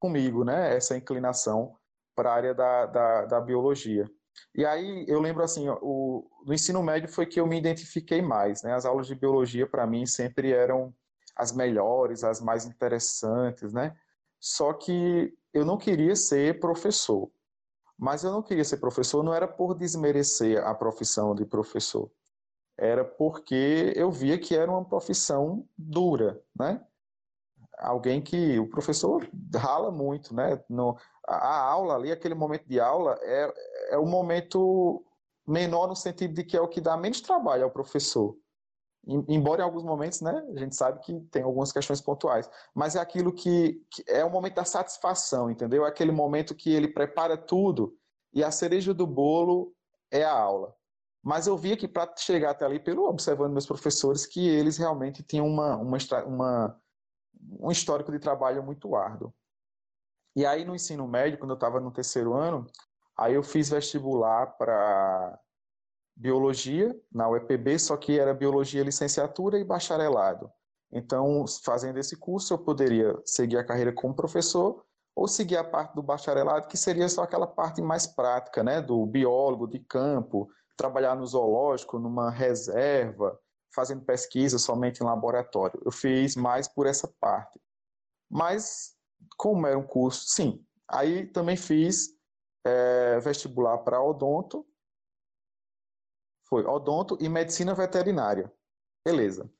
comigo, 0.00 0.44
né? 0.44 0.74
Essa 0.76 0.96
inclinação 0.96 1.76
para 2.16 2.30
a 2.30 2.34
área 2.34 2.54
da, 2.54 2.86
da, 2.86 3.24
da, 3.26 3.40
biologia. 3.40 4.10
E 4.54 4.66
aí 4.66 5.04
eu 5.06 5.20
lembro 5.20 5.44
assim, 5.44 5.68
o, 5.68 6.28
no 6.44 6.52
ensino 6.52 6.82
médio 6.82 7.08
foi 7.08 7.26
que 7.26 7.38
eu 7.38 7.46
me 7.46 7.58
identifiquei 7.58 8.20
mais, 8.20 8.62
né? 8.62 8.74
As 8.74 8.84
aulas 8.84 9.06
de 9.06 9.14
biologia 9.14 9.68
para 9.68 9.86
mim 9.86 10.04
sempre 10.04 10.52
eram 10.52 10.92
as 11.36 11.52
melhores, 11.52 12.22
as 12.24 12.40
mais 12.40 12.64
interessantes, 12.64 13.72
né? 13.72 13.96
Só 14.40 14.72
que 14.72 15.36
eu 15.52 15.64
não 15.64 15.76
queria 15.76 16.14
ser 16.14 16.60
professor. 16.60 17.30
Mas 17.96 18.24
eu 18.24 18.32
não 18.32 18.42
queria 18.42 18.64
ser 18.64 18.78
professor, 18.78 19.22
não 19.22 19.32
era 19.32 19.46
por 19.46 19.74
desmerecer 19.74 20.62
a 20.64 20.74
profissão 20.74 21.34
de 21.34 21.44
professor. 21.44 22.10
Era 22.76 23.04
porque 23.04 23.92
eu 23.94 24.10
via 24.10 24.38
que 24.38 24.56
era 24.56 24.70
uma 24.70 24.84
profissão 24.84 25.66
dura, 25.78 26.42
né? 26.58 26.84
Alguém 27.78 28.20
que 28.20 28.58
o 28.58 28.68
professor 28.68 29.28
rala 29.54 29.90
muito, 29.90 30.34
né? 30.34 30.62
No, 30.68 30.96
a, 31.26 31.60
aula 31.60 31.94
ali, 31.94 32.10
aquele 32.10 32.34
momento 32.34 32.66
de 32.66 32.80
aula, 32.80 33.16
é, 33.22 33.54
é 33.90 33.98
o 33.98 34.06
momento 34.06 35.04
menor 35.46 35.86
no 35.86 35.94
sentido 35.94 36.34
de 36.34 36.44
que 36.44 36.56
é 36.56 36.60
o 36.60 36.68
que 36.68 36.80
dá 36.80 36.96
menos 36.96 37.20
trabalho 37.20 37.64
ao 37.64 37.70
professor 37.70 38.36
embora 39.06 39.62
em 39.62 39.64
alguns 39.64 39.84
momentos, 39.84 40.20
né, 40.20 40.44
a 40.54 40.58
gente 40.58 40.74
sabe 40.74 41.00
que 41.00 41.20
tem 41.30 41.42
algumas 41.42 41.72
questões 41.72 42.00
pontuais, 42.00 42.50
mas 42.74 42.96
é 42.96 43.00
aquilo 43.00 43.32
que, 43.32 43.82
que, 43.90 44.04
é 44.08 44.24
o 44.24 44.30
momento 44.30 44.54
da 44.54 44.64
satisfação, 44.64 45.50
entendeu? 45.50 45.84
É 45.84 45.88
aquele 45.88 46.12
momento 46.12 46.54
que 46.54 46.72
ele 46.72 46.88
prepara 46.88 47.36
tudo 47.36 47.96
e 48.32 48.42
a 48.42 48.50
cereja 48.50 48.94
do 48.94 49.06
bolo 49.06 49.74
é 50.10 50.24
a 50.24 50.32
aula. 50.32 50.74
Mas 51.22 51.46
eu 51.46 51.56
via 51.56 51.76
que 51.76 51.88
para 51.88 52.14
chegar 52.16 52.50
até 52.50 52.64
ali, 52.64 52.78
pelo 52.78 53.08
observando 53.08 53.52
meus 53.52 53.66
professores, 53.66 54.26
que 54.26 54.46
eles 54.46 54.76
realmente 54.76 55.22
tinham 55.22 55.46
uma, 55.46 55.76
uma, 55.76 55.98
uma 56.26 56.80
um 57.60 57.70
histórico 57.70 58.12
de 58.12 58.18
trabalho 58.18 58.62
muito 58.62 58.94
árduo. 58.94 59.32
E 60.36 60.44
aí 60.44 60.64
no 60.64 60.74
ensino 60.74 61.06
médio, 61.06 61.38
quando 61.38 61.50
eu 61.50 61.54
estava 61.54 61.80
no 61.80 61.90
terceiro 61.90 62.34
ano, 62.34 62.66
aí 63.16 63.34
eu 63.34 63.42
fiz 63.42 63.70
vestibular 63.70 64.46
para 64.58 65.38
biologia 66.16 66.94
na 67.12 67.28
UEPB, 67.28 67.78
só 67.78 67.96
que 67.96 68.18
era 68.18 68.34
biologia 68.34 68.82
licenciatura 68.82 69.58
e 69.58 69.64
bacharelado. 69.64 70.50
Então, 70.92 71.44
fazendo 71.64 71.98
esse 71.98 72.16
curso, 72.16 72.54
eu 72.54 72.58
poderia 72.58 73.20
seguir 73.24 73.58
a 73.58 73.64
carreira 73.64 73.92
como 73.92 74.14
professor 74.14 74.84
ou 75.14 75.26
seguir 75.26 75.56
a 75.56 75.64
parte 75.64 75.94
do 75.94 76.02
bacharelado, 76.02 76.68
que 76.68 76.76
seria 76.76 77.08
só 77.08 77.22
aquela 77.22 77.46
parte 77.46 77.80
mais 77.82 78.06
prática, 78.06 78.62
né, 78.62 78.80
do 78.80 79.04
biólogo 79.06 79.66
de 79.66 79.78
campo, 79.78 80.48
trabalhar 80.76 81.14
no 81.14 81.26
zoológico, 81.26 81.98
numa 81.98 82.30
reserva, 82.30 83.38
fazendo 83.74 84.04
pesquisa 84.04 84.58
somente 84.58 85.00
em 85.00 85.06
laboratório. 85.06 85.80
Eu 85.84 85.90
fiz 85.90 86.36
mais 86.36 86.68
por 86.68 86.86
essa 86.86 87.08
parte. 87.20 87.60
Mas, 88.30 88.94
como 89.36 89.66
era 89.66 89.78
um 89.78 89.86
curso, 89.86 90.26
sim. 90.28 90.64
Aí 90.88 91.26
também 91.26 91.56
fiz 91.56 92.10
é, 92.64 93.18
vestibular 93.20 93.78
para 93.78 94.02
odonto, 94.02 94.66
foi 96.54 96.64
odonto 96.66 97.18
e 97.20 97.28
medicina 97.28 97.74
veterinária. 97.74 98.48
Beleza. 99.04 99.50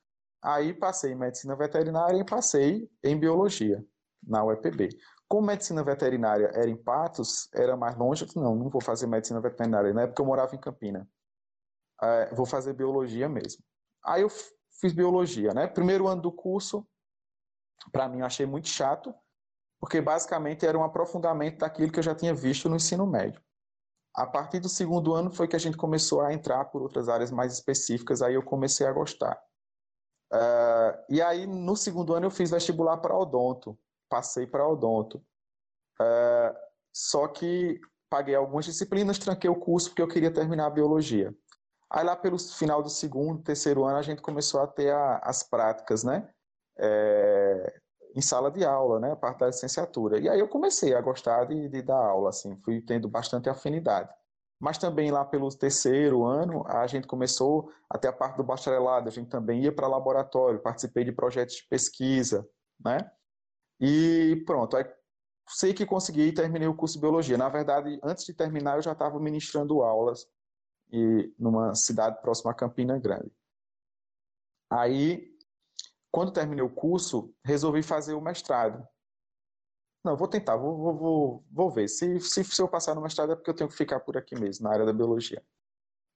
Aí 0.41 0.73
passei 0.73 1.11
em 1.11 1.15
medicina 1.15 1.53
veterinária 1.53 2.17
e 2.17 2.23
passei 2.23 2.89
em 3.03 3.19
biologia 3.19 3.85
na 4.25 4.45
UEPB. 4.45 4.87
Como 5.27 5.45
medicina 5.45 5.83
veterinária 5.83 6.49
era 6.53 6.69
em 6.69 6.77
Patos, 6.77 7.49
era 7.53 7.75
mais 7.75 7.97
longe, 7.97 8.25
não, 8.33 8.55
não 8.55 8.69
vou 8.69 8.81
fazer 8.81 9.07
medicina 9.07 9.41
veterinária. 9.41 9.93
Na 9.93 10.03
época 10.03 10.21
eu 10.21 10.25
morava 10.25 10.55
em 10.55 10.59
Campina. 10.59 11.05
É, 12.01 12.33
vou 12.33 12.45
fazer 12.45 12.71
biologia 12.71 13.27
mesmo. 13.27 13.61
Aí 14.05 14.21
eu 14.21 14.29
fiz 14.79 14.93
biologia, 14.93 15.53
né? 15.53 15.67
Primeiro 15.67 16.07
ano 16.07 16.21
do 16.21 16.31
curso, 16.31 16.87
para 17.91 18.07
mim 18.07 18.19
eu 18.19 18.25
achei 18.25 18.45
muito 18.45 18.69
chato, 18.69 19.13
porque 19.81 19.99
basicamente 19.99 20.65
era 20.65 20.79
um 20.79 20.83
aprofundamento 20.83 21.57
daquilo 21.57 21.91
que 21.91 21.99
eu 21.99 22.03
já 22.03 22.15
tinha 22.15 22.33
visto 22.33 22.69
no 22.69 22.77
ensino 22.77 23.05
médio. 23.05 23.43
A 24.15 24.25
partir 24.25 24.61
do 24.61 24.69
segundo 24.69 25.13
ano 25.13 25.29
foi 25.29 25.47
que 25.47 25.55
a 25.55 25.59
gente 25.59 25.75
começou 25.75 26.21
a 26.21 26.33
entrar 26.33 26.63
por 26.65 26.81
outras 26.81 27.09
áreas 27.09 27.31
mais 27.31 27.51
específicas, 27.51 28.21
aí 28.21 28.35
eu 28.35 28.43
comecei 28.43 28.87
a 28.87 28.93
gostar. 28.93 29.37
Uh, 30.31 30.97
e 31.09 31.21
aí, 31.21 31.45
no 31.45 31.75
segundo 31.75 32.13
ano, 32.13 32.27
eu 32.27 32.31
fiz 32.31 32.49
vestibular 32.49 32.97
para 32.97 33.17
odonto, 33.17 33.77
passei 34.09 34.47
para 34.47 34.67
odonto. 34.67 35.17
Uh, 35.99 36.55
só 36.93 37.27
que 37.27 37.79
paguei 38.09 38.35
algumas 38.35 38.63
disciplinas, 38.63 39.19
tranquei 39.19 39.49
o 39.49 39.59
curso 39.59 39.89
porque 39.89 40.01
eu 40.01 40.07
queria 40.07 40.33
terminar 40.33 40.67
a 40.67 40.69
biologia. 40.69 41.35
Aí 41.89 42.03
lá 42.03 42.15
pelo 42.15 42.39
final 42.39 42.81
do 42.81 42.89
segundo, 42.89 43.43
terceiro 43.43 43.83
ano, 43.83 43.97
a 43.97 44.01
gente 44.01 44.21
começou 44.21 44.61
a 44.61 44.67
ter 44.67 44.93
a, 44.93 45.17
as 45.17 45.43
práticas, 45.43 46.03
né? 46.03 46.29
É, 46.77 47.81
em 48.15 48.21
sala 48.21 48.49
de 48.49 48.63
aula, 48.63 48.99
né, 48.99 49.11
a 49.11 49.15
parte 49.15 49.39
da 49.39 49.47
licenciatura. 49.47 50.19
E 50.19 50.29
aí 50.29 50.39
eu 50.39 50.47
comecei 50.47 50.95
a 50.95 51.01
gostar 51.01 51.45
de, 51.45 51.67
de 51.67 51.81
dar 51.81 51.97
aula, 51.97 52.29
assim, 52.29 52.55
fui 52.63 52.81
tendo 52.81 53.09
bastante 53.09 53.49
afinidade. 53.49 54.09
Mas 54.57 54.77
também 54.77 55.11
lá 55.11 55.25
pelo 55.25 55.49
terceiro 55.49 56.23
ano, 56.23 56.65
a 56.65 56.87
gente 56.87 57.07
começou 57.07 57.69
até 57.89 58.07
a 58.07 58.13
parte 58.13 58.37
do 58.37 58.43
bacharelado, 58.43 59.09
a 59.09 59.11
gente 59.11 59.29
também 59.29 59.63
ia 59.63 59.71
para 59.71 59.85
laboratório, 59.87 60.61
participei 60.61 61.03
de 61.03 61.11
projetos 61.11 61.55
de 61.55 61.67
pesquisa, 61.67 62.47
né? 62.79 63.11
E 63.81 64.41
pronto, 64.45 64.77
aí 64.77 64.85
sei 65.49 65.73
que 65.73 65.85
consegui 65.85 66.27
e 66.27 66.33
terminei 66.33 66.69
o 66.69 66.75
curso 66.75 66.95
de 66.95 67.01
biologia. 67.01 67.37
Na 67.37 67.49
verdade, 67.49 67.99
antes 68.01 68.25
de 68.25 68.33
terminar, 68.33 68.77
eu 68.77 68.81
já 68.81 68.93
estava 68.93 69.19
ministrando 69.19 69.83
aulas 69.83 70.25
e 70.89 71.33
numa 71.37 71.75
cidade 71.75 72.21
próxima 72.21 72.51
a 72.51 72.55
Campina 72.55 72.97
Grande. 72.97 73.31
Aí 74.69 75.34
quando 76.15 76.31
terminei 76.31 76.63
o 76.63 76.73
curso, 76.73 77.35
resolvi 77.43 77.83
fazer 77.83 78.13
o 78.13 78.21
mestrado. 78.21 78.87
Não, 80.01 80.15
vou 80.15 80.29
tentar, 80.29 80.55
vou, 80.55 80.77
vou, 80.77 80.95
vou, 80.95 81.45
vou 81.51 81.69
ver. 81.69 81.89
Se, 81.89 82.21
se, 82.21 82.41
se 82.41 82.61
eu 82.61 82.69
passar 82.69 82.95
no 82.95 83.01
mestrado 83.01 83.33
é 83.33 83.35
porque 83.35 83.49
eu 83.49 83.53
tenho 83.53 83.69
que 83.69 83.75
ficar 83.75 83.99
por 83.99 84.15
aqui 84.15 84.33
mesmo, 84.33 84.63
na 84.63 84.71
área 84.71 84.85
da 84.85 84.93
biologia. 84.93 85.45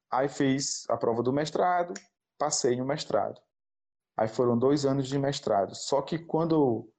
Aí 0.10 0.30
fiz 0.30 0.90
a 0.90 0.96
prova 0.96 1.22
do 1.22 1.34
mestrado, 1.34 1.94
passei 2.38 2.78
no 2.78 2.86
mestrado. 2.86 3.42
Aí 4.16 4.30
foram 4.30 4.58
dois 4.58 4.86
anos 4.86 5.06
de 5.06 5.20
mestrado. 5.20 5.76
Só 5.76 6.02
que 6.02 6.18
quando 6.18 6.90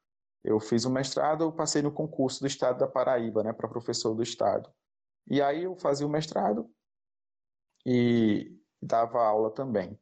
Eu 0.45 0.61
fiz 0.61 0.85
o 0.85 0.91
mestrado, 0.91 1.45
eu 1.45 1.53
passei 1.53 1.83
no 1.83 1.93
concurso 1.93 2.41
do 2.41 2.47
estado 2.47 2.79
da 2.79 2.89
Paraíba, 2.89 3.43
né, 3.43 3.53
para 3.53 3.69
professor 3.69 4.15
do 4.15 4.23
estado. 4.23 4.71
E 5.27 5.41
aí 5.41 5.65
eu 5.65 5.77
fazia 5.77 6.07
o 6.07 6.11
mestrado 6.11 6.71
e 7.87 8.59
dava 8.83 9.23
aula 9.23 9.51
também. 9.51 9.99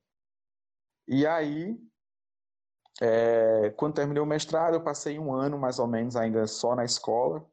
E 1.09 1.27
aí, 1.27 1.77
é, 3.01 3.71
quando 3.77 3.95
terminei 3.95 4.23
o 4.23 4.27
mestrado, 4.27 4.75
eu 4.75 4.83
passei 4.83 5.19
um 5.19 5.33
ano 5.33 5.59
mais 5.59 5.79
ou 5.79 5.87
menos 5.87 6.17
ainda 6.17 6.47
só 6.47 6.75
na 6.75 6.85
escola. 6.85 7.45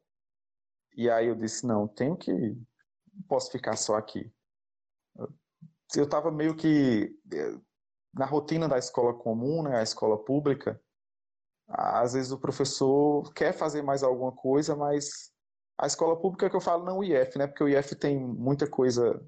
E 0.96 1.10
aí 1.10 1.26
eu 1.26 1.34
disse, 1.34 1.66
não, 1.66 1.86
tenho 1.86 2.16
que, 2.16 2.32
posso 3.28 3.50
ficar 3.50 3.76
só 3.76 3.96
aqui. 3.96 4.32
Eu 5.94 6.04
estava 6.04 6.30
meio 6.30 6.56
que 6.56 7.14
é, 7.32 7.58
na 8.14 8.26
rotina 8.26 8.68
da 8.68 8.78
escola 8.78 9.14
comum, 9.14 9.62
né, 9.62 9.78
a 9.78 9.82
escola 9.82 10.22
pública, 10.22 10.80
às 11.68 12.14
vezes 12.14 12.32
o 12.32 12.38
professor 12.38 13.32
quer 13.34 13.52
fazer 13.52 13.82
mais 13.82 14.02
alguma 14.02 14.32
coisa, 14.32 14.76
mas 14.76 15.32
a 15.78 15.86
escola 15.86 16.18
pública 16.18 16.48
que 16.48 16.56
eu 16.56 16.60
falo 16.60 16.84
não 16.84 16.98
o 16.98 17.04
IF, 17.04 17.36
né? 17.36 17.46
Porque 17.46 17.64
o 17.64 17.68
IF 17.68 17.94
tem 17.96 18.18
muita 18.18 18.68
coisa 18.68 19.20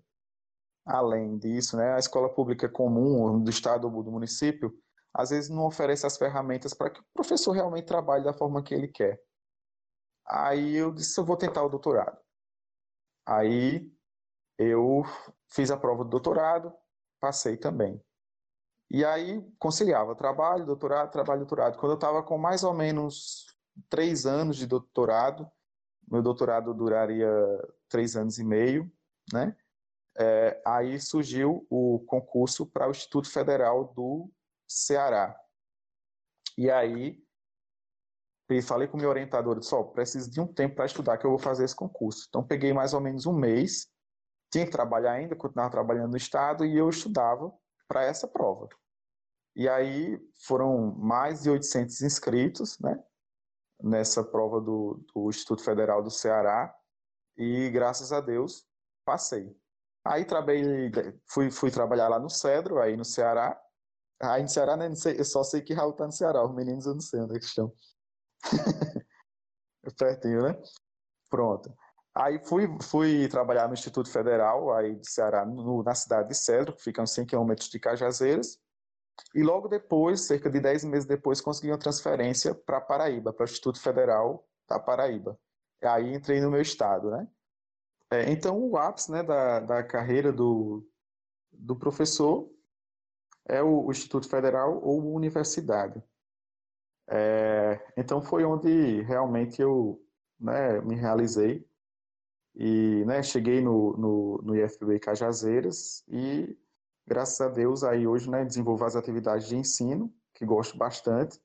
além 0.87 1.37
disso, 1.37 1.77
né? 1.77 1.95
A 1.95 1.99
escola 1.99 2.33
pública 2.33 2.69
comum 2.69 3.43
do 3.43 3.51
estado 3.51 3.93
ou 3.93 4.03
do 4.03 4.11
município, 4.11 4.73
às 5.19 5.31
vezes 5.31 5.51
não 5.51 5.67
oferece 5.67 6.07
as 6.07 6.17
ferramentas 6.17 6.73
para 6.73 6.91
que 6.91 7.01
o 7.01 7.05
professor 7.13 7.51
realmente 7.51 7.87
trabalhe 7.87 8.23
da 8.23 8.33
forma 8.33 8.63
que 8.63 8.73
ele 8.73 8.87
quer. 8.87 9.21
Aí 10.25 10.77
eu 10.77 10.93
disse, 10.93 11.19
eu 11.19 11.25
vou 11.25 11.37
tentar 11.37 11.65
o 11.65 11.69
doutorado. 11.69 12.17
Aí 13.27 13.93
eu 14.57 15.03
fiz 15.51 15.73
a 15.73 15.77
prova 15.77 16.05
do 16.05 16.11
doutorado, 16.11 16.73
passei 17.19 17.57
também. 17.57 18.01
E 18.89 19.05
aí 19.05 19.45
conciliava 19.59 20.15
trabalho, 20.15 20.65
doutorado, 20.65 21.11
trabalho, 21.11 21.41
doutorado. 21.41 21.79
Quando 21.79 21.93
eu 21.93 21.97
estava 21.97 22.23
com 22.23 22.39
mais 22.39 22.63
ou 22.63 22.73
menos 22.73 23.45
três 23.91 24.25
anos 24.25 24.57
de 24.57 24.69
doutorado, 24.69 25.51
meu 26.09 26.23
doutorado 26.23 26.73
duraria 26.73 27.29
três 27.89 28.15
anos 28.15 28.39
e 28.39 28.45
meio, 28.45 28.89
né? 29.33 29.57
É, 30.17 30.63
aí 30.65 31.01
surgiu 31.01 31.67
o 31.69 32.05
concurso 32.07 32.65
para 32.67 32.87
o 32.87 32.93
Instituto 32.93 33.29
Federal 33.29 33.93
do 33.95 34.31
Ceará. 34.69 35.35
E 36.57 36.71
aí 36.71 37.19
falei 38.63 38.89
com 38.89 38.97
o 38.97 39.01
meu 39.01 39.11
orientador, 39.11 39.59
disse, 39.59 39.75
oh, 39.75 39.85
preciso 39.85 40.31
de 40.31 40.41
um 40.41 40.47
tempo 40.47 40.77
para 40.77 40.87
estudar 40.87 41.19
que 41.19 41.27
eu 41.27 41.31
vou 41.31 41.39
fazer 41.39 41.65
esse 41.65 41.77
concurso. 41.77 42.27
Então 42.29 42.43
peguei 42.43 42.73
mais 42.73 42.95
ou 42.95 43.01
menos 43.01 43.27
um 43.27 43.33
mês, 43.33 43.89
tinha 44.51 44.65
que 44.65 44.73
trabalhar 44.73 45.13
ainda, 45.13 45.37
continuava 45.37 45.71
trabalhando 45.71 46.13
no 46.13 46.17
estado 46.17 46.65
e 46.65 46.77
eu 46.77 46.89
estudava 46.89 47.53
para 47.87 48.05
essa 48.05 48.27
prova. 48.27 48.69
E 49.55 49.69
aí 49.69 50.19
foram 50.47 50.95
mais 50.97 51.43
de 51.43 51.51
800 51.51 52.01
inscritos, 52.01 52.79
né, 52.79 52.99
nessa 53.83 54.25
prova 54.25 54.61
do, 54.61 55.05
do 55.15 55.29
Instituto 55.29 55.63
Federal 55.63 56.03
do 56.03 56.11
Ceará, 56.11 56.75
e 57.37 57.69
graças 57.71 58.13
a 58.13 58.21
Deus 58.21 58.67
passei. 59.05 59.55
Aí 60.05 60.25
trabalhei, 60.25 60.91
fui, 61.27 61.51
fui 61.51 61.71
trabalhar 61.71 62.09
lá 62.09 62.19
no 62.19 62.31
Cedro, 62.31 62.81
aí 62.81 62.97
no 62.97 63.05
Ceará. 63.05 63.61
Aí 64.21 64.43
no 64.43 64.49
Ceará, 64.49 64.77
né, 64.77 64.93
sei, 64.95 65.19
eu 65.19 65.25
só 65.25 65.45
sei 65.45 65.63
que 65.63 65.73
Raul 65.73 65.93
tá 65.93 66.07
no 66.07 66.13
Ceará, 66.13 66.45
os 66.45 66.55
meninos 66.55 66.87
eu 66.87 66.95
não 66.95 67.01
sei 67.01 67.21
onde 67.21 67.37
é 67.37 67.39
que 67.39 67.45
estão. 67.45 67.73
Pertinho, 69.97 70.43
né? 70.43 70.61
Pronto. 71.31 71.73
Aí 72.15 72.45
fui, 72.45 72.67
fui 72.83 73.29
trabalhar 73.29 73.69
no 73.69 73.75
Instituto 73.75 74.11
Federal 74.11 74.73
aí 74.75 74.97
de 74.97 75.09
Ceará, 75.09 75.47
no, 75.47 75.83
na 75.85 75.95
cidade 75.95 76.29
de 76.29 76.35
Cedro, 76.35 76.75
que 76.75 76.83
fica 76.83 77.03
a 77.03 77.07
100 77.07 77.27
quilômetros 77.27 77.69
de 77.69 77.79
Cajazeiras. 77.79 78.59
E 79.35 79.43
logo 79.43 79.69
depois, 79.69 80.23
cerca 80.23 80.51
de 80.51 80.61
10 80.61 80.85
meses 80.85 81.07
depois, 81.07 81.41
consegui 81.41 81.71
uma 81.71 81.79
transferência 81.79 82.55
para 82.55 82.81
Paraíba, 82.81 83.33
para 83.33 83.45
o 83.45 83.49
Instituto 83.49 83.81
Federal 83.81 84.45
da 84.69 84.79
Paraíba. 84.79 85.39
Aí 85.83 86.13
entrei 86.13 86.41
no 86.41 86.51
meu 86.51 86.61
estado, 86.61 87.11
né? 87.11 87.27
É, 88.11 88.31
então, 88.31 88.59
o 88.59 88.77
ápice 88.77 89.13
né, 89.13 89.23
da, 89.23 89.61
da 89.61 89.85
carreira 89.85 90.33
do, 90.33 90.85
do 91.53 91.77
professor 91.77 92.51
é 93.49 93.63
o, 93.63 93.91
Instituto 93.91 94.29
Federal 94.29 94.81
ou 94.83 95.13
universidade. 95.15 96.03
É, 97.09 97.81
então, 97.97 98.21
foi 98.21 98.45
onde 98.45 99.01
realmente 99.03 99.63
eu 99.63 100.01
né, 100.39 100.81
me 100.83 100.95
realizei 100.95 101.67
e 102.55 103.05
né, 103.07 103.23
cheguei 103.23 103.61
no, 103.63 103.97
no, 103.97 104.41
no 104.43 104.57
IFB 104.57 105.01
Cajazeiras 105.01 106.05
e, 106.07 106.57
graças 107.07 107.41
a 107.41 107.49
Deus, 107.49 107.83
aí 107.83 108.07
hoje 108.07 108.29
né, 108.29 108.45
desenvolvo 108.45 108.85
as 108.85 108.95
atividades 108.95 109.49
de 109.49 109.57
ensino, 109.57 110.13
que 110.35 110.45
gosto 110.45 110.77
bastante, 110.77 111.41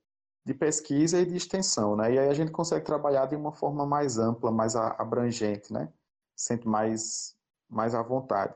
de 0.45 0.53
pesquisa 0.53 1.19
e 1.19 1.25
de 1.25 1.37
extensão. 1.37 1.95
Né? 1.95 2.13
E 2.13 2.19
aí 2.19 2.27
a 2.27 2.33
gente 2.33 2.51
consegue 2.51 2.85
trabalhar 2.85 3.27
de 3.27 3.35
uma 3.35 3.53
forma 3.53 3.85
mais 3.85 4.17
ampla, 4.17 4.51
mais 4.51 4.75
abrangente, 4.75 5.71
né? 5.71 5.91
mais, 6.65 7.37
mais 7.69 7.95
à 7.95 8.01
vontade. 8.01 8.53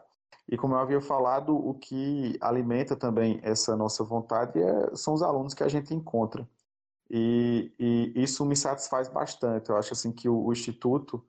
E 0.49 0.55
como 0.57 0.75
eu 0.75 0.79
havia 0.79 1.01
falado, 1.01 1.55
o 1.55 1.73
que 1.73 2.37
alimenta 2.39 2.95
também 2.95 3.39
essa 3.43 3.75
nossa 3.75 4.03
vontade 4.03 4.61
é, 4.61 4.95
são 4.95 5.13
os 5.13 5.21
alunos 5.21 5.53
que 5.53 5.63
a 5.63 5.67
gente 5.67 5.93
encontra. 5.93 6.47
E, 7.09 7.73
e, 7.77 8.13
isso 8.15 8.45
me 8.45 8.55
satisfaz 8.55 9.09
bastante. 9.09 9.69
Eu 9.69 9.77
acho 9.77 9.93
assim 9.93 10.11
que 10.11 10.29
o, 10.29 10.45
o 10.45 10.53
Instituto, 10.53 11.25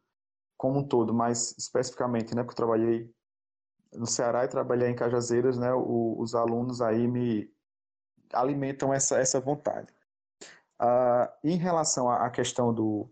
como 0.57 0.81
um 0.81 0.87
todo, 0.87 1.13
mais 1.13 1.57
especificamente, 1.59 2.35
né, 2.35 2.43
porque 2.43 2.53
eu 2.53 2.67
trabalhei 2.67 3.13
no 3.93 4.07
Ceará 4.07 4.45
e 4.45 4.49
trabalhei 4.49 4.89
em 4.89 4.95
Cajazeiras, 4.95 5.59
né, 5.59 5.73
o, 5.73 6.17
os 6.19 6.35
alunos 6.35 6.81
aí 6.81 7.09
me 7.09 7.51
alimentam 8.33 8.93
essa, 8.93 9.19
essa 9.19 9.41
vontade. 9.41 9.93
Uh, 10.81 11.27
em 11.43 11.57
relação 11.57 12.09
à 12.09 12.31
questão 12.31 12.73
do, 12.73 13.11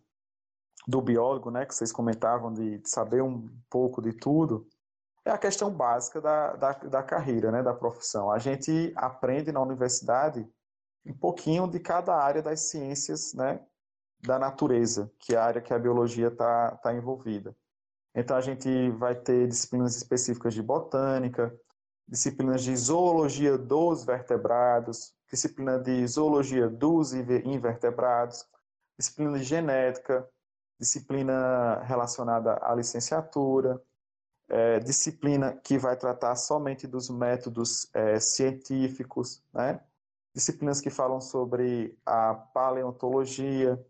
do 0.87 1.01
biólogo, 1.01 1.51
né, 1.51 1.67
que 1.67 1.75
vocês 1.75 1.91
comentavam, 1.91 2.53
de, 2.53 2.79
de 2.79 2.89
saber 2.89 3.23
um 3.23 3.49
pouco 3.69 4.01
de 4.01 4.13
tudo, 4.13 4.69
é 5.27 5.33
a 5.33 5.39
questão 5.39 5.71
básica 5.71 6.21
da, 6.21 6.55
da, 6.55 6.73
da 6.73 7.03
carreira, 7.03 7.51
né, 7.51 7.63
da 7.63 7.75
profissão. 7.75 8.31
A 8.31 8.39
gente 8.39 8.93
aprende 8.95 9.51
na 9.51 9.61
universidade 9.61 10.49
um 11.05 11.13
pouquinho 11.13 11.69
de 11.69 11.81
cada 11.81 12.15
área 12.15 12.41
das 12.41 12.61
ciências 12.71 13.35
né, 13.35 13.61
da 14.21 14.39
natureza, 14.39 15.11
que 15.19 15.35
é 15.35 15.39
a 15.39 15.45
área 15.45 15.61
que 15.61 15.75
a 15.75 15.79
biologia 15.79 16.29
está 16.29 16.77
tá 16.77 16.95
envolvida. 16.95 17.57
Então, 18.15 18.37
a 18.37 18.41
gente 18.41 18.91
vai 18.93 19.15
ter 19.15 19.49
disciplinas 19.49 19.97
específicas 19.97 20.55
de 20.55 20.63
botânica, 20.63 21.53
disciplinas 22.09 22.63
de 22.63 22.75
zoologia 22.77 23.59
dos 23.59 24.05
vertebrados, 24.05 25.13
disciplina 25.31 25.79
de 25.79 26.07
zoologia 26.07 26.69
dos 26.69 27.13
invertebrados, 27.13 28.47
disciplina 28.97 29.37
de 29.37 29.45
genética, 29.45 30.27
disciplina 30.79 31.83
relacionada 31.83 32.59
à 32.63 32.75
licenciatura, 32.75 33.83
é, 34.49 34.79
disciplina 34.81 35.53
que 35.63 35.79
vai 35.79 35.97
tratar 35.97 36.37
somente 36.37 36.87
dos 36.87 37.11
métodos 37.11 37.89
é, 37.93 38.21
científicos, 38.21 39.43
né? 39.53 39.81
disciplinas 40.35 40.81
que 40.81 40.91
falam 40.91 41.21
sobre 41.21 41.97
a 42.05 42.35
paleontologia, 42.35 43.83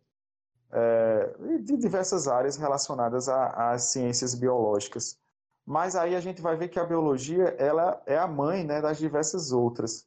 é, 0.70 1.36
e 1.40 1.58
de 1.58 1.76
diversas 1.76 2.28
áreas 2.28 2.56
relacionadas 2.56 3.28
às 3.28 3.84
ciências 3.84 4.34
biológicas. 4.34 5.18
Mas 5.64 5.96
aí 5.96 6.14
a 6.14 6.20
gente 6.20 6.40
vai 6.40 6.56
ver 6.56 6.68
que 6.68 6.78
a 6.78 6.84
biologia 6.84 7.56
ela 7.58 8.00
é 8.06 8.16
a 8.16 8.26
mãe 8.26 8.64
né, 8.64 8.80
das 8.80 8.98
diversas 8.98 9.52
outras. 9.52 10.06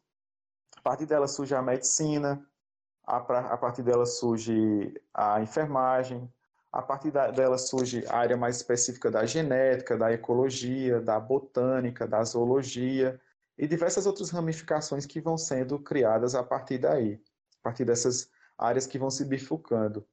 A 0.78 0.82
partir 0.82 1.06
dela 1.06 1.28
surge 1.28 1.54
a 1.54 1.62
medicina, 1.62 2.42
a, 3.06 3.18
a 3.18 3.58
partir 3.58 3.84
dela 3.84 4.06
surge 4.06 4.94
a 5.14 5.42
enfermagem, 5.42 6.32
a 6.72 6.82
partir 6.82 7.12
da, 7.12 7.32
dela 7.32 7.58
surge 7.58 8.06
a 8.08 8.18
área 8.18 8.38
mais 8.38 8.58
específica 8.58 9.10
da 9.10 9.26
genética, 9.26 9.98
da 9.98 10.12
ecologia, 10.12 11.02
da 11.02 11.20
botânica, 11.20 12.08
da 12.08 12.24
zoologia 12.24 13.20
e 13.58 13.68
diversas 13.68 14.06
outras 14.06 14.30
ramificações 14.30 15.06
que 15.06 15.20
vão 15.20 15.38
sendo 15.38 15.80
criadas 15.80 16.36
a 16.36 16.44
partir 16.44 16.78
daí, 16.78 17.22
a 17.60 17.64
partir 17.64 17.86
dessas 17.86 18.30
áreas 18.58 18.86
que 18.86 19.00
vão 19.00 19.10
se 19.10 19.26
bifurcando. 19.26 20.06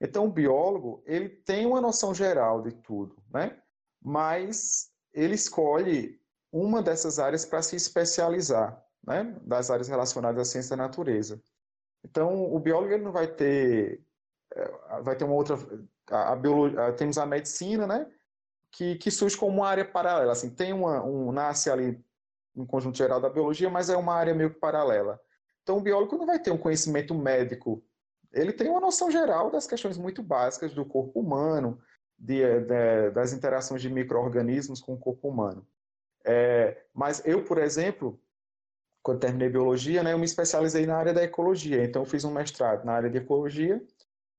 Então, 0.00 0.26
o 0.26 0.32
biólogo 0.32 1.02
ele 1.06 1.28
tem 1.28 1.64
uma 1.64 1.80
noção 1.80 2.14
geral 2.14 2.60
de 2.60 2.72
tudo, 2.72 3.16
né? 3.32 3.58
mas 4.00 4.90
ele 5.14 5.34
escolhe 5.34 6.20
uma 6.50 6.82
dessas 6.82 7.18
áreas 7.18 7.44
para 7.46 7.62
se 7.62 7.76
especializar, 7.76 8.84
né? 9.06 9.34
das 9.42 9.70
áreas 9.70 9.88
relacionadas 9.88 10.48
à 10.48 10.50
ciência 10.50 10.76
da 10.76 10.82
natureza. 10.82 11.40
Então, 12.04 12.52
o 12.52 12.58
biólogo 12.58 12.92
ele 12.92 13.04
não 13.04 13.12
vai 13.12 13.28
ter 13.28 14.04
é, 14.54 15.00
vai 15.02 15.16
ter 15.16 15.24
uma 15.24 15.34
outra 15.34 15.56
a, 16.12 16.32
a 16.88 16.92
temos 16.92 17.18
a 17.18 17.26
medicina, 17.26 17.86
né, 17.86 18.06
que, 18.70 18.96
que 18.96 19.10
surge 19.10 19.36
como 19.36 19.58
uma 19.58 19.68
área 19.68 19.84
paralela, 19.84 20.32
assim, 20.32 20.50
tem 20.50 20.72
uma, 20.72 21.02
um, 21.02 21.32
nasce 21.32 21.70
ali 21.70 22.02
um 22.54 22.66
conjunto 22.66 22.98
geral 22.98 23.20
da 23.20 23.30
biologia, 23.30 23.70
mas 23.70 23.88
é 23.88 23.96
uma 23.96 24.14
área 24.14 24.34
meio 24.34 24.50
que 24.50 24.60
paralela. 24.60 25.20
Então 25.62 25.78
o 25.78 25.80
biólogo 25.80 26.16
não 26.16 26.26
vai 26.26 26.38
ter 26.38 26.50
um 26.50 26.58
conhecimento 26.58 27.14
médico, 27.14 27.82
ele 28.32 28.52
tem 28.52 28.68
uma 28.68 28.80
noção 28.80 29.10
geral 29.10 29.50
das 29.50 29.66
questões 29.66 29.98
muito 29.98 30.22
básicas 30.22 30.72
do 30.72 30.84
corpo 30.84 31.20
humano, 31.20 31.78
de, 32.18 32.42
de, 32.60 33.10
das 33.10 33.32
interações 33.32 33.82
de 33.82 33.90
micro-organismos 33.90 34.80
com 34.80 34.94
o 34.94 34.98
corpo 34.98 35.28
humano. 35.28 35.66
É, 36.24 36.84
mas 36.94 37.20
eu, 37.26 37.44
por 37.44 37.58
exemplo, 37.58 38.18
quando 39.02 39.20
terminei 39.20 39.48
biologia, 39.48 40.02
né, 40.02 40.12
eu 40.12 40.18
me 40.18 40.24
especializei 40.24 40.86
na 40.86 40.96
área 40.96 41.12
da 41.12 41.22
ecologia. 41.22 41.84
Então, 41.84 42.02
eu 42.02 42.06
fiz 42.06 42.24
um 42.24 42.32
mestrado 42.32 42.84
na 42.84 42.92
área 42.92 43.10
de 43.10 43.18
ecologia 43.18 43.82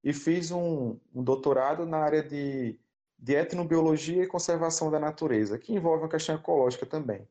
e 0.04 0.12
fiz 0.12 0.50
um, 0.50 0.98
um 1.14 1.24
doutorado 1.24 1.86
na 1.86 1.96
área 1.96 2.22
de, 2.22 2.78
de 3.18 3.34
etnobiologia 3.34 4.22
e 4.22 4.26
conservação 4.26 4.90
da 4.90 5.00
natureza, 5.00 5.58
que 5.58 5.72
envolve 5.72 6.02
uma 6.02 6.10
questão 6.10 6.34
ecológica 6.34 6.84
também. 6.84 7.26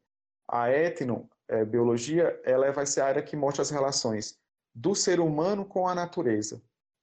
A 0.48 0.72
etnobiologia 0.72 2.42
é, 2.44 2.52
ela 2.52 2.72
vai 2.72 2.88
ser 2.88 3.02
a 3.02 3.06
área 3.06 3.22
que 3.22 3.36
mostra 3.36 3.62
as 3.62 3.70
relações 3.70 4.40
do 4.74 4.96
ser 4.96 5.20
humano 5.20 5.64
com 5.64 5.88
a 5.88 5.94
natureza, 5.94 6.60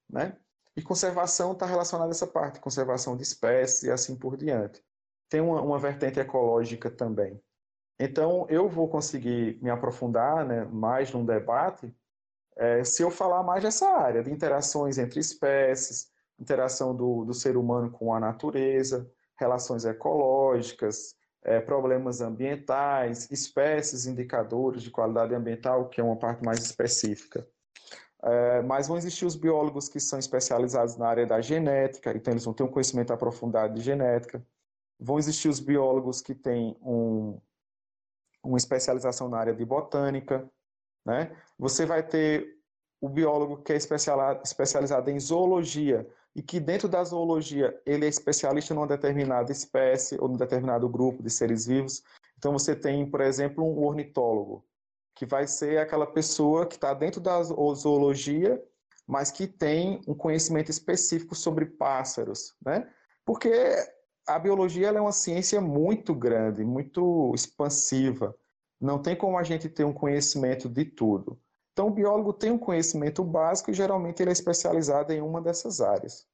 né? 0.08 0.36
E 0.76 0.82
conservação 0.82 1.52
está 1.52 1.66
relacionada 1.66 2.10
a 2.10 2.12
essa 2.14 2.26
parte, 2.26 2.60
conservação 2.60 3.16
de 3.16 3.22
espécies 3.22 3.84
e 3.84 3.90
assim 3.90 4.16
por 4.16 4.36
diante. 4.36 4.82
Tem 5.28 5.40
uma, 5.40 5.60
uma 5.60 5.78
vertente 5.78 6.18
ecológica 6.18 6.90
também. 6.90 7.40
Então, 7.98 8.46
eu 8.48 8.68
vou 8.68 8.88
conseguir 8.88 9.58
me 9.62 9.70
aprofundar 9.70 10.44
né, 10.44 10.64
mais 10.64 11.12
num 11.12 11.24
debate 11.24 11.94
é, 12.60 12.84
se 12.84 13.02
eu 13.02 13.10
falar 13.10 13.42
mais 13.42 13.62
dessa 13.62 13.88
área, 13.88 14.22
de 14.22 14.30
interações 14.30 14.98
entre 14.98 15.18
espécies, 15.18 16.10
interação 16.38 16.94
do, 16.94 17.24
do 17.24 17.32
ser 17.32 17.56
humano 17.56 17.90
com 17.90 18.14
a 18.14 18.20
natureza, 18.20 19.10
relações 19.38 19.86
ecológicas, 19.86 21.16
é, 21.42 21.58
problemas 21.58 22.20
ambientais, 22.20 23.30
espécies, 23.30 24.04
indicadores 24.04 24.82
de 24.82 24.90
qualidade 24.90 25.34
ambiental, 25.34 25.88
que 25.88 26.02
é 26.02 26.04
uma 26.04 26.16
parte 26.16 26.44
mais 26.44 26.58
específica. 26.58 27.48
É, 28.22 28.60
mas 28.60 28.88
vão 28.88 28.98
existir 28.98 29.24
os 29.24 29.36
biólogos 29.36 29.88
que 29.88 29.98
são 29.98 30.18
especializados 30.18 30.98
na 30.98 31.08
área 31.08 31.26
da 31.26 31.40
genética, 31.40 32.12
então 32.14 32.34
eles 32.34 32.44
vão 32.44 32.52
ter 32.52 32.62
um 32.62 32.70
conhecimento 32.70 33.10
aprofundado 33.10 33.72
de 33.72 33.80
genética. 33.80 34.44
Vão 34.98 35.18
existir 35.18 35.48
os 35.48 35.60
biólogos 35.60 36.20
que 36.20 36.34
têm 36.34 36.76
um, 36.82 37.40
uma 38.44 38.58
especialização 38.58 39.30
na 39.30 39.38
área 39.38 39.54
de 39.54 39.64
botânica. 39.64 40.46
Né? 41.04 41.34
Você 41.58 41.86
vai 41.86 42.02
ter 42.02 42.56
o 43.00 43.08
biólogo 43.08 43.62
que 43.62 43.72
é 43.72 43.76
especializado 43.76 45.10
em 45.10 45.18
zoologia 45.18 46.06
e 46.34 46.42
que 46.42 46.60
dentro 46.60 46.88
da 46.88 47.02
zoologia 47.02 47.80
ele 47.86 48.04
é 48.04 48.08
especialista 48.08 48.74
numa 48.74 48.86
determinada 48.86 49.50
espécie 49.50 50.16
ou 50.20 50.28
num 50.28 50.36
determinado 50.36 50.88
grupo 50.88 51.22
de 51.22 51.30
seres 51.30 51.66
vivos. 51.66 52.02
Então 52.38 52.52
você 52.52 52.76
tem, 52.76 53.08
por 53.10 53.20
exemplo, 53.20 53.64
um 53.64 53.84
ornitólogo 53.84 54.64
que 55.14 55.26
vai 55.26 55.46
ser 55.46 55.78
aquela 55.78 56.06
pessoa 56.06 56.66
que 56.66 56.76
está 56.76 56.94
dentro 56.94 57.20
da 57.20 57.42
zoologia, 57.42 58.62
mas 59.06 59.30
que 59.30 59.46
tem 59.46 60.00
um 60.06 60.14
conhecimento 60.14 60.70
específico 60.70 61.34
sobre 61.34 61.66
pássaros, 61.66 62.54
né? 62.64 62.88
Porque 63.24 63.50
a 64.26 64.38
biologia 64.38 64.88
é 64.88 65.00
uma 65.00 65.12
ciência 65.12 65.60
muito 65.60 66.14
grande, 66.14 66.64
muito 66.64 67.32
expansiva. 67.34 68.34
Não 68.80 69.00
tem 69.00 69.14
como 69.14 69.36
a 69.38 69.42
gente 69.42 69.68
ter 69.68 69.84
um 69.84 69.92
conhecimento 69.92 70.68
de 70.68 70.84
tudo. 70.84 71.38
Então, 71.72 71.88
o 71.88 71.90
biólogo 71.90 72.32
tem 72.32 72.50
um 72.50 72.58
conhecimento 72.58 73.22
básico 73.22 73.70
e 73.70 73.74
geralmente 73.74 74.20
ele 74.22 74.30
é 74.30 74.32
especializado 74.32 75.12
em 75.12 75.20
uma 75.20 75.40
dessas 75.40 75.80
áreas. 75.80 76.26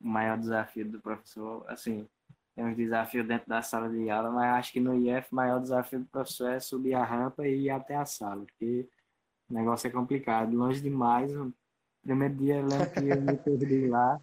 O 0.00 0.06
maior 0.06 0.38
desafio 0.38 0.88
do 0.88 1.00
professor, 1.00 1.64
assim, 1.68 2.08
tem 2.54 2.64
um 2.64 2.74
desafio 2.74 3.26
dentro 3.26 3.48
da 3.48 3.62
sala 3.62 3.88
de 3.88 4.08
aula, 4.10 4.30
mas 4.30 4.54
acho 4.54 4.72
que 4.72 4.80
no 4.80 4.94
IF 4.94 5.32
o 5.32 5.34
maior 5.34 5.60
desafio 5.60 6.00
do 6.00 6.06
professor 6.06 6.50
é 6.50 6.60
subir 6.60 6.94
a 6.94 7.04
rampa 7.04 7.46
e 7.46 7.62
ir 7.62 7.70
até 7.70 7.96
a 7.96 8.04
sala, 8.04 8.44
porque 8.44 8.88
o 9.50 9.54
negócio 9.54 9.86
é 9.86 9.90
complicado, 9.90 10.56
longe 10.56 10.80
demais. 10.80 11.32
No 11.32 11.52
primeiro 12.02 12.34
dia 12.34 12.56
eu 12.56 12.66
lembro 12.66 12.90
que 12.90 13.08
eu 13.08 13.20
me 13.20 13.36
perdi 13.36 13.88
lá. 13.88 14.20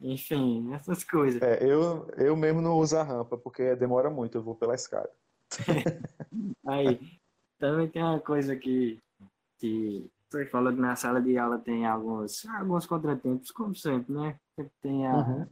Enfim, 0.00 0.72
essas 0.74 1.02
coisas. 1.04 1.40
É, 1.40 1.64
eu, 1.64 2.06
eu 2.16 2.36
mesmo 2.36 2.60
não 2.60 2.78
uso 2.78 2.96
a 2.96 3.02
rampa, 3.02 3.38
porque 3.38 3.74
demora 3.76 4.10
muito, 4.10 4.36
eu 4.36 4.42
vou 4.42 4.54
pela 4.54 4.74
escada. 4.74 5.10
Aí, 6.66 7.18
também 7.58 7.88
tem 7.88 8.02
uma 8.02 8.20
coisa 8.20 8.56
que, 8.56 8.98
que 9.58 10.10
você 10.30 10.46
falou 10.46 10.72
que 10.72 10.80
na 10.80 10.96
sala 10.96 11.20
de 11.20 11.38
aula 11.38 11.58
tem 11.58 11.86
alguns, 11.86 12.44
alguns 12.46 12.86
contratempos, 12.86 13.50
como 13.50 13.74
sempre, 13.74 14.12
né? 14.12 14.38
Sempre 14.54 14.72
tem, 14.82 15.06
a, 15.06 15.16
uhum. 15.16 15.46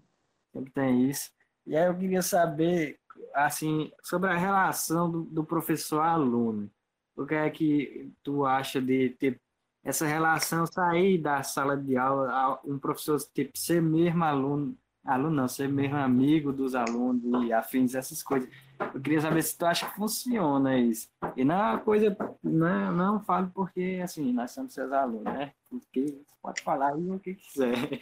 sempre 0.52 0.72
tem 0.72 1.08
isso. 1.08 1.30
E 1.66 1.76
aí 1.76 1.86
eu 1.86 1.96
queria 1.96 2.22
saber, 2.22 2.98
assim, 3.34 3.90
sobre 4.02 4.30
a 4.30 4.36
relação 4.36 5.10
do, 5.10 5.24
do 5.24 5.44
professor-aluno. 5.44 6.70
O 7.16 7.24
que 7.24 7.34
é 7.34 7.48
que 7.48 8.12
tu 8.22 8.44
acha 8.44 8.82
de 8.82 9.10
ter 9.10 9.40
essa 9.82 10.06
relação 10.06 10.66
sair 10.66 11.18
da 11.18 11.42
sala 11.42 11.76
de 11.76 11.96
aula, 11.96 12.60
um 12.64 12.78
professor 12.78 13.20
tipo, 13.32 13.56
ser 13.56 13.80
mesmo 13.80 14.24
aluno, 14.24 14.76
aluno 15.04 15.36
não, 15.36 15.48
ser 15.48 15.68
mesmo 15.68 15.96
amigo 15.96 16.52
dos 16.52 16.74
alunos 16.74 17.46
e 17.46 17.52
afins, 17.52 17.94
essas 17.94 18.22
coisas. 18.22 18.48
Eu 18.92 19.00
queria 19.00 19.20
saber 19.20 19.42
se 19.42 19.56
tu 19.56 19.66
acha 19.66 19.88
que 19.88 19.96
funciona 19.96 20.78
isso. 20.78 21.08
E 21.36 21.44
não 21.44 21.54
é 21.54 21.70
uma 21.72 21.80
coisa, 21.80 22.16
não, 22.42 22.92
não 22.92 23.20
falo 23.20 23.50
porque, 23.54 24.00
assim, 24.02 24.32
nós 24.32 24.52
somos 24.52 24.72
seus 24.72 24.90
alunos, 24.92 25.24
né? 25.24 25.52
Porque 25.68 26.20
pode 26.42 26.62
falar 26.62 26.96
o 26.96 27.20
que 27.20 27.34
quiser. 27.34 28.00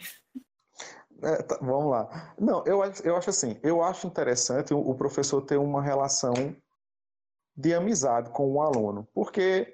É, 1.21 1.41
tá, 1.43 1.57
vamos 1.61 1.91
lá. 1.91 2.33
Não, 2.39 2.63
eu, 2.65 2.81
eu 3.03 3.15
acho 3.15 3.29
assim, 3.29 3.57
eu 3.63 3.83
acho 3.83 4.07
interessante 4.07 4.73
o, 4.73 4.93
professor 4.95 5.41
ter 5.41 5.57
uma 5.57 5.81
relação 5.81 6.33
de 7.55 7.73
amizade 7.73 8.29
com 8.31 8.51
o 8.51 8.61
aluno, 8.61 9.07
porque 9.13 9.73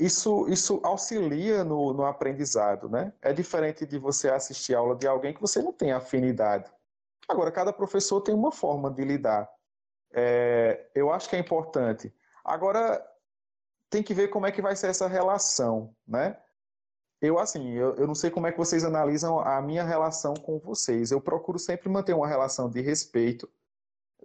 isso, 0.00 0.48
isso 0.48 0.80
auxilia 0.82 1.62
no, 1.62 1.92
no 1.92 2.04
aprendizado, 2.04 2.88
né? 2.88 3.12
É 3.20 3.32
diferente 3.32 3.84
de 3.86 3.98
você 3.98 4.30
assistir 4.30 4.74
aula 4.74 4.96
de 4.96 5.06
alguém 5.06 5.34
que 5.34 5.40
você 5.40 5.62
não 5.62 5.72
tem 5.72 5.92
afinidade. 5.92 6.70
Agora, 7.28 7.52
cada 7.52 7.72
professor 7.72 8.20
tem 8.20 8.34
uma 8.34 8.50
forma 8.50 8.90
de 8.90 9.04
lidar. 9.04 9.48
É, 10.12 10.88
eu 10.94 11.12
acho 11.12 11.28
que 11.28 11.36
é 11.36 11.38
importante. 11.38 12.12
Agora, 12.44 13.00
tem 13.88 14.02
que 14.02 14.14
ver 14.14 14.28
como 14.28 14.46
é 14.46 14.52
que 14.52 14.62
vai 14.62 14.74
ser 14.74 14.88
essa 14.88 15.06
relação, 15.06 15.94
né? 16.06 16.36
Eu, 17.20 17.38
assim, 17.38 17.72
eu, 17.72 17.94
eu 17.96 18.06
não 18.06 18.14
sei 18.14 18.30
como 18.30 18.46
é 18.46 18.52
que 18.52 18.58
vocês 18.58 18.82
analisam 18.82 19.38
a 19.38 19.60
minha 19.60 19.84
relação 19.84 20.32
com 20.34 20.58
vocês. 20.58 21.10
Eu 21.10 21.20
procuro 21.20 21.58
sempre 21.58 21.88
manter 21.88 22.14
uma 22.14 22.26
relação 22.26 22.70
de 22.70 22.80
respeito, 22.80 23.48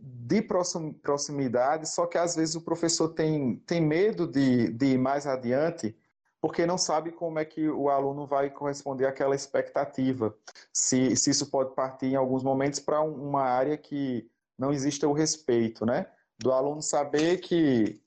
de 0.01 0.41
proximidade, 0.41 1.87
só 1.87 2.05
que 2.05 2.17
às 2.17 2.35
vezes 2.35 2.55
o 2.55 2.61
professor 2.61 3.09
tem, 3.09 3.57
tem 3.65 3.81
medo 3.81 4.27
de, 4.27 4.69
de 4.71 4.93
ir 4.93 4.97
mais 4.97 5.25
adiante, 5.25 5.95
porque 6.41 6.65
não 6.65 6.77
sabe 6.77 7.11
como 7.11 7.39
é 7.39 7.45
que 7.45 7.67
o 7.69 7.89
aluno 7.89 8.27
vai 8.27 8.49
corresponder 8.49 9.05
àquela 9.05 9.35
expectativa. 9.35 10.35
Se, 10.71 11.15
se 11.15 11.31
isso 11.31 11.49
pode 11.49 11.73
partir 11.73 12.07
em 12.07 12.15
alguns 12.15 12.43
momentos 12.43 12.79
para 12.79 13.01
uma 13.01 13.43
área 13.43 13.77
que 13.77 14.29
não 14.57 14.71
exista 14.71 15.07
o 15.07 15.13
respeito, 15.13 15.85
né? 15.85 16.07
Do 16.37 16.51
aluno 16.51 16.81
saber 16.81 17.39
que 17.39 18.01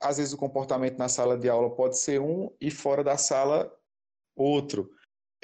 às 0.00 0.18
vezes 0.18 0.32
o 0.32 0.38
comportamento 0.38 0.98
na 0.98 1.08
sala 1.08 1.36
de 1.36 1.48
aula 1.48 1.74
pode 1.74 1.98
ser 1.98 2.20
um 2.20 2.50
e 2.60 2.70
fora 2.70 3.02
da 3.02 3.16
sala 3.16 3.72
outro. 4.36 4.90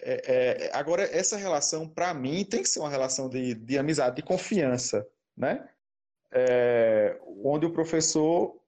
É, 0.02 0.68
é, 0.68 0.70
agora, 0.74 1.02
essa 1.02 1.36
relação, 1.36 1.88
para 1.88 2.12
mim, 2.14 2.44
tem 2.44 2.62
que 2.62 2.68
ser 2.68 2.80
uma 2.80 2.88
relação 2.88 3.28
de, 3.28 3.54
de 3.54 3.78
amizade, 3.78 4.16
de 4.16 4.22
confiança, 4.22 5.06
né? 5.40 5.68
É, 6.32 7.18
onde 7.42 7.66
o 7.66 7.72
professor 7.72 8.60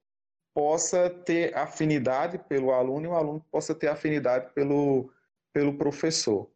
possa 0.54 1.08
ter 1.08 1.56
afinidade 1.56 2.38
pelo 2.38 2.72
aluno 2.72 3.06
e 3.06 3.08
o 3.08 3.14
aluno 3.14 3.44
possa 3.50 3.74
ter 3.74 3.88
afinidade 3.88 4.52
pelo, 4.52 5.12
pelo 5.52 5.76
professor. 5.76 6.50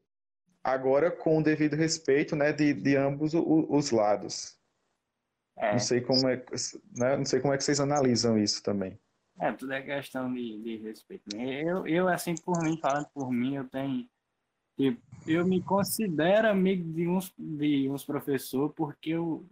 Agora, 0.62 1.10
com 1.10 1.38
o 1.38 1.42
devido 1.42 1.76
respeito 1.76 2.34
né, 2.34 2.52
de, 2.52 2.74
de 2.74 2.96
ambos 2.96 3.34
os, 3.34 3.66
os 3.68 3.90
lados. 3.90 4.58
É. 5.56 5.72
Não 5.72 5.78
sei 5.78 6.00
como 6.00 6.28
é, 6.28 6.44
né, 6.96 7.16
não 7.16 7.24
sei 7.24 7.40
como 7.40 7.54
é 7.54 7.56
que 7.56 7.64
vocês 7.64 7.80
analisam 7.80 8.36
isso 8.36 8.62
também. 8.62 8.98
É, 9.38 9.52
tudo 9.52 9.72
é 9.72 9.82
questão 9.82 10.32
de, 10.32 10.62
de 10.62 10.76
respeito. 10.78 11.24
Eu, 11.36 11.86
eu, 11.86 12.08
assim, 12.08 12.34
por 12.34 12.62
mim, 12.62 12.78
falando 12.80 13.06
por 13.14 13.30
mim, 13.30 13.56
eu 13.56 13.68
tenho. 13.68 14.08
Tipo, 14.78 15.00
eu 15.26 15.46
me 15.46 15.62
considero 15.62 16.48
amigo 16.48 16.92
de 16.92 17.06
uns, 17.06 17.32
de 17.38 17.88
uns 17.88 18.04
professores 18.04 18.74
porque 18.76 19.10
eu, 19.10 19.46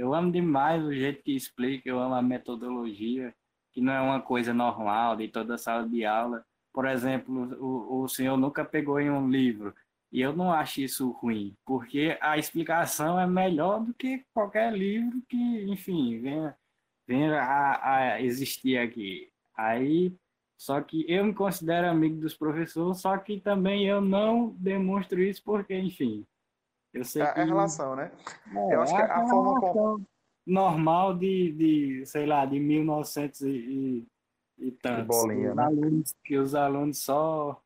eu 0.00 0.14
amo 0.14 0.32
demais 0.32 0.82
o 0.82 0.94
jeito 0.94 1.22
que 1.22 1.36
explica, 1.36 1.86
eu 1.86 2.00
amo 2.00 2.14
a 2.14 2.22
metodologia, 2.22 3.34
que 3.70 3.82
não 3.82 3.92
é 3.92 4.00
uma 4.00 4.20
coisa 4.22 4.54
normal 4.54 5.14
de 5.14 5.28
toda 5.28 5.58
sala 5.58 5.86
de 5.86 6.06
aula. 6.06 6.42
Por 6.72 6.86
exemplo, 6.86 7.54
o, 7.60 8.02
o 8.04 8.08
senhor 8.08 8.38
nunca 8.38 8.64
pegou 8.64 8.98
em 8.98 9.10
um 9.10 9.28
livro, 9.28 9.74
e 10.10 10.22
eu 10.22 10.34
não 10.34 10.50
acho 10.52 10.80
isso 10.80 11.10
ruim, 11.10 11.54
porque 11.66 12.16
a 12.22 12.38
explicação 12.38 13.20
é 13.20 13.26
melhor 13.26 13.84
do 13.84 13.92
que 13.92 14.24
qualquer 14.32 14.72
livro 14.72 15.22
que, 15.28 15.64
enfim, 15.64 16.18
venha 16.18 16.56
venha 17.06 17.38
a, 17.42 18.14
a 18.14 18.22
existir 18.22 18.78
aqui. 18.78 19.30
Aí, 19.54 20.16
só 20.56 20.80
que 20.80 21.04
eu 21.08 21.24
me 21.26 21.34
considero 21.34 21.88
amigo 21.88 22.20
dos 22.20 22.34
professores, 22.34 23.00
só 23.00 23.18
que 23.18 23.38
também 23.38 23.86
eu 23.86 24.00
não 24.00 24.56
demonstro 24.58 25.20
isso 25.20 25.42
porque, 25.44 25.76
enfim, 25.76 26.26
eu 26.92 27.04
sei 27.04 27.22
é, 27.22 27.32
que... 27.32 27.40
É 27.40 27.44
relação, 27.44 27.94
né? 27.96 28.12
É, 28.54 28.74
eu 28.74 28.82
acho 28.82 28.94
que 28.94 29.02
a 29.02 29.26
forma 29.28 29.60
como... 29.60 30.06
normal 30.46 31.16
de, 31.16 31.52
de, 31.52 32.06
sei 32.06 32.26
lá, 32.26 32.44
de 32.44 32.58
1900 32.58 33.40
e, 33.42 34.06
e, 34.58 34.72
tantos. 34.72 35.06
Bolinha, 35.06 35.54
né? 35.54 35.64
alunos, 35.64 36.12
que 36.24 36.36
os 36.36 36.54
alunos 36.54 37.02
só 37.02 37.60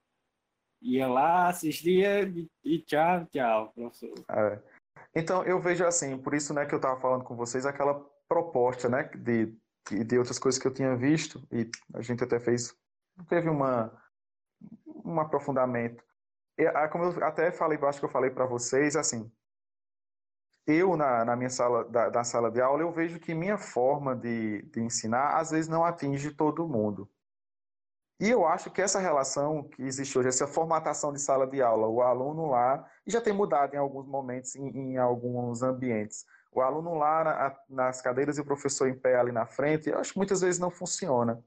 ia 0.80 1.06
lá, 1.06 1.48
assistia 1.48 2.22
e, 2.22 2.48
e 2.62 2.78
tchau, 2.80 3.26
tchau, 3.26 3.72
professor. 3.74 4.14
É. 4.30 4.60
Então, 5.14 5.42
eu 5.44 5.60
vejo 5.60 5.84
assim, 5.86 6.18
por 6.18 6.34
isso 6.34 6.52
né, 6.52 6.66
que 6.66 6.74
eu 6.74 6.78
estava 6.78 7.00
falando 7.00 7.24
com 7.24 7.36
vocês, 7.36 7.64
aquela 7.64 7.94
proposta, 8.28 8.88
né, 8.88 9.04
de, 9.16 9.54
de 10.04 10.18
outras 10.18 10.38
coisas 10.38 10.60
que 10.60 10.66
eu 10.66 10.74
tinha 10.74 10.96
visto, 10.96 11.42
e 11.52 11.70
a 11.94 12.02
gente 12.02 12.22
até 12.22 12.38
fez, 12.38 12.76
teve 13.28 13.48
uma, 13.48 13.92
um 15.04 15.18
aprofundamento. 15.20 16.02
Como 16.90 17.04
eu 17.04 17.24
até 17.24 17.50
falei, 17.50 17.78
acho 17.82 17.98
que 17.98 18.04
eu 18.04 18.10
falei 18.10 18.30
para 18.30 18.46
vocês, 18.46 18.96
assim, 18.96 19.30
eu 20.66 20.96
na, 20.96 21.24
na 21.24 21.36
minha 21.36 21.50
sala 21.50 21.84
da, 21.84 22.08
da, 22.08 22.24
sala 22.24 22.50
de 22.50 22.60
aula 22.60 22.82
eu 22.82 22.92
vejo 22.92 23.20
que 23.20 23.34
minha 23.34 23.58
forma 23.58 24.16
de, 24.16 24.62
de 24.62 24.80
ensinar 24.80 25.38
às 25.38 25.50
vezes 25.50 25.68
não 25.68 25.84
atinge 25.84 26.30
todo 26.30 26.68
mundo. 26.68 27.08
E 28.20 28.30
eu 28.30 28.46
acho 28.46 28.70
que 28.70 28.80
essa 28.80 29.00
relação 29.00 29.64
que 29.64 29.82
existe 29.82 30.16
hoje, 30.16 30.28
essa 30.28 30.46
formatação 30.46 31.12
de 31.12 31.20
sala 31.20 31.46
de 31.46 31.60
aula, 31.60 31.88
o 31.88 32.00
aluno 32.00 32.46
lá, 32.46 32.88
e 33.06 33.10
já 33.10 33.20
tem 33.20 33.32
mudado 33.32 33.74
em 33.74 33.76
alguns 33.76 34.06
momentos, 34.06 34.54
em, 34.54 34.68
em 34.68 34.96
alguns 34.96 35.62
ambientes. 35.62 36.24
O 36.52 36.60
aluno 36.60 36.94
lá 36.94 37.24
na, 37.24 37.56
nas 37.68 38.00
cadeiras 38.00 38.38
e 38.38 38.40
o 38.40 38.44
professor 38.44 38.88
em 38.88 38.98
pé 38.98 39.16
ali 39.16 39.32
na 39.32 39.44
frente, 39.46 39.90
eu 39.90 39.98
acho 39.98 40.12
que 40.12 40.18
muitas 40.18 40.40
vezes 40.40 40.60
não 40.60 40.70
funciona. 40.70 41.42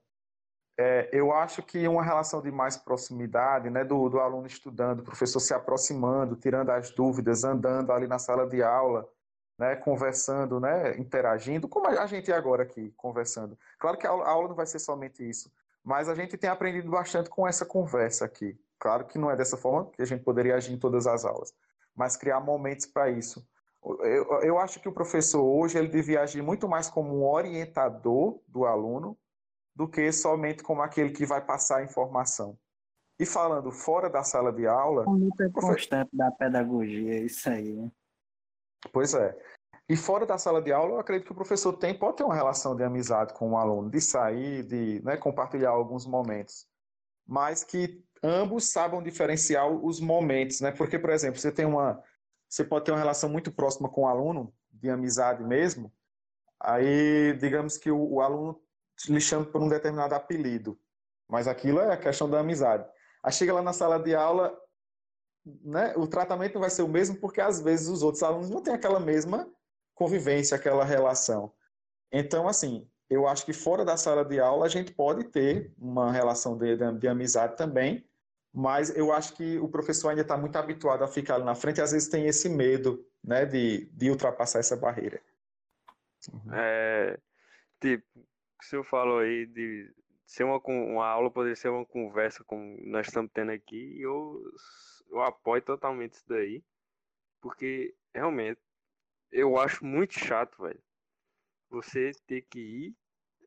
É, 0.80 1.10
eu 1.12 1.34
acho 1.34 1.64
que 1.64 1.88
uma 1.88 2.04
relação 2.04 2.40
de 2.40 2.52
mais 2.52 2.78
proximidade, 2.78 3.68
né, 3.68 3.84
do, 3.84 4.08
do 4.10 4.20
aluno 4.20 4.46
estudando, 4.46 5.00
o 5.00 5.04
professor 5.04 5.40
se 5.40 5.52
aproximando, 5.52 6.36
tirando 6.36 6.70
as 6.70 6.92
dúvidas, 6.92 7.44
andando 7.44 7.92
ali 7.92 8.06
na 8.08 8.20
sala 8.20 8.48
de 8.48 8.62
aula, 8.62 9.10
né, 9.58 9.76
conversando, 9.76 10.60
né, 10.60 10.96
interagindo, 10.98 11.68
como 11.68 11.88
a 11.88 12.06
gente 12.06 12.32
é 12.32 12.36
agora 12.36 12.62
aqui, 12.62 12.94
conversando. 12.96 13.58
Claro 13.80 13.98
que 13.98 14.06
a 14.06 14.12
aula 14.12 14.50
não 14.50 14.56
vai 14.56 14.68
ser 14.68 14.78
somente 14.78 15.28
isso, 15.28 15.52
mas 15.84 16.08
a 16.08 16.14
gente 16.14 16.38
tem 16.38 16.50
aprendido 16.50 16.92
bastante 16.92 17.28
com 17.28 17.48
essa 17.48 17.66
conversa 17.66 18.26
aqui. 18.26 18.56
Claro 18.78 19.06
que 19.06 19.18
não 19.18 19.32
é 19.32 19.36
dessa 19.36 19.58
forma 19.58 19.90
que 19.90 20.02
a 20.04 20.06
gente 20.06 20.24
poderia 20.24 20.56
agir 20.56 20.74
em 20.74 20.78
todas 20.78 21.08
as 21.08 21.26
aulas, 21.26 21.56
mas 21.96 22.16
criar 22.16 22.40
momentos 22.40 22.86
para 22.86 23.10
isso. 23.10 23.44
Eu, 24.02 24.42
eu 24.42 24.60
acho 24.60 24.80
que 24.80 24.88
o 24.88 24.92
professor 24.92 25.42
hoje 25.42 25.80
ele 25.80 25.88
devia 25.88 26.22
agir 26.22 26.44
muito 26.44 26.68
mais 26.68 26.88
como 26.88 27.18
um 27.18 27.26
orientador 27.26 28.40
do 28.48 28.66
aluno 28.66 29.18
do 29.78 29.88
que 29.88 30.12
somente 30.12 30.64
como 30.64 30.82
aquele 30.82 31.12
que 31.12 31.24
vai 31.24 31.40
passar 31.40 31.78
a 31.78 31.84
informação. 31.84 32.58
E 33.20 33.28
falando 33.28 33.72
fora 33.72 34.10
da 34.10 34.24
sala 34.24 34.52
de 34.52 34.66
aula. 34.66 35.04
A 35.04 35.12
luta 35.12 35.50
constante 35.52 36.10
da 36.12 36.32
pedagogia, 36.32 37.14
é 37.14 37.20
isso 37.20 37.48
aí, 37.48 37.74
né? 37.74 37.92
Pois 38.92 39.14
é. 39.14 39.38
E 39.88 39.96
fora 39.96 40.26
da 40.26 40.38
sala 40.40 40.64
de 40.64 40.74
aula, 40.74 40.96
eu 40.96 41.00
acredito 41.00 41.28
que 41.28 41.32
o 41.32 41.36
professor 41.36 41.74
tem, 41.74 41.98
pode 41.98 42.18
ter 42.18 42.24
uma 42.24 42.34
relação 42.34 42.76
de 42.76 42.84
amizade 42.84 43.36
com 43.36 43.52
o 43.52 43.58
aluno, 43.58 43.90
de 43.90 44.02
sair, 44.02 44.64
de 44.64 45.00
né, 45.04 45.16
compartilhar 45.16 45.70
alguns 45.70 46.08
momentos. 46.08 46.68
Mas 47.26 47.64
que 47.64 48.04
ambos 48.24 48.72
saibam 48.72 49.04
diferenciar 49.04 49.70
os 49.70 50.00
momentos, 50.00 50.60
né? 50.60 50.72
Porque, 50.72 50.98
por 50.98 51.12
exemplo, 51.12 51.40
você 51.40 51.52
tem 51.52 51.66
uma. 51.66 52.02
Você 52.50 52.64
pode 52.64 52.86
ter 52.86 52.92
uma 52.92 53.00
relação 53.00 53.30
muito 53.30 53.52
próxima 53.52 53.90
com 53.90 54.02
o 54.02 54.08
aluno, 54.08 54.52
de 54.72 54.90
amizade 54.90 55.44
mesmo. 55.44 55.94
Aí, 56.60 57.38
digamos 57.38 57.78
que 57.78 57.92
o, 57.92 58.14
o 58.14 58.22
aluno 58.22 58.60
chama 59.20 59.46
por 59.46 59.62
um 59.62 59.70
determinado 59.70 60.16
apelido. 60.16 60.80
Mas 61.30 61.48
aquilo 61.48 61.80
é 61.80 61.94
a 61.94 61.98
questão 61.98 62.30
da 62.30 62.40
amizade. 62.40 62.88
Aí 63.24 63.32
chega 63.32 63.54
lá 63.54 63.62
na 63.62 63.74
sala 63.74 64.00
de 64.00 64.16
aula, 64.16 64.58
né, 65.64 65.94
o 65.96 66.08
tratamento 66.08 66.60
vai 66.60 66.70
ser 66.70 66.82
o 66.82 66.88
mesmo 66.88 67.18
porque 67.18 67.42
às 67.42 67.62
vezes 67.62 67.88
os 67.88 68.04
outros 68.04 68.24
alunos 68.24 68.50
não 68.50 68.62
têm 68.62 68.74
aquela 68.74 69.00
mesma 69.00 69.50
convivência, 69.94 70.56
aquela 70.56 70.84
relação. 70.84 71.54
Então, 72.12 72.48
assim, 72.48 72.90
eu 73.10 73.28
acho 73.28 73.46
que 73.46 73.54
fora 73.54 73.84
da 73.84 73.98
sala 73.98 74.24
de 74.24 74.40
aula 74.40 74.66
a 74.66 74.70
gente 74.70 74.94
pode 74.94 75.26
ter 75.26 75.74
uma 75.78 76.12
relação 76.12 76.58
de, 76.58 76.76
de, 76.76 76.92
de 77.00 77.08
amizade 77.08 77.56
também, 77.58 78.06
mas 78.54 78.96
eu 78.96 79.12
acho 79.12 79.34
que 79.34 79.58
o 79.60 79.68
professor 79.68 80.10
ainda 80.10 80.22
está 80.22 80.38
muito 80.38 80.56
habituado 80.56 81.04
a 81.04 81.08
ficar 81.08 81.36
ali 81.36 81.44
na 81.44 81.56
frente 81.56 81.78
e 81.78 81.82
às 81.82 81.92
vezes 81.92 82.10
tem 82.10 82.26
esse 82.26 82.50
medo 82.50 83.06
né, 83.24 83.46
de, 83.46 83.86
de 83.94 84.10
ultrapassar 84.10 84.60
essa 84.60 84.76
barreira. 84.76 85.22
É, 86.52 87.20
tipo, 87.80 88.06
que 88.58 88.66
o 88.66 88.68
senhor 88.68 88.84
falou 88.84 89.20
aí 89.20 89.46
de 89.46 89.94
ser 90.26 90.44
uma, 90.44 90.58
uma 90.58 91.08
aula 91.08 91.32
poderia 91.32 91.56
ser 91.56 91.70
uma 91.70 91.86
conversa 91.86 92.44
como 92.44 92.78
nós 92.86 93.08
estamos 93.08 93.32
tendo 93.34 93.52
aqui, 93.52 94.02
eu, 94.02 94.44
eu 95.10 95.22
apoio 95.22 95.62
totalmente 95.62 96.14
isso 96.14 96.26
daí, 96.28 96.64
porque 97.42 97.96
realmente 98.14 98.60
eu 99.32 99.58
acho 99.58 99.86
muito 99.86 100.14
chato, 100.14 100.64
velho, 100.64 100.82
você 101.70 102.12
ter 102.26 102.42
que 102.44 102.60
ir 102.60 102.96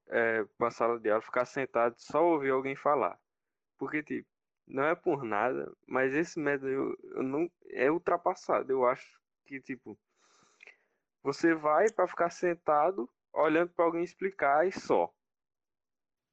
é, 0.09 0.45
para 0.59 0.69
a 0.69 0.71
sala 0.71 0.99
de 0.99 1.11
aula, 1.11 1.23
ficar 1.23 1.45
sentado 1.45 1.95
só 1.99 2.25
ouvir 2.25 2.51
alguém 2.51 2.77
falar. 2.77 3.19
Porque, 3.79 4.03
tipo, 4.03 4.29
não 4.67 4.85
é 4.85 4.95
por 4.95 5.25
nada, 5.25 5.73
mas 5.87 6.15
esse 6.15 6.39
método 6.39 6.69
eu, 6.69 6.99
eu 7.15 7.23
não 7.23 7.51
é 7.71 7.91
ultrapassado. 7.91 8.71
Eu 8.71 8.87
acho 8.87 9.19
que, 9.47 9.61
tipo, 9.61 9.99
você 11.23 11.55
vai 11.55 11.91
para 11.91 12.07
ficar 12.07 12.31
sentado 12.31 13.09
olhando 13.33 13.71
para 13.71 13.85
alguém 13.85 14.03
explicar 14.03 14.67
e 14.67 14.73
só. 14.73 15.13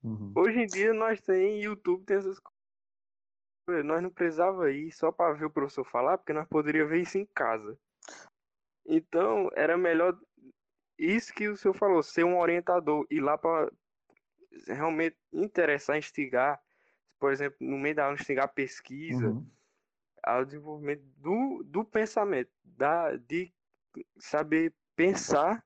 Uhum. 0.04 0.34
Hoje 0.36 0.60
em 0.60 0.66
dia 0.66 0.94
nós 0.94 1.22
tem 1.22 1.62
YouTube, 1.62 2.06
tem 2.06 2.18
essas 2.18 2.40
coisas. 2.40 3.86
Nós 3.86 4.02
não 4.02 4.10
precisava 4.10 4.72
ir 4.72 4.92
só 4.92 5.12
para 5.12 5.34
ver 5.34 5.46
o 5.46 5.50
professor 5.50 5.84
falar, 5.84 6.18
porque 6.18 6.34
nós 6.34 6.48
poderíamos 6.48 6.92
ver 6.92 7.02
isso 7.02 7.18
em 7.18 7.26
casa. 7.26 7.78
Então, 8.86 9.50
era 9.54 9.78
melhor 9.78 10.18
isso 10.98 11.34
que 11.34 11.50
o 11.50 11.58
senhor 11.58 11.74
falou, 11.74 12.02
ser 12.02 12.24
um 12.24 12.40
orientador, 12.40 13.06
ir 13.12 13.20
lá 13.20 13.38
para 13.38 13.70
realmente 14.68 15.18
interessar, 15.34 15.98
instigar, 15.98 16.60
por 17.20 17.32
exemplo, 17.32 17.58
no 17.60 17.78
meio 17.78 17.96
da 17.96 18.06
aula, 18.06 18.16
instigar 18.16 18.46
a 18.46 18.50
pesquisa, 18.50 19.28
uhum. 19.28 19.46
ao 20.24 20.46
desenvolvimento 20.46 21.04
do, 21.18 21.64
do 21.66 21.84
pensamento, 21.84 22.50
da, 22.64 23.16
de 23.18 23.54
saber 24.18 24.74
pensar 24.96 25.64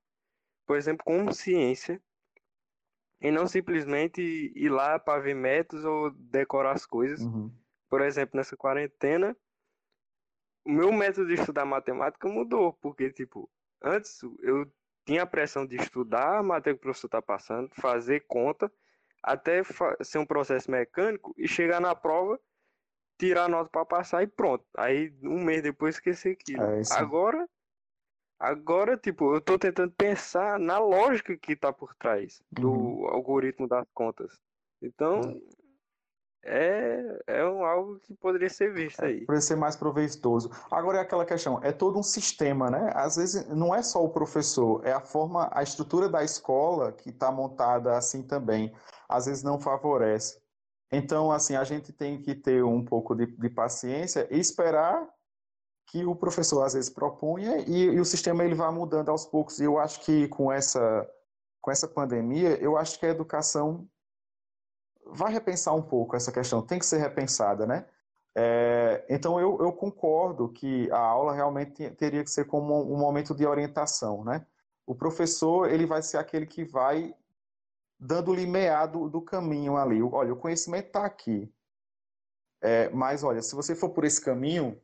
por 0.71 0.77
exemplo, 0.77 1.03
com 1.03 1.29
ciência, 1.33 2.01
e 3.19 3.29
não 3.29 3.45
simplesmente 3.45 4.21
ir 4.55 4.69
lá 4.69 4.97
para 4.97 5.21
ver 5.21 5.33
métodos 5.33 5.83
ou 5.83 6.11
decorar 6.11 6.71
as 6.71 6.85
coisas. 6.85 7.19
Uhum. 7.19 7.51
Por 7.89 7.99
exemplo, 7.99 8.37
nessa 8.37 8.55
quarentena, 8.55 9.35
o 10.63 10.71
meu 10.71 10.89
método 10.93 11.27
de 11.27 11.33
estudar 11.33 11.65
matemática 11.65 12.25
mudou, 12.29 12.71
porque, 12.71 13.11
tipo, 13.11 13.51
antes 13.83 14.23
eu 14.39 14.65
tinha 15.05 15.23
a 15.23 15.27
pressão 15.27 15.65
de 15.65 15.75
estudar 15.75 16.37
a 16.37 16.43
matéria 16.43 16.77
que 16.77 16.79
o 16.79 16.83
professor 16.83 17.07
está 17.07 17.21
passando, 17.21 17.69
fazer 17.75 18.21
conta, 18.21 18.71
até 19.21 19.63
ser 20.01 20.19
um 20.19 20.25
processo 20.25 20.71
mecânico 20.71 21.35
e 21.37 21.49
chegar 21.49 21.81
na 21.81 21.93
prova, 21.93 22.39
tirar 23.19 23.43
a 23.43 23.49
nota 23.49 23.69
para 23.69 23.83
passar 23.83 24.23
e 24.23 24.27
pronto. 24.27 24.65
Aí, 24.77 25.13
um 25.21 25.43
mês 25.43 25.61
depois, 25.61 25.95
esquecer 25.95 26.31
aquilo. 26.31 26.63
É 26.63 26.81
Agora, 26.91 27.45
Agora, 28.41 28.97
tipo, 28.97 29.35
eu 29.35 29.39
tô 29.39 29.59
tentando 29.59 29.91
pensar 29.91 30.57
na 30.57 30.79
lógica 30.79 31.37
que 31.37 31.55
tá 31.55 31.71
por 31.71 31.93
trás 31.93 32.41
do 32.51 32.71
uhum. 32.71 33.05
algoritmo 33.05 33.67
das 33.67 33.85
contas. 33.93 34.31
Então, 34.81 35.21
uhum. 35.21 35.47
é, 36.43 37.21
é 37.27 37.45
um, 37.45 37.63
algo 37.63 37.99
que 37.99 38.15
poderia 38.15 38.49
ser 38.49 38.73
visto 38.73 38.99
é, 39.03 39.09
aí. 39.09 39.19
Poderia 39.27 39.41
ser 39.41 39.55
mais 39.55 39.75
proveitoso. 39.75 40.49
Agora 40.71 40.97
é 40.97 41.01
aquela 41.01 41.23
questão, 41.23 41.59
é 41.61 41.71
todo 41.71 41.99
um 41.99 42.03
sistema, 42.03 42.71
né? 42.71 42.91
Às 42.95 43.15
vezes 43.15 43.47
não 43.49 43.75
é 43.75 43.83
só 43.83 44.03
o 44.03 44.09
professor, 44.09 44.83
é 44.83 44.91
a 44.91 45.01
forma, 45.01 45.47
a 45.53 45.61
estrutura 45.61 46.09
da 46.09 46.23
escola 46.23 46.91
que 46.91 47.11
está 47.11 47.31
montada 47.31 47.95
assim 47.95 48.23
também. 48.23 48.73
Às 49.07 49.27
vezes 49.27 49.43
não 49.43 49.59
favorece. 49.59 50.41
Então, 50.91 51.31
assim, 51.31 51.55
a 51.55 51.63
gente 51.63 51.93
tem 51.93 52.19
que 52.19 52.33
ter 52.33 52.63
um 52.63 52.83
pouco 52.83 53.13
de, 53.13 53.27
de 53.27 53.49
paciência 53.51 54.27
e 54.31 54.39
esperar 54.39 55.07
que 55.91 56.05
o 56.05 56.15
professor 56.15 56.63
às 56.63 56.73
vezes 56.73 56.89
propunha 56.89 57.57
e, 57.67 57.83
e, 57.83 57.99
o 57.99 58.05
sistema 58.05 58.45
ele 58.45 58.55
vai 58.55 58.71
mudando 58.71 59.09
aos 59.09 59.25
poucos. 59.25 59.59
E 59.59 59.65
eu 59.65 59.77
acho 59.77 59.99
que 59.99 60.25
com 60.29 60.49
essa, 60.49 61.05
com 61.59 61.69
essa 61.69 61.85
pandemia, 61.85 62.57
eu 62.61 62.77
acho 62.77 62.97
que 62.97 63.05
a 63.05 63.09
educação 63.09 63.85
vai 65.05 65.33
repensar 65.33 65.73
um 65.73 65.81
pouco 65.81 66.15
essa 66.15 66.31
questão, 66.31 66.61
tem 66.61 66.79
que 66.79 66.85
ser 66.85 66.99
repensada, 66.99 67.67
né? 67.67 67.85
É, 68.33 69.05
então 69.09 69.37
eu, 69.41 69.57
eu, 69.59 69.73
concordo 69.73 70.47
que 70.47 70.89
a 70.89 70.97
aula 70.97 71.33
realmente 71.33 71.91
teria 71.91 72.23
que 72.23 72.31
ser 72.31 72.45
como 72.45 72.73
um, 72.81 72.97
momento 72.97 73.35
de 73.35 73.45
orientação, 73.45 74.23
né? 74.23 74.45
O 74.87 74.95
professor 74.95 75.69
ele 75.69 75.85
vai 75.85 76.01
ser 76.01 76.17
aquele 76.17 76.45
que 76.45 76.63
vai 76.63 77.13
dando 77.99 78.33
limiar 78.33 78.87
do, 78.87 79.09
do 79.09 79.21
caminho 79.21 79.75
ali. 79.75 80.01
Olha, 80.01 80.31
o 80.31 80.37
conhecimento 80.37 80.87
está 80.87 81.05
aqui, 81.05 81.53
é, 82.61 82.89
mas 82.91 83.25
olha, 83.25 83.41
se 83.41 83.53
você 83.53 83.75
for 83.75 83.89
por 83.89 84.05
esse 84.05 84.21
caminho, 84.21 84.79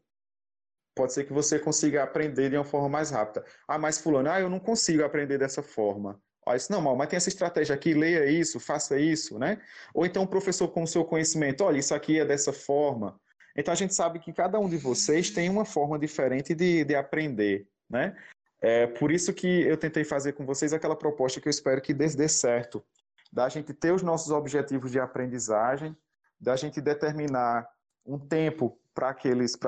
pode 0.97 1.13
ser 1.13 1.23
que 1.25 1.31
você 1.31 1.59
consiga 1.59 2.03
aprender 2.03 2.49
de 2.49 2.57
uma 2.57 2.65
forma 2.65 2.89
mais 2.89 3.11
rápida. 3.11 3.45
Ah, 3.67 3.77
mas 3.77 3.99
fulano, 3.99 4.29
ah, 4.29 4.39
eu 4.39 4.49
não 4.49 4.59
consigo 4.59 5.03
aprender 5.03 5.37
dessa 5.37 5.63
forma. 5.63 6.19
Ah, 6.45 6.55
isso 6.55 6.71
não, 6.71 6.81
mas 6.95 7.07
tem 7.07 7.17
essa 7.17 7.29
estratégia 7.29 7.75
aqui, 7.75 7.93
leia 7.93 8.25
isso, 8.25 8.59
faça 8.59 8.99
isso, 8.99 9.37
né? 9.37 9.61
Ou 9.93 10.05
então 10.05 10.23
o 10.23 10.27
professor 10.27 10.67
com 10.69 10.83
o 10.83 10.87
seu 10.87 11.05
conhecimento, 11.05 11.63
olha, 11.63 11.77
isso 11.77 11.93
aqui 11.93 12.19
é 12.19 12.25
dessa 12.25 12.51
forma. 12.51 13.19
Então 13.55 13.71
a 13.71 13.75
gente 13.75 13.93
sabe 13.93 14.19
que 14.19 14.31
cada 14.33 14.59
um 14.59 14.69
de 14.69 14.77
vocês 14.77 15.29
tem 15.29 15.49
uma 15.49 15.65
forma 15.65 15.99
diferente 15.99 16.55
de, 16.55 16.83
de 16.83 16.95
aprender, 16.95 17.67
né? 17.89 18.15
É 18.61 18.87
por 18.87 19.11
isso 19.11 19.33
que 19.33 19.47
eu 19.47 19.77
tentei 19.77 20.03
fazer 20.03 20.33
com 20.33 20.45
vocês 20.45 20.73
aquela 20.73 20.95
proposta 20.95 21.39
que 21.39 21.47
eu 21.47 21.51
espero 21.51 21.81
que 21.81 21.93
dê, 21.93 22.07
dê 22.07 22.27
certo, 22.27 22.83
da 23.31 23.47
gente 23.49 23.73
ter 23.73 23.91
os 23.91 24.01
nossos 24.01 24.31
objetivos 24.31 24.91
de 24.91 24.99
aprendizagem, 24.99 25.95
da 26.39 26.55
gente 26.55 26.81
determinar 26.81 27.67
um 28.05 28.17
tempo 28.17 28.79
para 28.97 29.13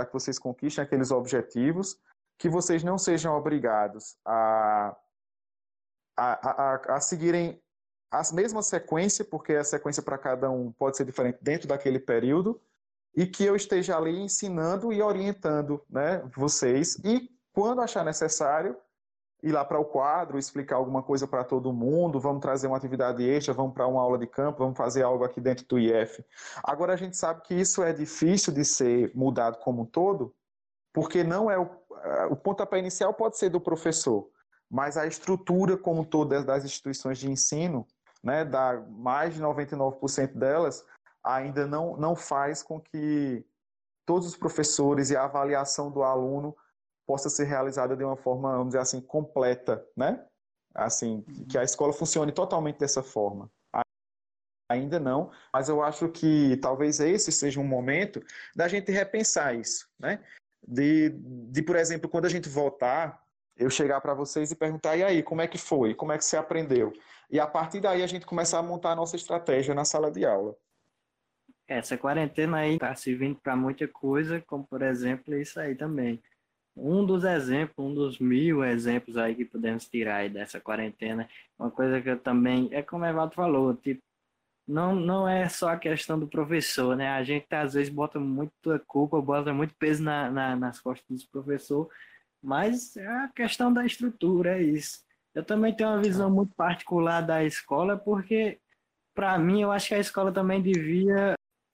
que 0.06 0.12
vocês 0.12 0.40
conquistem 0.40 0.84
aqueles 0.84 1.12
objetivos, 1.12 2.00
que 2.36 2.50
vocês 2.50 2.84
não 2.84 2.98
sejam 2.98 3.38
obrigados 3.38 4.18
a, 4.26 4.98
a, 6.18 6.50
a, 6.50 6.96
a 6.96 7.00
seguirem 7.00 7.62
a 8.10 8.24
mesma 8.34 8.64
sequência, 8.64 9.24
porque 9.24 9.54
a 9.54 9.64
sequência 9.64 10.02
para 10.02 10.18
cada 10.18 10.50
um 10.50 10.72
pode 10.72 10.98
ser 10.98 11.06
diferente 11.06 11.38
dentro 11.44 11.68
daquele 11.68 12.00
período, 12.00 12.60
e 13.16 13.28
que 13.28 13.44
eu 13.44 13.56
esteja 13.56 13.96
ali 13.96 14.18
ensinando 14.18 14.92
e 14.92 15.00
orientando 15.00 15.84
né, 15.88 16.24
vocês. 16.36 16.96
E 17.04 17.30
quando 17.54 17.82
achar 17.82 18.04
necessário, 18.04 18.76
ir 19.42 19.52
lá 19.52 19.64
para 19.64 19.80
o 19.80 19.86
quadro, 19.86 20.38
explicar 20.38 20.76
alguma 20.76 21.02
coisa 21.02 21.28
para 21.28 21.44
todo 21.44 21.72
mundo, 21.72 22.20
vamos 22.20 22.42
trazer 22.42 22.68
uma 22.68 22.78
atividade 22.78 23.24
extra, 23.24 23.54
vamos 23.54 23.74
para 23.74 23.88
uma 23.88 24.02
aula 24.02 24.18
de 24.18 24.28
campo, 24.28 24.60
vamos 24.60 24.78
fazer 24.78 25.04
algo 25.04 25.24
aqui 25.24 25.40
dentro 25.40 25.66
do 25.66 25.80
IF. 25.80 26.24
Agora 26.64 26.94
a 26.94 26.98
gente 26.98 27.16
sabe 27.16 27.42
que 27.44 27.54
isso 27.54 27.82
é 27.82 27.94
difícil 27.94 28.54
de 28.54 28.66
ser 28.66 29.12
mudado 29.16 29.58
como 29.60 29.84
um 29.84 29.86
todo, 29.86 30.36
porque 30.94 31.24
não 31.24 31.50
é 31.50 31.58
o, 31.58 31.70
o 32.30 32.36
pontapé 32.36 32.80
inicial 32.80 33.14
pode 33.14 33.38
ser 33.38 33.50
do 33.50 33.62
professor, 33.62 34.30
mas 34.70 34.98
a 34.98 35.08
estrutura 35.08 35.78
como 35.78 36.06
toda 36.06 36.44
das 36.44 36.66
instituições 36.66 37.18
de 37.18 37.32
ensino, 37.32 37.88
né, 38.22 38.44
da 38.44 38.82
mais 38.90 39.34
de 39.34 39.42
99% 39.42 40.34
delas, 40.34 40.86
ainda 41.24 41.66
não, 41.66 41.96
não 41.96 42.16
faz 42.16 42.62
com 42.62 42.80
que 42.80 43.46
todos 44.06 44.28
os 44.28 44.36
professores 44.36 45.10
e 45.10 45.16
a 45.16 45.24
avaliação 45.24 45.90
do 45.92 46.04
aluno 46.04 46.56
possa 47.10 47.28
ser 47.28 47.46
realizada 47.46 47.98
de 47.98 48.04
uma 48.04 48.16
forma, 48.16 48.52
vamos 48.52 48.68
dizer 48.68 48.82
assim, 48.82 49.02
completa, 49.02 49.84
né? 49.98 50.24
Assim, 50.76 51.24
que 51.50 51.58
a 51.58 51.64
escola 51.64 51.92
funcione 51.92 52.32
totalmente 52.32 52.78
dessa 52.78 53.02
forma. 53.02 53.50
Ainda 54.70 55.00
não, 55.00 55.32
mas 55.52 55.70
eu 55.70 55.82
acho 55.82 56.10
que 56.10 56.56
talvez 56.58 57.00
esse 57.00 57.32
seja 57.32 57.60
um 57.60 57.64
momento 57.64 58.24
da 58.56 58.68
gente 58.68 58.92
repensar 58.92 59.56
isso, 59.56 59.90
né? 59.98 60.24
De, 60.62 61.10
de 61.50 61.64
por 61.64 61.78
exemplo, 61.78 62.08
quando 62.08 62.26
a 62.26 62.30
gente 62.30 62.48
voltar, 62.48 63.20
eu 63.58 63.72
chegar 63.72 64.00
para 64.02 64.14
vocês 64.14 64.52
e 64.52 64.56
perguntar, 64.56 64.96
e 64.96 65.04
aí, 65.04 65.24
como 65.24 65.42
é 65.42 65.48
que 65.48 65.58
foi? 65.58 65.96
Como 65.96 66.12
é 66.12 66.18
que 66.20 66.24
você 66.24 66.38
aprendeu? 66.38 66.94
E 67.32 67.40
a 67.40 67.48
partir 67.48 67.82
daí 67.82 68.04
a 68.04 68.08
gente 68.08 68.28
começar 68.28 68.60
a 68.60 68.64
montar 68.64 68.92
a 68.92 68.96
nossa 68.96 69.16
estratégia 69.16 69.74
na 69.74 69.84
sala 69.84 70.12
de 70.12 70.28
aula. 70.28 70.56
Essa 71.68 71.98
quarentena 71.98 72.58
aí 72.58 72.76
está 72.76 72.94
servindo 72.94 73.40
para 73.40 73.56
muita 73.56 73.88
coisa, 73.88 74.40
como 74.42 74.64
por 74.68 74.84
exemplo 74.84 75.36
isso 75.36 75.60
aí 75.60 75.74
também. 75.74 76.22
Um 76.82 77.06
dos 77.06 77.24
exemplos, 77.24 77.86
um 77.86 77.94
dos 77.94 78.20
mil 78.20 78.64
exemplos 78.64 79.18
aí 79.18 79.36
que 79.36 79.46
podemos 79.46 79.88
tirar 79.88 80.30
dessa 80.30 80.60
quarentena, 80.60 81.28
uma 81.58 81.70
coisa 81.70 82.02
que 82.02 82.10
eu 82.10 82.20
também, 82.20 82.70
é 82.72 82.82
como 82.82 83.04
o 83.04 83.08
Evaldo 83.08 83.36
falou, 83.36 83.76
tipo, 83.76 84.02
não, 84.68 84.96
não 84.96 85.28
é 85.28 85.50
só 85.50 85.70
a 85.70 85.78
questão 85.78 86.20
do 86.20 86.28
professor, 86.28 86.96
né? 86.96 87.10
A 87.10 87.24
gente 87.24 87.48
às 87.52 87.74
vezes 87.74 87.92
bota 87.92 88.20
muita 88.20 88.80
culpa, 88.88 89.20
bota 89.20 89.52
muito 89.54 89.74
peso 89.76 90.04
na, 90.04 90.30
na, 90.30 90.56
nas 90.56 90.80
costas 90.80 91.24
do 91.24 91.30
professor, 91.30 91.90
mas 92.42 92.96
é 92.96 93.08
a 93.08 93.28
questão 93.30 93.74
da 93.74 93.86
estrutura, 93.86 94.58
é 94.60 94.64
isso. 94.64 95.04
Eu 95.34 95.44
também 95.44 95.76
tenho 95.76 95.90
uma 95.90 96.02
visão 96.02 96.30
muito 96.30 96.54
particular 96.56 97.22
da 97.22 97.44
escola, 97.44 97.98
porque, 97.98 98.60
para 99.16 99.38
mim, 99.40 99.62
eu 99.62 99.72
acho 99.72 99.90
que 99.90 99.96
a 99.96 100.00
escola 100.00 100.32
também 100.32 100.62
devia 100.62 101.34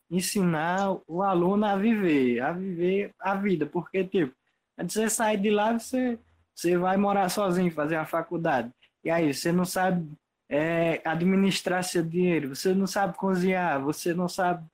ensinar 0.09 0.97
o 1.07 1.21
aluno 1.21 1.65
a 1.65 1.75
viver, 1.75 2.39
a 2.41 2.51
viver 2.53 3.13
a 3.19 3.35
vida, 3.35 3.65
porque, 3.65 4.03
tipo, 4.05 4.33
antes 4.77 4.95
de 4.95 5.01
você 5.01 5.09
sair 5.09 5.37
de 5.37 5.49
lá, 5.49 5.73
você, 5.77 6.19
você 6.53 6.77
vai 6.77 6.97
morar 6.97 7.29
sozinho, 7.29 7.71
fazer 7.71 7.95
a 7.95 8.05
faculdade, 8.05 8.71
e 9.03 9.09
aí 9.09 9.33
você 9.33 9.51
não 9.51 9.65
sabe 9.65 10.09
é, 10.49 11.01
administrar 11.05 11.83
seu 11.83 12.03
dinheiro, 12.03 12.55
você 12.55 12.73
não 12.73 12.87
sabe 12.87 13.17
cozinhar, 13.17 13.81
você 13.81 14.13
não 14.13 14.27
sabe 14.27 14.65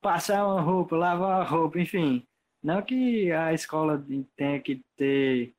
passar 0.00 0.46
uma 0.46 0.60
roupa, 0.60 0.96
lavar 0.96 1.38
uma 1.38 1.44
roupa, 1.44 1.78
enfim. 1.80 2.26
Não 2.62 2.82
que 2.82 3.32
a 3.32 3.52
escola 3.52 4.04
tenha 4.36 4.60
que 4.60 4.84
ter 4.96 5.54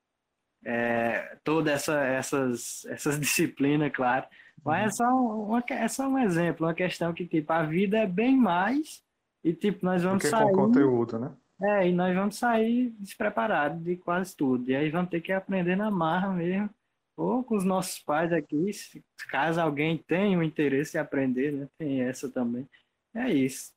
é, 0.65 1.37
todas 1.43 1.73
essa, 1.73 1.99
essas, 2.05 2.85
essas 2.85 3.19
disciplinas, 3.19 3.91
claro, 3.91 4.25
mas 4.63 4.93
é 4.93 4.95
só, 4.95 5.05
uma, 5.05 5.63
é 5.69 5.87
só 5.87 6.07
um 6.07 6.17
exemplo, 6.17 6.65
uma 6.65 6.73
questão 6.73 7.13
que, 7.13 7.25
tipo, 7.25 7.51
a 7.51 7.63
vida 7.63 7.97
é 7.97 8.07
bem 8.07 8.37
mais 8.37 9.03
e, 9.43 9.53
tipo, 9.53 9.85
nós 9.85 10.03
vamos 10.03 10.23
Porque 10.23 10.35
sair... 10.35 10.51
com 10.51 10.67
conteúdo, 10.67 11.19
né? 11.19 11.31
É, 11.63 11.87
e 11.87 11.93
nós 11.93 12.13
vamos 12.13 12.37
sair 12.37 12.89
despreparados 12.99 13.81
de 13.81 13.95
quase 13.95 14.35
tudo. 14.35 14.69
E 14.69 14.75
aí 14.75 14.89
vamos 14.89 15.09
ter 15.09 15.21
que 15.21 15.31
aprender 15.31 15.77
na 15.77 15.89
marra 15.89 16.33
mesmo, 16.33 16.69
ou 17.15 17.41
com 17.43 17.55
os 17.55 17.63
nossos 17.63 17.99
pais 17.99 18.33
aqui, 18.33 18.69
caso 19.29 19.61
alguém 19.61 19.97
tenha 19.97 20.37
o 20.37 20.43
interesse 20.43 20.97
em 20.97 20.99
aprender, 20.99 21.53
né? 21.53 21.69
Tem 21.77 22.01
essa 22.01 22.29
também. 22.29 22.67
É 23.15 23.29
isso. 23.31 23.71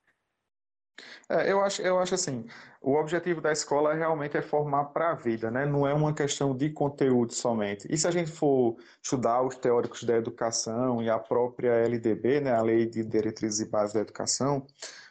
É, 1.28 1.50
eu, 1.52 1.60
acho, 1.60 1.82
eu 1.82 1.98
acho 1.98 2.14
assim, 2.14 2.46
o 2.80 2.94
objetivo 2.94 3.40
da 3.40 3.52
escola 3.52 3.94
realmente 3.94 4.36
é 4.36 4.42
formar 4.42 4.86
para 4.86 5.10
a 5.10 5.14
vida, 5.14 5.50
né? 5.50 5.66
não 5.66 5.86
é 5.86 5.92
uma 5.92 6.14
questão 6.14 6.56
de 6.56 6.70
conteúdo 6.70 7.34
somente. 7.34 7.86
E 7.90 7.98
se 7.98 8.08
a 8.08 8.10
gente 8.10 8.30
for 8.30 8.76
estudar 9.02 9.42
os 9.42 9.56
teóricos 9.56 10.04
da 10.04 10.16
educação 10.16 11.02
e 11.02 11.10
a 11.10 11.18
própria 11.18 11.72
LDB, 11.72 12.40
né? 12.40 12.52
a 12.52 12.62
Lei 12.62 12.86
de 12.86 13.04
Diretrizes 13.04 13.60
e 13.60 13.70
Bases 13.70 13.94
da 13.94 14.00
Educação 14.00 14.66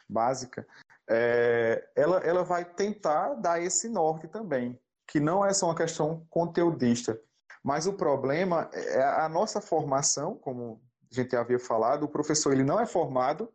Básica, 0.09 0.65
é, 1.09 1.87
ela, 1.95 2.17
ela 2.19 2.43
vai 2.43 2.65
tentar 2.65 3.35
dar 3.35 3.61
esse 3.61 3.87
norte 3.89 4.27
também, 4.27 4.79
que 5.07 5.19
não 5.19 5.45
é 5.45 5.53
só 5.53 5.67
uma 5.67 5.75
questão 5.75 6.25
conteudista. 6.29 7.19
Mas 7.63 7.87
o 7.87 7.93
problema 7.93 8.69
é 8.73 9.01
a 9.01 9.27
nossa 9.27 9.59
formação, 9.59 10.35
como 10.35 10.81
a 11.11 11.15
gente 11.15 11.35
havia 11.35 11.59
falado, 11.59 12.03
o 12.03 12.09
professor 12.09 12.53
ele 12.53 12.63
não 12.63 12.79
é 12.79 12.85
formado 12.85 13.51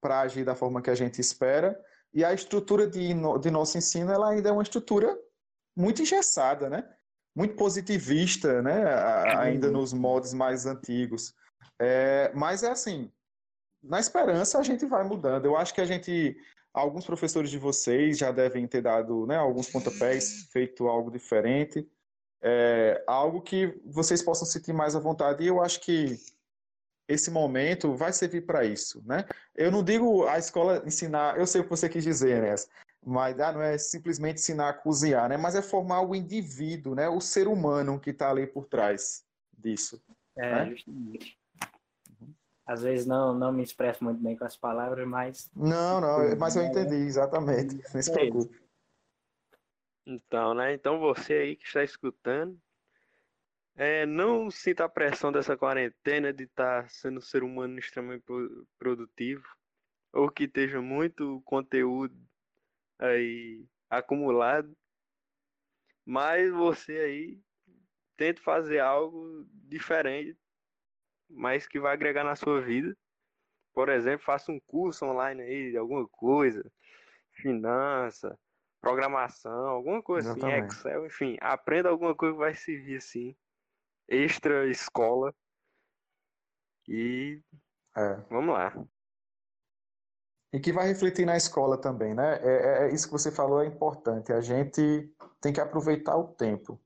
para 0.00 0.20
agir 0.20 0.44
da 0.44 0.54
forma 0.54 0.80
que 0.80 0.90
a 0.90 0.94
gente 0.94 1.20
espera, 1.20 1.78
e 2.14 2.24
a 2.24 2.32
estrutura 2.32 2.86
de, 2.86 3.12
de 3.40 3.50
nosso 3.50 3.76
ensino 3.76 4.12
ela 4.12 4.30
ainda 4.30 4.48
é 4.48 4.52
uma 4.52 4.62
estrutura 4.62 5.18
muito 5.76 6.02
engessada, 6.02 6.70
né? 6.70 6.88
muito 7.38 7.54
positivista, 7.54 8.60
né? 8.62 8.82
ainda 9.36 9.70
nos 9.70 9.92
modos 9.92 10.34
mais 10.34 10.66
antigos. 10.66 11.32
É, 11.80 12.32
mas 12.34 12.64
é 12.64 12.70
assim, 12.70 13.12
na 13.80 14.00
esperança 14.00 14.58
a 14.58 14.62
gente 14.64 14.84
vai 14.86 15.04
mudando. 15.04 15.44
Eu 15.44 15.56
acho 15.56 15.72
que 15.72 15.80
a 15.80 15.84
gente, 15.84 16.36
alguns 16.78 17.04
professores 17.04 17.50
de 17.50 17.58
vocês 17.58 18.18
já 18.18 18.30
devem 18.30 18.66
ter 18.66 18.82
dado 18.82 19.26
né, 19.26 19.36
alguns 19.36 19.68
pontapés, 19.68 20.48
feito 20.50 20.86
algo 20.86 21.10
diferente, 21.10 21.86
é, 22.40 23.02
algo 23.06 23.40
que 23.40 23.80
vocês 23.84 24.22
possam 24.22 24.46
sentir 24.46 24.72
mais 24.72 24.94
à 24.94 25.00
vontade. 25.00 25.42
E 25.42 25.48
eu 25.48 25.62
acho 25.62 25.80
que 25.80 26.18
esse 27.08 27.30
momento 27.30 27.94
vai 27.94 28.12
servir 28.12 28.42
para 28.42 28.64
isso, 28.64 29.02
né? 29.06 29.24
Eu 29.54 29.72
não 29.72 29.82
digo 29.82 30.26
a 30.26 30.38
escola 30.38 30.82
ensinar, 30.86 31.38
eu 31.38 31.46
sei 31.46 31.60
o 31.62 31.64
que 31.64 31.70
você 31.70 31.88
quis 31.88 32.04
dizer, 32.04 32.42
né? 32.42 32.54
Mas 33.04 33.40
ah, 33.40 33.52
não 33.52 33.62
é 33.62 33.78
simplesmente 33.78 34.38
ensinar 34.38 34.68
a 34.68 34.74
cozinhar, 34.74 35.28
né? 35.28 35.36
Mas 35.36 35.54
é 35.54 35.62
formar 35.62 36.02
o 36.02 36.14
indivíduo, 36.14 36.94
né? 36.94 37.08
O 37.08 37.20
ser 37.20 37.48
humano 37.48 37.98
que 37.98 38.10
está 38.10 38.30
ali 38.30 38.46
por 38.46 38.66
trás 38.66 39.24
disso. 39.56 40.00
É, 40.36 40.64
né? 40.64 40.70
justamente. 40.70 41.38
Às 42.68 42.82
vezes 42.82 43.06
não, 43.06 43.32
não 43.32 43.50
me 43.50 43.62
expresso 43.62 44.04
muito 44.04 44.22
bem 44.22 44.36
com 44.36 44.44
as 44.44 44.54
palavras, 44.54 45.08
mas. 45.08 45.50
Não, 45.56 46.02
não, 46.02 46.36
mas 46.36 46.54
eu 46.54 46.62
entendi, 46.62 46.96
exatamente. 46.96 47.82
Não 47.94 48.02
se 48.02 48.12
preocupe. 48.12 48.60
Então, 50.06 50.52
né? 50.52 50.74
Então 50.74 51.00
você 51.00 51.32
aí 51.32 51.56
que 51.56 51.64
está 51.64 51.82
escutando, 51.82 52.60
é, 53.74 54.04
não 54.04 54.50
sinta 54.50 54.84
a 54.84 54.88
pressão 54.88 55.32
dessa 55.32 55.56
quarentena 55.56 56.30
de 56.30 56.44
estar 56.44 56.82
tá 56.82 56.88
sendo 56.90 57.18
um 57.18 57.22
ser 57.22 57.42
humano 57.42 57.78
extremamente 57.78 58.26
produtivo 58.78 59.48
ou 60.12 60.30
que 60.30 60.44
esteja 60.44 60.82
muito 60.82 61.40
conteúdo 61.46 62.14
aí 62.98 63.64
acumulado, 63.88 64.76
mas 66.04 66.52
você 66.52 66.98
aí 66.98 67.40
tente 68.14 68.42
fazer 68.42 68.80
algo 68.80 69.46
diferente, 69.52 70.38
mas 71.28 71.66
que 71.66 71.80
vai 71.80 71.92
agregar 71.92 72.24
na 72.24 72.36
sua 72.36 72.60
vida. 72.60 72.96
Por 73.74 73.88
exemplo, 73.88 74.24
faça 74.24 74.50
um 74.50 74.60
curso 74.66 75.04
online 75.04 75.42
aí 75.42 75.70
de 75.70 75.76
alguma 75.76 76.06
coisa, 76.08 76.64
finança, 77.32 78.38
programação, 78.80 79.68
alguma 79.68 80.02
coisa 80.02 80.30
assim, 80.30 80.40
Exatamente. 80.40 80.66
assim, 80.66 80.88
Excel, 80.88 81.06
enfim, 81.06 81.36
aprenda 81.40 81.88
alguma 81.88 82.14
coisa 82.14 82.34
que 82.34 82.40
vai 82.40 82.54
servir 82.54 82.96
assim 82.96 83.36
extra 84.08 84.66
escola. 84.68 85.34
E 86.88 87.42
é. 87.94 88.14
vamos 88.30 88.54
lá. 88.54 88.72
E 90.52 90.58
que 90.58 90.72
vai 90.72 90.88
refletir 90.88 91.26
na 91.26 91.36
escola 91.36 91.78
também, 91.78 92.14
né? 92.14 92.38
É, 92.42 92.48
é, 92.48 92.88
é, 92.88 92.94
isso 92.94 93.06
que 93.06 93.12
você 93.12 93.30
falou 93.30 93.62
é 93.62 93.66
importante. 93.66 94.32
A 94.32 94.40
gente 94.40 95.14
tem 95.42 95.52
que 95.52 95.60
aproveitar 95.60 96.16
o 96.16 96.28
tempo, 96.28 96.80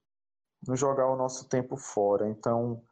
não 0.66 0.74
jogar 0.74 1.06
o 1.06 1.16
nosso 1.16 1.48
tempo 1.48 1.76
fora. 1.76 2.28
Então, 2.28 2.84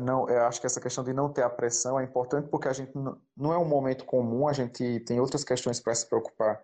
não, 0.00 0.28
eu 0.28 0.44
acho 0.46 0.60
que 0.60 0.66
essa 0.66 0.80
questão 0.80 1.04
de 1.04 1.12
não 1.12 1.32
ter 1.32 1.42
a 1.42 1.50
pressão 1.50 1.98
é 1.98 2.02
importante 2.02 2.48
porque 2.48 2.66
a 2.66 2.72
gente 2.72 2.92
não, 3.36 3.52
é 3.52 3.58
um 3.58 3.64
momento 3.64 4.04
comum, 4.04 4.48
a 4.48 4.52
gente 4.52 5.00
tem 5.00 5.20
outras 5.20 5.44
questões 5.44 5.78
para 5.78 5.94
se 5.94 6.08
preocupar. 6.08 6.60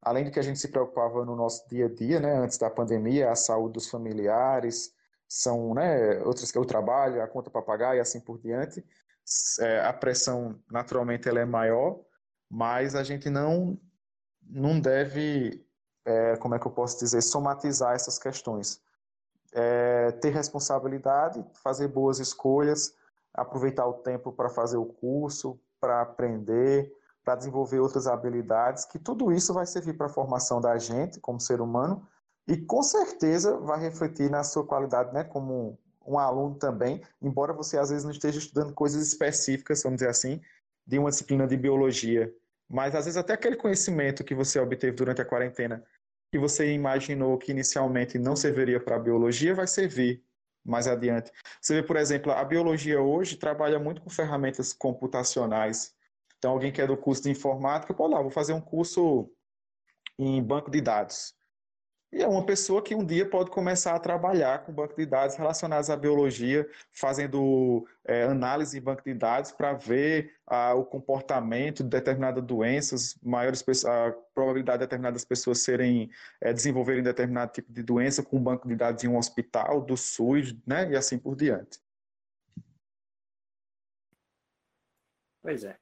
Além 0.00 0.24
do 0.24 0.30
que 0.30 0.38
a 0.38 0.42
gente 0.42 0.60
se 0.60 0.68
preocupava 0.68 1.24
no 1.24 1.34
nosso 1.34 1.66
dia 1.68 1.86
a 1.86 1.88
dia, 1.88 2.20
né, 2.20 2.36
antes 2.36 2.58
da 2.58 2.70
pandemia, 2.70 3.30
a 3.30 3.34
saúde 3.34 3.72
dos 3.72 3.90
familiares, 3.90 4.92
são 5.26 5.74
né, 5.74 6.22
outras 6.22 6.54
o 6.54 6.64
trabalho, 6.64 7.22
a 7.22 7.26
conta 7.26 7.50
para 7.50 7.62
pagar 7.62 7.96
e 7.96 8.00
assim 8.00 8.20
por 8.20 8.38
diante. 8.38 8.84
É, 9.60 9.80
a 9.80 9.92
pressão, 9.92 10.60
naturalmente, 10.70 11.28
ela 11.28 11.40
é 11.40 11.44
maior, 11.44 11.98
mas 12.48 12.94
a 12.94 13.02
gente 13.02 13.30
não, 13.30 13.80
não 14.42 14.78
deve, 14.78 15.66
é, 16.04 16.36
como 16.36 16.54
é 16.54 16.58
que 16.58 16.66
eu 16.66 16.72
posso 16.72 16.98
dizer, 17.00 17.22
somatizar 17.22 17.94
essas 17.94 18.18
questões. 18.18 18.83
É, 19.54 20.10
ter 20.12 20.30
responsabilidade, 20.30 21.44
fazer 21.62 21.88
boas 21.88 22.18
escolhas, 22.18 22.92
aproveitar 23.32 23.86
o 23.86 23.94
tempo 23.94 24.32
para 24.32 24.48
fazer 24.48 24.76
o 24.76 24.84
curso, 24.84 25.58
para 25.80 26.00
aprender, 26.00 26.92
para 27.24 27.36
desenvolver 27.36 27.80
outras 27.80 28.06
habilidades, 28.06 28.84
que 28.84 28.98
tudo 28.98 29.32
isso 29.32 29.54
vai 29.54 29.64
servir 29.64 29.94
para 29.94 30.06
a 30.06 30.10
formação 30.10 30.60
da 30.60 30.76
gente 30.76 31.20
como 31.20 31.40
ser 31.40 31.60
humano 31.60 32.06
e 32.46 32.56
com 32.56 32.82
certeza 32.82 33.56
vai 33.58 33.80
refletir 33.80 34.30
na 34.30 34.44
sua 34.44 34.64
qualidade, 34.66 35.12
né, 35.14 35.24
como 35.24 35.78
um 36.06 36.18
aluno 36.18 36.54
também, 36.56 37.02
embora 37.22 37.54
você 37.54 37.78
às 37.78 37.88
vezes 37.88 38.04
não 38.04 38.10
esteja 38.10 38.38
estudando 38.38 38.74
coisas 38.74 39.06
específicas, 39.06 39.82
vamos 39.82 39.98
dizer 39.98 40.10
assim, 40.10 40.40
de 40.86 40.98
uma 40.98 41.08
disciplina 41.08 41.46
de 41.46 41.56
biologia, 41.56 42.30
mas 42.68 42.94
às 42.94 43.06
vezes 43.06 43.16
até 43.16 43.32
aquele 43.32 43.56
conhecimento 43.56 44.22
que 44.22 44.34
você 44.34 44.60
obteve 44.60 44.94
durante 44.94 45.22
a 45.22 45.24
quarentena, 45.24 45.82
que 46.34 46.38
você 46.38 46.72
imaginou 46.72 47.38
que 47.38 47.52
inicialmente 47.52 48.18
não 48.18 48.34
serviria 48.34 48.80
para 48.80 48.96
a 48.96 48.98
biologia, 48.98 49.54
vai 49.54 49.68
servir 49.68 50.20
mais 50.64 50.88
adiante. 50.88 51.30
Você 51.60 51.74
vê, 51.74 51.82
por 51.84 51.94
exemplo, 51.94 52.32
a 52.32 52.42
biologia 52.42 53.00
hoje 53.00 53.36
trabalha 53.36 53.78
muito 53.78 54.02
com 54.02 54.10
ferramentas 54.10 54.72
computacionais. 54.72 55.94
Então, 56.36 56.50
alguém 56.50 56.72
que 56.72 56.82
é 56.82 56.88
do 56.88 56.96
curso 56.96 57.22
de 57.22 57.30
informática, 57.30 57.94
pô, 57.94 58.08
lá, 58.08 58.20
vou 58.20 58.32
fazer 58.32 58.52
um 58.52 58.60
curso 58.60 59.30
em 60.18 60.42
banco 60.42 60.72
de 60.72 60.80
dados. 60.80 61.36
E 62.14 62.22
é 62.22 62.28
uma 62.28 62.46
pessoa 62.46 62.80
que 62.80 62.94
um 62.94 63.04
dia 63.04 63.28
pode 63.28 63.50
começar 63.50 63.92
a 63.92 63.98
trabalhar 63.98 64.64
com 64.64 64.72
banco 64.72 64.94
de 64.94 65.04
dados 65.04 65.34
relacionados 65.34 65.90
à 65.90 65.96
biologia, 65.96 66.64
fazendo 66.92 67.88
é, 68.04 68.22
análise 68.22 68.78
em 68.78 68.80
banco 68.80 69.02
de 69.02 69.12
dados 69.12 69.50
para 69.50 69.72
ver 69.72 70.32
ah, 70.46 70.74
o 70.74 70.84
comportamento 70.84 71.82
de 71.82 71.88
determinadas 71.88 72.44
doenças, 72.44 73.18
maiores 73.20 73.64
a 73.84 74.12
probabilidade 74.32 74.78
de 74.78 74.84
determinadas 74.84 75.24
pessoas 75.24 75.64
serem 75.64 76.08
é, 76.40 76.52
desenvolverem 76.52 77.02
determinado 77.02 77.50
tipo 77.50 77.72
de 77.72 77.82
doença 77.82 78.22
com 78.22 78.36
um 78.36 78.42
banco 78.44 78.68
de 78.68 78.76
dados 78.76 79.02
em 79.02 79.08
um 79.08 79.18
hospital, 79.18 79.80
do 79.80 79.96
SUS, 79.96 80.54
né, 80.64 80.88
e 80.92 80.96
assim 80.96 81.18
por 81.18 81.34
diante. 81.34 81.80
Pois 85.42 85.64
é. 85.64 85.76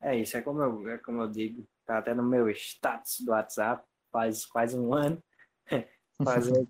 É 0.00 0.16
isso, 0.16 0.36
é 0.36 0.40
como 0.40 0.62
eu, 0.62 0.88
é 0.88 0.98
como 0.98 1.20
eu 1.20 1.28
digo, 1.28 1.66
tá 1.84 1.98
até 1.98 2.14
no 2.14 2.22
meu 2.22 2.48
status 2.50 3.18
do 3.22 3.32
WhatsApp, 3.32 3.84
faz 4.12 4.46
quase 4.46 4.78
um 4.78 4.94
ano 4.94 5.20
fazer, 6.24 6.66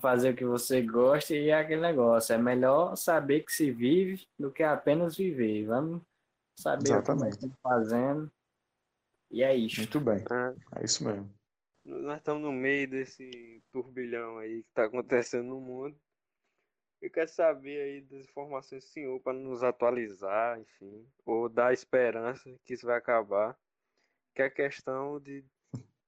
fazer 0.00 0.30
o 0.30 0.36
que 0.36 0.44
você 0.44 0.82
gosta 0.82 1.34
e 1.34 1.48
é 1.48 1.54
aquele 1.54 1.80
negócio. 1.80 2.34
É 2.34 2.38
melhor 2.38 2.96
saber 2.96 3.40
que 3.40 3.52
se 3.52 3.70
vive 3.70 4.26
do 4.38 4.50
que 4.50 4.62
apenas 4.62 5.16
viver. 5.16 5.66
Vamos 5.66 6.02
saber 6.58 6.88
Exatamente. 6.88 7.22
o 7.22 7.30
que 7.30 7.34
estamos 7.34 7.58
fazendo. 7.62 8.32
E 9.30 9.42
é 9.42 9.54
isso. 9.54 9.80
Muito 9.80 10.00
bem. 10.00 10.18
É, 10.18 10.80
é 10.80 10.84
isso 10.84 11.04
mesmo. 11.04 11.32
Nós 11.84 12.18
estamos 12.18 12.42
no 12.42 12.52
meio 12.52 12.88
desse 12.88 13.62
turbilhão 13.72 14.38
aí 14.38 14.62
que 14.62 14.68
está 14.68 14.84
acontecendo 14.84 15.48
no 15.48 15.60
mundo. 15.60 15.96
Eu 17.00 17.10
quero 17.10 17.30
saber 17.30 17.80
aí 17.80 18.00
das 18.02 18.26
informações 18.26 18.84
do 18.84 18.90
senhor 18.90 19.20
para 19.20 19.32
nos 19.32 19.62
atualizar, 19.62 20.60
enfim, 20.60 21.08
ou 21.24 21.48
dar 21.48 21.72
esperança 21.72 22.54
que 22.64 22.74
isso 22.74 22.86
vai 22.86 22.98
acabar. 22.98 23.56
Que 24.34 24.42
é 24.42 24.46
a 24.46 24.50
questão 24.50 25.18
de 25.18 25.44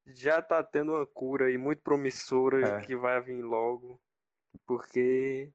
já 0.06 0.42
tá 0.42 0.62
tendo 0.62 0.92
uma 0.92 1.06
cura 1.06 1.46
aí 1.46 1.56
muito 1.56 1.82
promissora 1.82 2.78
é. 2.78 2.80
que 2.80 2.96
vai 2.96 3.20
vir 3.20 3.42
logo, 3.42 4.00
porque 4.66 5.52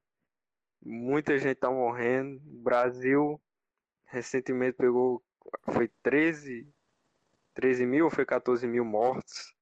muita 0.82 1.38
gente 1.38 1.56
tá 1.56 1.70
morrendo. 1.70 2.36
O 2.46 2.62
Brasil 2.62 3.40
recentemente 4.06 4.76
pegou, 4.76 5.22
foi 5.72 5.90
13, 6.02 6.68
13 7.54 7.86
mil 7.86 8.06
ou 8.06 8.10
foi 8.10 8.24
14 8.24 8.66
mil 8.66 8.84
mortos? 8.84 9.54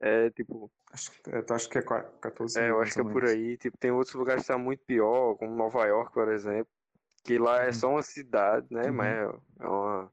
É, 0.00 0.30
tipo... 0.30 0.70
Acho, 0.92 1.10
eu 1.26 1.54
acho 1.54 1.68
que 1.70 1.78
é 1.78 1.82
14 1.82 2.58
é, 2.58 2.62
mil. 2.62 2.68
É, 2.68 2.72
eu 2.72 2.82
acho 2.82 2.94
que 2.94 3.00
é 3.00 3.04
por 3.04 3.24
aí. 3.24 3.56
Tipo, 3.56 3.78
tem 3.78 3.90
outros 3.90 4.14
lugares 4.14 4.42
que 4.42 4.48
tá 4.48 4.58
muito 4.58 4.84
pior, 4.84 5.36
como 5.36 5.56
Nova 5.56 5.86
York, 5.86 6.12
por 6.12 6.28
exemplo, 6.28 6.70
que 7.24 7.38
lá 7.38 7.62
é 7.62 7.68
uhum. 7.68 7.72
só 7.72 7.90
uma 7.90 8.02
cidade, 8.02 8.66
né? 8.70 8.90
Uhum. 8.90 8.92
Mas 8.92 9.16
é 9.60 9.66
uma 9.66 10.10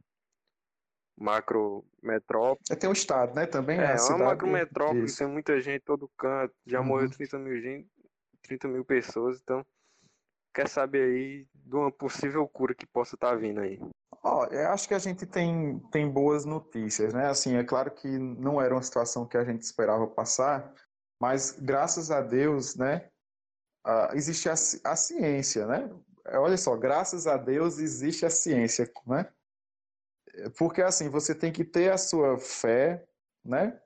macro 1.20 1.86
metrópole. 2.02 2.64
É, 2.72 2.76
tem 2.76 2.90
um 2.90 2.94
estado, 2.94 3.36
né? 3.36 3.46
Também 3.46 3.80
é, 3.80 3.96
é 3.96 4.02
uma 4.14 4.26
macro 4.26 4.48
metrópole, 4.48 5.14
tem 5.14 5.28
muita 5.28 5.60
gente 5.60 5.82
todo 5.82 6.10
canto, 6.18 6.54
já 6.66 6.80
uhum. 6.80 6.86
morreu 6.86 7.10
30 7.10 7.38
mil, 7.38 7.62
gente, 7.62 7.88
30 8.44 8.68
mil 8.70 8.86
pessoas, 8.86 9.40
então 9.42 9.66
quer 10.54 10.68
saber 10.68 11.04
aí 11.04 11.48
de 11.54 11.76
uma 11.76 11.92
possível 11.92 12.48
cura 12.48 12.74
que 12.74 12.88
possa 12.88 13.16
estar 13.16 13.32
tá 13.32 13.36
vindo 13.36 13.60
aí. 13.60 13.80
Ó, 14.24 14.42
oh, 14.42 14.46
eu 14.46 14.70
acho 14.70 14.88
que 14.88 14.94
a 14.94 15.00
gente 15.00 15.26
tem, 15.26 15.80
tem 15.92 16.10
boas 16.10 16.46
notícias, 16.46 17.14
né? 17.14 17.28
Assim, 17.28 17.56
é 17.56 17.64
claro 17.64 17.92
que 17.92 18.08
não 18.08 18.62
era 18.62 18.74
uma 18.74 18.82
situação 18.82 19.26
que 19.26 19.38
a 19.38 19.44
gente 19.44 19.62
esperava 19.62 20.08
passar, 20.08 20.74
mas 21.22 21.52
graças 21.52 22.12
a 22.12 22.22
Deus, 22.22 22.76
né? 22.76 23.08
Uh, 23.86 24.14
existe 24.14 24.50
a, 24.50 24.54
a 24.54 24.96
ciência, 24.96 25.66
né? 25.66 25.90
Olha 26.34 26.58
só, 26.58 26.76
graças 26.76 27.28
a 27.28 27.38
Deus 27.38 27.80
existe 27.80 28.26
a 28.26 28.30
ciência, 28.30 28.92
né? 29.08 29.32
Porque 30.58 30.82
assim, 30.82 31.10
você 31.10 31.34
tem 31.36 31.52
que 31.52 31.64
ter 31.64 31.92
a 31.92 31.98
sua 31.98 32.38
fé, 32.38 33.06
né? 33.44 33.80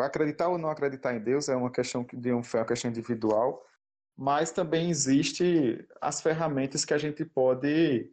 Acreditar 0.00 0.48
ou 0.48 0.58
não 0.58 0.68
acreditar 0.68 1.14
em 1.14 1.20
Deus 1.20 1.48
é 1.48 1.56
uma 1.56 1.70
questão 1.70 2.06
de 2.12 2.32
uma 2.32 2.42
fé, 2.42 2.58
uma 2.58 2.66
questão 2.66 2.90
individual, 2.90 3.64
mas 4.16 4.50
também 4.50 4.90
existe 4.90 5.86
as 6.00 6.20
ferramentas 6.20 6.84
que 6.84 6.92
a 6.92 6.98
gente 6.98 7.24
pode 7.24 8.12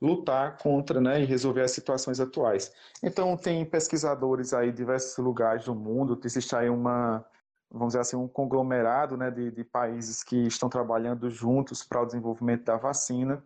lutar 0.00 0.58
contra, 0.58 1.00
né, 1.00 1.22
e 1.22 1.24
resolver 1.24 1.62
as 1.62 1.70
situações 1.70 2.20
atuais. 2.20 2.72
Então 3.02 3.36
tem 3.36 3.64
pesquisadores 3.64 4.52
aí 4.52 4.70
de 4.70 4.76
diversos 4.76 5.16
lugares 5.18 5.64
do 5.64 5.74
mundo, 5.74 6.20
existe 6.24 6.54
aí 6.54 6.68
uma, 6.68 7.24
vamos 7.70 7.88
dizer 7.88 8.00
assim, 8.00 8.16
um 8.16 8.28
conglomerado, 8.28 9.16
né, 9.16 9.30
de, 9.30 9.50
de 9.50 9.64
países 9.64 10.22
que 10.22 10.46
estão 10.46 10.68
trabalhando 10.68 11.30
juntos 11.30 11.82
para 11.82 12.02
o 12.02 12.06
desenvolvimento 12.06 12.64
da 12.64 12.76
vacina. 12.76 13.42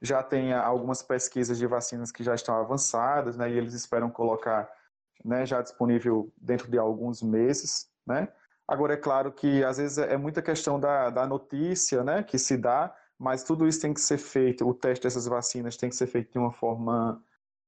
Já 0.00 0.22
tem 0.22 0.52
algumas 0.52 1.02
pesquisas 1.02 1.58
de 1.58 1.66
vacinas 1.66 2.10
que 2.12 2.22
já 2.22 2.34
estão 2.34 2.54
avançadas, 2.56 3.36
né, 3.36 3.50
e 3.50 3.58
eles 3.58 3.74
esperam 3.74 4.10
colocar 4.10 4.70
né, 5.24 5.46
já 5.46 5.62
disponível 5.62 6.32
dentro 6.36 6.70
de 6.70 6.78
alguns 6.78 7.22
meses, 7.22 7.88
né? 8.06 8.28
Agora, 8.66 8.94
é 8.94 8.96
claro 8.96 9.32
que 9.32 9.62
às 9.64 9.76
vezes 9.76 9.98
é 9.98 10.16
muita 10.16 10.40
questão 10.40 10.78
da, 10.78 11.10
da 11.10 11.26
notícia 11.26 12.02
né, 12.02 12.22
que 12.22 12.38
se 12.38 12.56
dá, 12.56 12.94
mas 13.18 13.44
tudo 13.44 13.66
isso 13.68 13.80
tem 13.80 13.92
que 13.92 14.00
ser 14.00 14.18
feito, 14.18 14.66
o 14.66 14.74
teste 14.74 15.04
dessas 15.04 15.26
vacinas 15.26 15.76
tem 15.76 15.90
que 15.90 15.96
ser 15.96 16.06
feito 16.06 16.32
de 16.32 16.38
uma 16.38 16.52
forma 16.52 17.22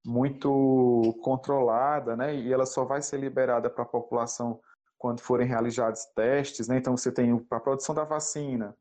muito 0.04 1.16
controlada, 1.22 2.16
né? 2.16 2.34
E 2.34 2.52
ela 2.52 2.66
só 2.66 2.84
vai 2.84 3.00
ser 3.00 3.18
liberada 3.18 3.70
para 3.70 3.84
a 3.84 3.86
população 3.86 4.60
quando 4.98 5.20
forem 5.20 5.46
realizados 5.46 6.04
testes, 6.14 6.68
né? 6.68 6.76
Então 6.78 6.96
você 6.96 7.10
tem 7.10 7.36
para 7.38 7.58
a 7.58 7.60
produção 7.60 7.94
da 7.94 8.04
vacina, 8.04 8.76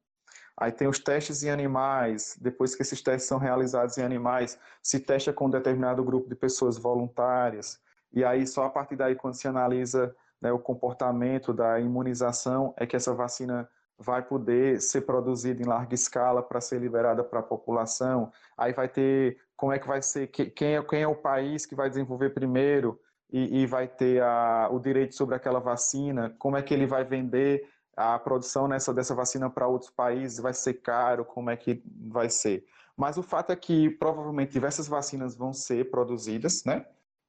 Aí 0.58 0.72
tem 0.72 0.88
os 0.88 1.00
testes 1.00 1.44
em 1.44 1.50
animais, 1.50 2.38
depois 2.40 2.76
que 2.76 2.82
esses 2.84 3.02
testes 3.02 3.28
são 3.28 3.40
realizados 3.40 3.98
em 3.98 4.04
animais, 4.04 4.58
se 4.82 5.00
testa 5.00 5.34
com 5.34 5.48
um 5.48 5.50
determinado 5.50 6.04
grupo 6.04 6.30
de 6.30 6.36
pessoas 6.36 6.78
voluntárias, 6.78 7.80
e 8.14 8.24
aí 8.24 8.46
só 8.46 8.66
a 8.66 8.70
partir 8.70 8.96
daí, 8.96 9.16
quando 9.16 9.34
se 9.34 9.48
analisa 9.48 10.16
né, 10.40 10.52
o 10.52 10.60
comportamento 10.60 11.52
da 11.52 11.80
imunização, 11.80 12.74
é 12.78 12.86
que 12.86 12.96
essa 12.96 13.14
vacina 13.14 13.68
vai 13.98 14.22
poder 14.22 14.82
ser 14.82 15.02
produzida 15.02 15.62
em 15.62 15.66
larga 15.66 15.96
escala 15.96 16.44
para 16.44 16.62
ser 16.62 16.80
liberada 16.80 17.24
para 17.24 17.40
a 17.40 17.44
população. 17.44 18.32
Aí 18.58 18.74
vai 18.74 18.88
ter 18.88 19.38
como 19.56 19.72
é 19.72 19.80
que 19.80 19.88
vai 19.88 20.02
ser, 20.02 20.28
quem 20.28 20.76
é, 20.76 20.84
quem 20.84 21.02
é 21.02 21.08
o 21.08 21.16
país 21.16 21.66
que 21.66 21.76
vai 21.76 21.90
desenvolver 21.90 22.32
primeiro 22.32 23.00
e, 23.32 23.62
e 23.62 23.66
vai 23.66 23.88
ter 23.88 24.22
a, 24.22 24.68
o 24.72 24.80
direito 24.80 25.16
sobre 25.16 25.36
aquela 25.36 25.60
vacina, 25.60 26.36
como 26.38 26.58
é 26.58 26.62
que 26.62 26.74
ele 26.74 26.86
vai 26.86 27.04
vender 27.04 27.68
a 27.96 28.18
produção 28.18 28.68
nessa, 28.68 28.94
dessa 28.94 29.14
vacina 29.14 29.50
para 29.50 29.68
outros 29.68 29.92
países 29.92 30.40
vai 30.40 30.54
ser 30.54 30.76
caro, 30.76 31.24
como 31.24 31.50
é 31.50 31.58
que 31.58 31.84
vai 31.86 32.30
ser. 32.30 32.66
Mas 32.96 33.18
o 33.18 33.24
fato 33.24 33.52
é 33.52 33.56
que 33.56 33.90
provavelmente 33.90 34.52
diversas 34.52 34.88
vacinas 34.88 35.36
vão 35.36 35.54
ser 35.54 35.90
produzidas, 35.90 36.64
né? 36.64 36.86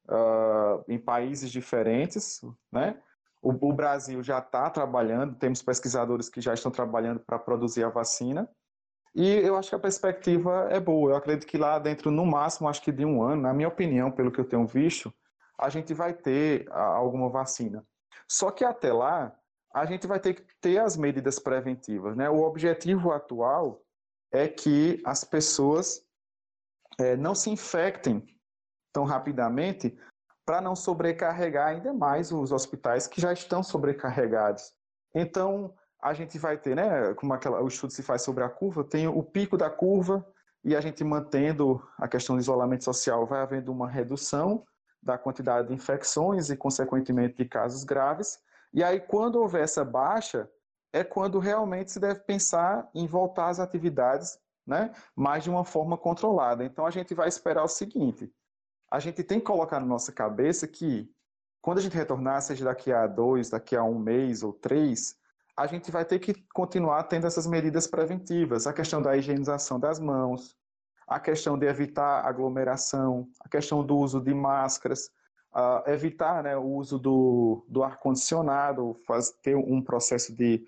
Uh, 0.06 0.84
em 0.86 0.98
países 0.98 1.50
diferentes, 1.50 2.42
né? 2.70 2.98
O, 3.40 3.50
o 3.68 3.72
Brasil 3.72 4.22
já 4.22 4.38
está 4.38 4.68
trabalhando, 4.70 5.34
temos 5.36 5.62
pesquisadores 5.62 6.28
que 6.28 6.40
já 6.40 6.54
estão 6.54 6.70
trabalhando 6.70 7.20
para 7.20 7.38
produzir 7.38 7.84
a 7.84 7.88
vacina. 7.88 8.48
E 9.14 9.26
eu 9.26 9.56
acho 9.56 9.68
que 9.68 9.74
a 9.74 9.78
perspectiva 9.78 10.68
é 10.70 10.80
boa. 10.80 11.12
Eu 11.12 11.16
acredito 11.16 11.46
que 11.46 11.56
lá 11.56 11.78
dentro, 11.78 12.10
no 12.10 12.26
máximo, 12.26 12.68
acho 12.68 12.82
que 12.82 12.90
de 12.90 13.04
um 13.04 13.22
ano, 13.22 13.42
na 13.42 13.52
minha 13.52 13.68
opinião, 13.68 14.10
pelo 14.10 14.32
que 14.32 14.40
eu 14.40 14.44
tenho 14.44 14.66
visto, 14.66 15.12
a 15.58 15.68
gente 15.68 15.94
vai 15.94 16.12
ter 16.12 16.66
alguma 16.72 17.28
vacina. 17.28 17.84
Só 18.26 18.50
que 18.50 18.64
até 18.64 18.92
lá, 18.92 19.32
a 19.74 19.84
gente 19.84 20.06
vai 20.06 20.20
ter 20.20 20.34
que 20.34 20.42
ter 20.60 20.78
as 20.78 20.96
medidas 20.96 21.40
preventivas. 21.40 22.16
Né? 22.16 22.30
O 22.30 22.42
objetivo 22.42 23.10
atual 23.10 23.82
é 24.32 24.46
que 24.46 25.02
as 25.04 25.24
pessoas 25.24 26.00
é, 26.96 27.16
não 27.16 27.34
se 27.34 27.50
infectem 27.50 28.24
tão 28.92 29.04
rapidamente 29.04 29.98
para 30.46 30.60
não 30.60 30.76
sobrecarregar 30.76 31.68
ainda 31.68 31.92
mais 31.92 32.30
os 32.30 32.52
hospitais 32.52 33.08
que 33.08 33.20
já 33.20 33.32
estão 33.32 33.64
sobrecarregados. 33.64 34.72
Então, 35.12 35.74
a 36.00 36.14
gente 36.14 36.38
vai 36.38 36.56
ter, 36.56 36.76
né, 36.76 37.12
como 37.14 37.32
aquela, 37.32 37.60
o 37.60 37.66
estudo 37.66 37.92
se 37.92 38.02
faz 38.02 38.22
sobre 38.22 38.44
a 38.44 38.48
curva, 38.48 38.84
tem 38.84 39.08
o 39.08 39.22
pico 39.22 39.56
da 39.56 39.70
curva 39.70 40.24
e 40.62 40.76
a 40.76 40.80
gente 40.80 41.02
mantendo 41.02 41.82
a 41.98 42.06
questão 42.06 42.36
do 42.36 42.40
isolamento 42.40 42.84
social, 42.84 43.26
vai 43.26 43.40
havendo 43.40 43.72
uma 43.72 43.88
redução 43.88 44.64
da 45.02 45.18
quantidade 45.18 45.68
de 45.68 45.74
infecções 45.74 46.48
e, 46.50 46.56
consequentemente, 46.56 47.36
de 47.36 47.44
casos 47.46 47.84
graves, 47.84 48.38
e 48.74 48.82
aí, 48.82 48.98
quando 48.98 49.36
houver 49.36 49.62
essa 49.62 49.84
baixa, 49.84 50.50
é 50.92 51.04
quando 51.04 51.38
realmente 51.38 51.92
se 51.92 52.00
deve 52.00 52.20
pensar 52.20 52.90
em 52.92 53.06
voltar 53.06 53.48
às 53.48 53.60
atividades, 53.60 54.36
né, 54.66 54.92
mas 55.14 55.44
de 55.44 55.50
uma 55.50 55.64
forma 55.64 55.96
controlada. 55.96 56.64
Então, 56.64 56.84
a 56.84 56.90
gente 56.90 57.14
vai 57.14 57.28
esperar 57.28 57.62
o 57.62 57.68
seguinte: 57.68 58.32
a 58.90 58.98
gente 58.98 59.22
tem 59.22 59.38
que 59.38 59.46
colocar 59.46 59.78
na 59.78 59.86
nossa 59.86 60.12
cabeça 60.12 60.66
que 60.66 61.08
quando 61.62 61.78
a 61.78 61.80
gente 61.80 61.96
retornar, 61.96 62.42
seja 62.42 62.64
daqui 62.64 62.92
a 62.92 63.06
dois, 63.06 63.48
daqui 63.48 63.76
a 63.76 63.84
um 63.84 63.98
mês 63.98 64.42
ou 64.42 64.52
três, 64.52 65.16
a 65.56 65.66
gente 65.66 65.90
vai 65.92 66.04
ter 66.04 66.18
que 66.18 66.34
continuar 66.52 67.04
tendo 67.04 67.28
essas 67.28 67.46
medidas 67.46 67.86
preventivas, 67.86 68.66
a 68.66 68.72
questão 68.72 69.00
da 69.00 69.16
higienização 69.16 69.78
das 69.78 70.00
mãos, 70.00 70.56
a 71.06 71.20
questão 71.20 71.56
de 71.56 71.66
evitar 71.66 72.26
aglomeração, 72.26 73.28
a 73.40 73.48
questão 73.48 73.84
do 73.86 73.96
uso 73.96 74.20
de 74.20 74.34
máscaras, 74.34 75.10
uh, 75.54 75.88
evitar 75.88 76.42
né, 76.42 76.56
o 76.56 76.64
uso 76.64 76.98
do, 76.98 77.64
do 77.68 77.82
ar-condicionado, 77.82 79.00
ter 79.42 79.56
um 79.56 79.80
processo 79.80 80.34
de, 80.34 80.66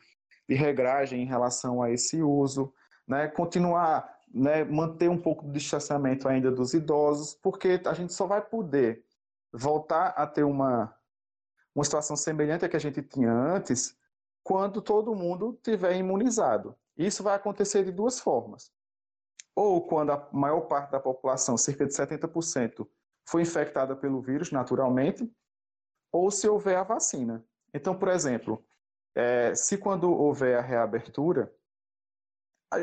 de 0.49 0.55
regragem 0.55 1.23
em 1.23 1.27
relação 1.27 1.83
a 1.83 1.91
esse 1.91 2.23
uso, 2.23 2.73
né, 3.07 3.27
continuar, 3.27 4.19
né, 4.33 4.65
manter 4.65 5.11
um 5.11 5.19
pouco 5.19 5.45
do 5.45 5.53
distanciamento 5.53 6.29
ainda 6.29 6.51
dos 6.51 6.73
idosos, 6.73 7.35
porque 7.35 7.81
a 7.85 7.93
gente 7.93 8.13
só 8.13 8.27
vai 8.27 8.41
poder 8.41 9.05
voltar 9.53 10.09
a 10.09 10.27
ter 10.27 10.45
uma, 10.45 10.95
uma 11.75 11.85
situação 11.85 12.17
semelhante 12.17 12.65
à 12.65 12.69
que 12.69 12.77
a 12.77 12.81
gente 12.81 13.03
tinha 13.03 13.33
antes 13.33 13.97
quando 14.43 14.81
todo 14.81 15.15
mundo 15.15 15.59
tiver 15.63 15.97
imunizado. 15.97 16.77
Isso 16.97 17.23
vai 17.23 17.35
acontecer 17.35 17.85
de 17.85 17.91
duas 17.91 18.21
formas. 18.21 18.71
Ou 19.55 19.87
quando 19.87 20.13
a 20.13 20.29
maior 20.33 20.61
parte 20.63 20.93
da 20.93 21.01
população, 21.01 21.57
cerca 21.57 21.85
de 21.85 21.93
70%, 21.93 22.87
foi 23.29 23.43
infectada 23.43 23.97
pelo 23.97 24.21
vírus 24.21 24.53
naturalmente, 24.53 25.31
ou 26.13 26.31
se 26.31 26.49
houver 26.49 26.77
a 26.77 26.83
vacina. 26.83 27.45
Então, 27.75 27.97
por 27.99 28.09
exemplo, 28.09 28.65
é, 29.15 29.55
se 29.55 29.77
quando 29.77 30.11
houver 30.11 30.59
a 30.59 30.63
reabertura, 30.63 31.53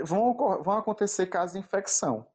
vão, 0.03 0.33
vão 0.61 0.77
acontecer 0.77 1.27
casos 1.27 1.53
de 1.53 1.59
infecção. 1.59 2.27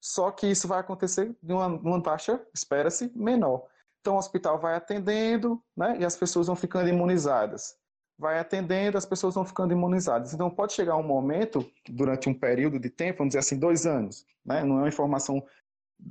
Só 0.00 0.30
que 0.30 0.46
isso 0.46 0.68
vai 0.68 0.78
acontecer 0.80 1.36
de 1.42 1.52
uma, 1.52 1.66
uma 1.66 2.02
taxa, 2.02 2.40
espera-se, 2.54 3.10
menor. 3.16 3.66
Então, 4.00 4.14
o 4.14 4.18
hospital 4.18 4.58
vai 4.58 4.74
atendendo, 4.76 5.62
né, 5.76 5.98
e 5.98 6.04
as 6.04 6.16
pessoas 6.16 6.46
vão 6.46 6.54
ficando 6.54 6.88
imunizadas 6.88 7.76
vai 8.18 8.38
atendendo, 8.38 8.98
as 8.98 9.06
pessoas 9.06 9.36
vão 9.36 9.44
ficando 9.44 9.72
imunizadas. 9.72 10.34
Então, 10.34 10.50
pode 10.50 10.72
chegar 10.72 10.96
um 10.96 11.02
momento, 11.04 11.64
durante 11.88 12.28
um 12.28 12.34
período 12.34 12.78
de 12.78 12.90
tempo, 12.90 13.18
vamos 13.18 13.30
dizer 13.30 13.38
assim, 13.38 13.58
dois 13.58 13.86
anos, 13.86 14.26
né? 14.44 14.64
não 14.64 14.78
é 14.78 14.80
uma 14.80 14.88
informação 14.88 15.42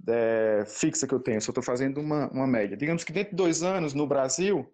é, 0.08 0.64
fixa 0.66 1.08
que 1.08 1.14
eu 1.14 1.20
tenho, 1.20 1.42
só 1.42 1.52
estou 1.52 1.64
fazendo 1.64 2.00
uma, 2.00 2.30
uma 2.30 2.48
média. 2.48 2.78
Digamos 2.78 3.04
que 3.04 3.14
dentro 3.14 3.32
de 3.32 3.38
dois 3.38 3.64
anos, 3.64 3.94
no 3.94 4.08
Brasil, 4.08 4.72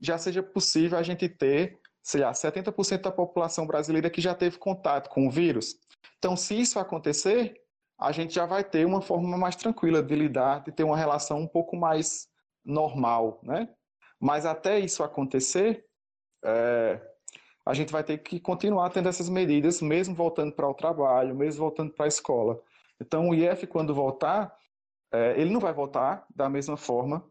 já 0.00 0.18
seja 0.18 0.42
possível 0.42 0.98
a 0.98 1.02
gente 1.02 1.28
ter, 1.28 1.78
sei 2.02 2.20
lá, 2.20 2.32
70% 2.32 3.02
da 3.02 3.10
população 3.10 3.66
brasileira 3.66 4.10
que 4.10 4.20
já 4.20 4.34
teve 4.34 4.58
contato 4.58 5.08
com 5.08 5.26
o 5.26 5.30
vírus. 5.30 5.76
Então, 6.18 6.36
se 6.36 6.60
isso 6.60 6.78
acontecer, 6.78 7.60
a 7.98 8.12
gente 8.12 8.34
já 8.34 8.46
vai 8.46 8.62
ter 8.62 8.84
uma 8.84 9.00
forma 9.00 9.36
mais 9.38 9.56
tranquila 9.56 10.02
de 10.02 10.14
lidar, 10.14 10.62
de 10.62 10.72
ter 10.72 10.84
uma 10.84 10.96
relação 10.96 11.38
um 11.38 11.48
pouco 11.48 11.76
mais 11.76 12.28
normal, 12.64 13.40
né? 13.42 13.68
Mas 14.20 14.44
até 14.44 14.78
isso 14.78 15.02
acontecer, 15.02 15.84
é, 16.44 17.00
a 17.64 17.74
gente 17.74 17.92
vai 17.92 18.04
ter 18.04 18.18
que 18.18 18.38
continuar 18.40 18.90
tendo 18.90 19.08
essas 19.08 19.28
medidas, 19.28 19.80
mesmo 19.80 20.14
voltando 20.14 20.52
para 20.52 20.68
o 20.68 20.74
trabalho, 20.74 21.34
mesmo 21.34 21.60
voltando 21.60 21.92
para 21.92 22.06
a 22.06 22.08
escola. 22.08 22.60
Então, 23.00 23.28
o 23.28 23.34
IF, 23.34 23.66
quando 23.66 23.94
voltar, 23.94 24.54
é, 25.12 25.40
ele 25.40 25.50
não 25.50 25.60
vai 25.60 25.72
voltar 25.72 26.26
da 26.34 26.48
mesma 26.48 26.76
forma 26.76 27.24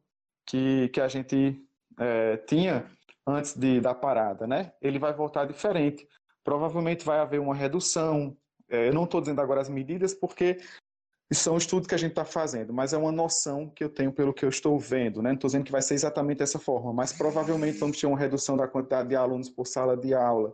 que, 0.45 0.89
que 0.89 1.01
a 1.01 1.07
gente 1.07 1.61
é, 1.99 2.37
tinha 2.37 2.89
antes 3.27 3.55
de, 3.55 3.81
da 3.81 3.93
parada, 3.93 4.45
né? 4.45 4.71
Ele 4.81 4.99
vai 4.99 5.13
voltar 5.13 5.45
diferente. 5.45 6.07
Provavelmente 6.43 7.03
vai 7.03 7.19
haver 7.19 7.39
uma 7.39 7.55
redução. 7.55 8.37
É, 8.69 8.87
eu 8.87 8.93
não 8.93 9.05
estou 9.05 9.19
dizendo 9.19 9.41
agora 9.41 9.61
as 9.61 9.69
medidas, 9.69 10.13
porque 10.13 10.59
são 11.33 11.57
estudos 11.57 11.87
que 11.87 11.95
a 11.95 11.97
gente 11.97 12.11
está 12.11 12.23
fazendo, 12.23 12.71
mas 12.71 12.93
é 12.93 12.97
uma 12.97 13.11
noção 13.11 13.67
que 13.69 13.83
eu 13.83 13.89
tenho 13.89 14.11
pelo 14.11 14.33
que 14.33 14.45
eu 14.45 14.49
estou 14.49 14.77
vendo, 14.79 15.21
né? 15.21 15.29
Não 15.29 15.35
estou 15.35 15.47
dizendo 15.47 15.65
que 15.65 15.71
vai 15.71 15.81
ser 15.81 15.95
exatamente 15.95 16.37
dessa 16.37 16.59
forma, 16.59 16.93
mas 16.93 17.11
provavelmente 17.11 17.79
vamos 17.79 17.99
ter 17.99 18.05
uma 18.05 18.17
redução 18.17 18.55
da 18.55 18.67
quantidade 18.67 19.09
de 19.09 19.15
alunos 19.15 19.49
por 19.49 19.65
sala 19.65 19.97
de 19.97 20.13
aula. 20.13 20.53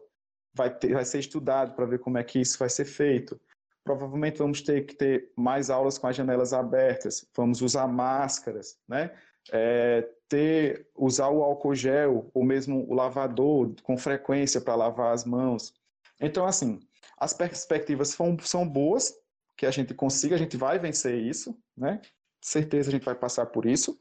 Vai, 0.53 0.73
ter, 0.73 0.93
vai 0.93 1.03
ser 1.03 1.19
estudado 1.19 1.75
para 1.75 1.85
ver 1.85 1.99
como 1.99 2.17
é 2.17 2.23
que 2.23 2.39
isso 2.39 2.57
vai 2.57 2.69
ser 2.69 2.85
feito. 2.85 3.39
Provavelmente 3.83 4.37
vamos 4.37 4.61
ter 4.61 4.85
que 4.85 4.95
ter 4.95 5.31
mais 5.35 5.69
aulas 5.69 5.97
com 5.97 6.07
as 6.07 6.15
janelas 6.15 6.53
abertas, 6.53 7.27
vamos 7.35 7.61
usar 7.61 7.87
máscaras, 7.87 8.77
né? 8.87 9.11
É, 9.51 10.07
ter, 10.29 10.87
usar 10.95 11.29
o 11.29 11.43
álcool 11.43 11.73
gel 11.73 12.29
ou 12.33 12.43
mesmo 12.43 12.85
o 12.87 12.93
lavador 12.93 13.73
com 13.81 13.97
frequência 13.97 14.61
para 14.61 14.75
lavar 14.75 15.13
as 15.13 15.25
mãos. 15.25 15.73
Então, 16.19 16.45
assim, 16.45 16.79
as 17.17 17.33
perspectivas 17.33 18.09
são, 18.09 18.37
são 18.39 18.67
boas, 18.67 19.13
que 19.57 19.65
a 19.65 19.71
gente 19.71 19.93
consiga, 19.93 20.35
a 20.35 20.39
gente 20.39 20.57
vai 20.57 20.79
vencer 20.79 21.15
isso, 21.15 21.55
né? 21.77 22.01
Certeza 22.41 22.89
a 22.89 22.91
gente 22.91 23.05
vai 23.05 23.13
passar 23.13 23.45
por 23.45 23.65
isso, 23.65 23.99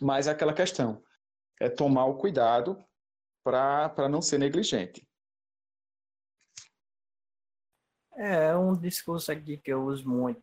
mas 0.00 0.26
é 0.26 0.30
aquela 0.30 0.52
questão, 0.52 1.00
é 1.60 1.68
tomar 1.68 2.06
o 2.06 2.16
cuidado 2.16 2.82
para 3.44 4.08
não 4.08 4.20
ser 4.20 4.38
negligente. 4.38 5.06
É, 8.16 8.46
é 8.46 8.56
um 8.56 8.76
discurso 8.76 9.32
aqui 9.32 9.56
que 9.56 9.72
eu 9.72 9.84
uso 9.84 10.08
muito, 10.08 10.42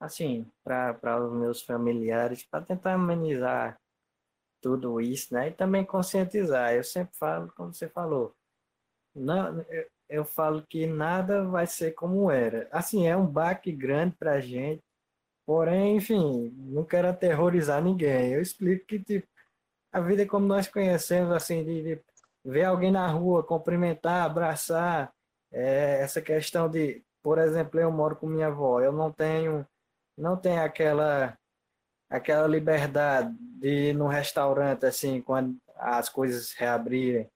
assim, 0.00 0.46
para 0.64 1.24
os 1.24 1.32
meus 1.32 1.62
familiares, 1.62 2.44
para 2.44 2.64
tentar 2.64 2.94
amenizar 2.94 3.78
tudo 4.60 5.00
isso, 5.00 5.34
né? 5.34 5.48
E 5.48 5.52
também 5.52 5.84
conscientizar. 5.84 6.74
Eu 6.74 6.84
sempre 6.84 7.16
falo, 7.16 7.52
como 7.56 7.72
você 7.72 7.88
falou, 7.88 8.34
não, 9.14 9.64
eu 10.08 10.24
falo 10.24 10.62
que 10.66 10.86
nada 10.86 11.44
vai 11.44 11.66
ser 11.66 11.92
como 11.92 12.30
era. 12.30 12.68
Assim, 12.70 13.06
é 13.06 13.16
um 13.16 13.26
baque 13.26 13.72
grande 13.72 14.16
para 14.16 14.34
a 14.34 14.40
gente, 14.40 14.82
porém, 15.46 15.96
enfim, 15.96 16.50
não 16.56 16.84
quero 16.84 17.08
aterrorizar 17.08 17.82
ninguém. 17.82 18.32
Eu 18.32 18.42
explico 18.42 18.86
que, 18.86 18.98
tipo, 19.02 19.26
a 19.92 20.00
vida 20.00 20.22
é 20.22 20.26
como 20.26 20.46
nós 20.46 20.68
conhecemos, 20.68 21.32
assim, 21.32 21.64
de, 21.64 21.82
de 21.82 22.02
ver 22.44 22.64
alguém 22.64 22.92
na 22.92 23.06
rua, 23.08 23.42
cumprimentar, 23.44 24.24
abraçar, 24.24 25.12
é, 25.52 26.00
essa 26.00 26.20
questão 26.20 26.68
de, 26.68 27.02
por 27.22 27.38
exemplo, 27.38 27.80
eu 27.80 27.90
moro 27.90 28.16
com 28.16 28.26
minha 28.26 28.48
avó, 28.48 28.80
eu 28.80 28.92
não 28.92 29.12
tenho, 29.12 29.66
não 30.16 30.36
tenho 30.36 30.62
aquela, 30.62 31.36
aquela 32.08 32.46
liberdade 32.46 33.34
de 33.38 33.90
ir 33.90 33.94
num 33.94 34.06
restaurante, 34.06 34.86
assim, 34.86 35.20
quando 35.20 35.56
as 35.76 36.08
coisas 36.08 36.52
reabrirem, 36.52 37.30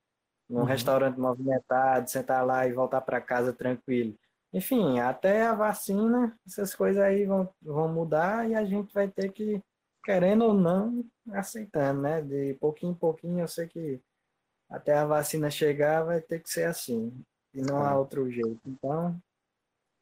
num 0.48 0.60
uhum. 0.60 0.64
restaurante 0.64 1.18
movimentado, 1.18 2.10
sentar 2.10 2.44
lá 2.44 2.66
e 2.66 2.72
voltar 2.72 3.00
para 3.00 3.20
casa 3.20 3.52
tranquilo. 3.52 4.14
Enfim, 4.52 5.00
até 5.00 5.42
a 5.42 5.54
vacina, 5.54 6.38
essas 6.46 6.74
coisas 6.74 7.02
aí 7.02 7.24
vão, 7.26 7.52
vão 7.60 7.88
mudar 7.88 8.48
e 8.48 8.54
a 8.54 8.64
gente 8.64 8.92
vai 8.94 9.08
ter 9.08 9.32
que, 9.32 9.60
querendo 10.04 10.44
ou 10.44 10.54
não, 10.54 11.04
aceitando, 11.32 12.02
né? 12.02 12.22
De 12.22 12.54
pouquinho 12.60 12.92
em 12.92 12.96
pouquinho, 12.96 13.40
eu 13.40 13.48
sei 13.48 13.66
que 13.66 14.00
até 14.70 14.94
a 14.94 15.06
vacina 15.06 15.50
chegar 15.50 16.04
vai 16.04 16.20
ter 16.20 16.40
que 16.40 16.48
ser 16.48 16.64
assim. 16.64 17.12
E 17.54 17.62
não 17.62 17.84
há 17.84 17.96
outro 17.96 18.28
jeito. 18.30 18.60
Então, 18.66 19.16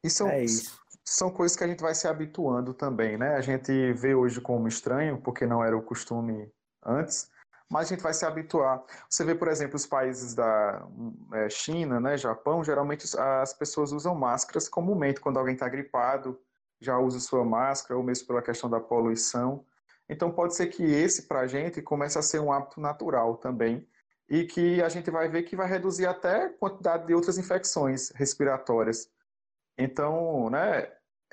isso 0.03 0.27
é 0.27 0.43
isso. 0.43 0.81
São 1.05 1.29
coisas 1.29 1.55
que 1.55 1.63
a 1.63 1.67
gente 1.67 1.81
vai 1.81 1.93
se 1.93 2.07
habituando 2.07 2.73
também, 2.73 3.17
né? 3.17 3.35
A 3.35 3.41
gente 3.41 3.93
vê 3.93 4.15
hoje 4.15 4.41
como 4.41 4.67
estranho, 4.67 5.19
porque 5.21 5.45
não 5.45 5.63
era 5.63 5.77
o 5.77 5.81
costume 5.81 6.51
antes, 6.83 7.29
mas 7.69 7.87
a 7.87 7.95
gente 7.95 8.03
vai 8.03 8.13
se 8.13 8.25
habituar. 8.25 8.83
Você 9.09 9.23
vê, 9.25 9.35
por 9.35 9.47
exemplo, 9.49 9.75
os 9.75 9.85
países 9.85 10.33
da 10.33 10.87
é, 11.33 11.49
China, 11.49 11.99
né, 11.99 12.17
Japão, 12.17 12.63
geralmente 12.63 13.05
as 13.17 13.53
pessoas 13.53 13.91
usam 13.91 14.15
máscaras 14.15 14.69
comumente. 14.69 15.19
Quando 15.19 15.37
alguém 15.37 15.53
está 15.53 15.67
gripado, 15.67 16.39
já 16.79 16.97
usa 16.97 17.19
sua 17.19 17.43
máscara, 17.43 17.97
ou 17.97 18.03
mesmo 18.03 18.27
pela 18.27 18.41
questão 18.41 18.69
da 18.69 18.79
poluição. 18.79 19.65
Então 20.07 20.31
pode 20.31 20.55
ser 20.55 20.67
que 20.67 20.83
esse, 20.83 21.23
para 21.23 21.41
a 21.41 21.47
gente, 21.47 21.81
comece 21.81 22.17
a 22.17 22.21
ser 22.21 22.39
um 22.39 22.51
hábito 22.51 22.79
natural 22.79 23.37
também, 23.37 23.87
e 24.29 24.45
que 24.45 24.81
a 24.81 24.89
gente 24.89 25.11
vai 25.11 25.27
ver 25.27 25.43
que 25.43 25.55
vai 25.55 25.67
reduzir 25.67 26.05
até 26.05 26.45
a 26.45 26.49
quantidade 26.49 27.05
de 27.05 27.13
outras 27.13 27.37
infecções 27.37 28.09
respiratórias. 28.11 29.09
Então, 29.77 30.49
né, 30.49 30.91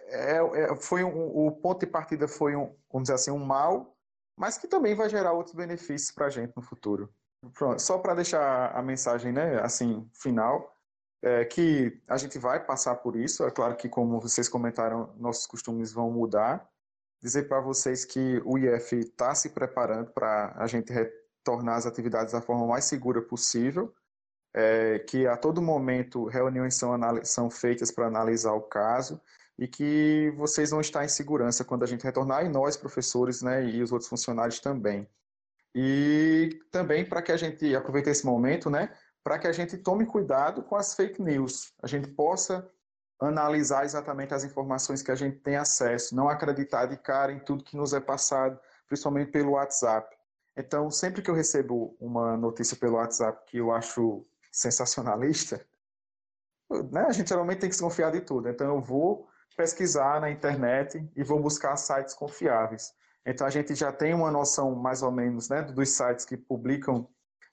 é, 0.08 0.38
é, 0.38 0.76
foi 0.76 1.04
um, 1.04 1.46
o 1.46 1.52
ponto 1.52 1.80
de 1.80 1.86
partida 1.86 2.26
foi 2.26 2.56
um, 2.56 2.74
vamos 2.90 3.06
dizer 3.06 3.14
assim, 3.14 3.30
um 3.30 3.44
mal, 3.44 3.96
mas 4.36 4.58
que 4.58 4.66
também 4.66 4.94
vai 4.94 5.08
gerar 5.08 5.32
outros 5.32 5.54
benefícios 5.54 6.10
para 6.10 6.26
a 6.26 6.30
gente 6.30 6.52
no 6.56 6.62
futuro. 6.62 7.12
Pronto, 7.54 7.80
só 7.80 7.98
para 7.98 8.14
deixar 8.14 8.74
a 8.74 8.82
mensagem, 8.82 9.32
né, 9.32 9.60
assim, 9.60 10.08
final, 10.12 10.74
é 11.22 11.44
que 11.44 12.00
a 12.08 12.16
gente 12.16 12.38
vai 12.38 12.64
passar 12.64 12.96
por 12.96 13.14
isso. 13.16 13.44
É 13.44 13.50
claro 13.50 13.76
que, 13.76 13.88
como 13.88 14.20
vocês 14.20 14.48
comentaram, 14.48 15.14
nossos 15.16 15.46
costumes 15.46 15.92
vão 15.92 16.10
mudar. 16.10 16.66
Dizer 17.22 17.48
para 17.48 17.60
vocês 17.60 18.04
que 18.04 18.40
o 18.44 18.56
IF 18.56 18.96
está 18.96 19.34
se 19.34 19.50
preparando 19.50 20.10
para 20.12 20.54
a 20.56 20.66
gente 20.66 20.90
retornar 21.40 21.76
às 21.76 21.86
atividades 21.86 22.32
da 22.32 22.40
forma 22.40 22.66
mais 22.66 22.84
segura 22.84 23.20
possível. 23.20 23.92
É, 24.52 24.98
que 24.98 25.28
a 25.28 25.36
todo 25.36 25.62
momento 25.62 26.24
reuniões 26.24 26.74
são, 26.74 26.92
são 27.22 27.48
feitas 27.48 27.92
para 27.92 28.08
analisar 28.08 28.52
o 28.52 28.62
caso 28.62 29.20
e 29.56 29.68
que 29.68 30.32
vocês 30.36 30.70
vão 30.70 30.80
estar 30.80 31.04
em 31.04 31.08
segurança 31.08 31.64
quando 31.64 31.84
a 31.84 31.86
gente 31.86 32.02
retornar, 32.02 32.44
e 32.44 32.48
nós, 32.48 32.76
professores, 32.76 33.42
né, 33.42 33.64
e 33.64 33.82
os 33.82 33.92
outros 33.92 34.08
funcionários 34.08 34.58
também. 34.58 35.06
E 35.74 36.58
também 36.72 37.04
para 37.04 37.22
que 37.22 37.30
a 37.30 37.36
gente 37.36 37.76
aproveite 37.76 38.08
esse 38.08 38.26
momento, 38.26 38.68
né, 38.68 38.92
para 39.22 39.38
que 39.38 39.46
a 39.46 39.52
gente 39.52 39.76
tome 39.76 40.06
cuidado 40.06 40.62
com 40.62 40.74
as 40.74 40.94
fake 40.94 41.22
news, 41.22 41.72
a 41.80 41.86
gente 41.86 42.08
possa 42.08 42.68
analisar 43.20 43.84
exatamente 43.84 44.32
as 44.32 44.42
informações 44.44 45.02
que 45.02 45.12
a 45.12 45.14
gente 45.14 45.38
tem 45.40 45.56
acesso, 45.56 46.16
não 46.16 46.28
acreditar 46.28 46.86
de 46.86 46.96
cara 46.96 47.30
em 47.30 47.38
tudo 47.38 47.62
que 47.62 47.76
nos 47.76 47.92
é 47.92 48.00
passado, 48.00 48.58
principalmente 48.88 49.30
pelo 49.30 49.52
WhatsApp. 49.52 50.19
Então, 50.56 50.90
sempre 50.90 51.22
que 51.22 51.30
eu 51.30 51.34
recebo 51.34 51.96
uma 52.00 52.36
notícia 52.36 52.76
pelo 52.76 52.96
WhatsApp 52.96 53.44
que 53.46 53.58
eu 53.58 53.72
acho 53.72 54.26
sensacionalista, 54.52 55.64
né, 56.90 57.02
a 57.02 57.12
gente 57.12 57.28
geralmente 57.28 57.60
tem 57.60 57.68
que 57.68 57.74
desconfiar 57.74 58.10
de 58.10 58.20
tudo. 58.20 58.48
Então, 58.48 58.74
eu 58.74 58.80
vou 58.80 59.28
pesquisar 59.56 60.20
na 60.20 60.30
internet 60.30 61.08
e 61.14 61.22
vou 61.22 61.40
buscar 61.40 61.76
sites 61.76 62.14
confiáveis. 62.14 62.92
Então, 63.24 63.46
a 63.46 63.50
gente 63.50 63.74
já 63.74 63.92
tem 63.92 64.14
uma 64.14 64.30
noção, 64.30 64.74
mais 64.74 65.02
ou 65.02 65.10
menos, 65.10 65.48
né, 65.48 65.62
dos 65.62 65.90
sites 65.90 66.24
que 66.24 66.36
publicam 66.36 67.08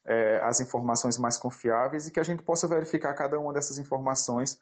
é, 0.06 0.40
as 0.41 0.61
informações 0.61 1.18
mais 1.18 1.38
confiáveis 1.38 2.07
e 2.07 2.11
que 2.11 2.19
a 2.19 2.24
gente 2.24 2.41
possa 2.41 2.68
verificar 2.68 3.14
cada 3.14 3.38
uma 3.38 3.53
dessas 3.53 3.78
informações 3.78 4.57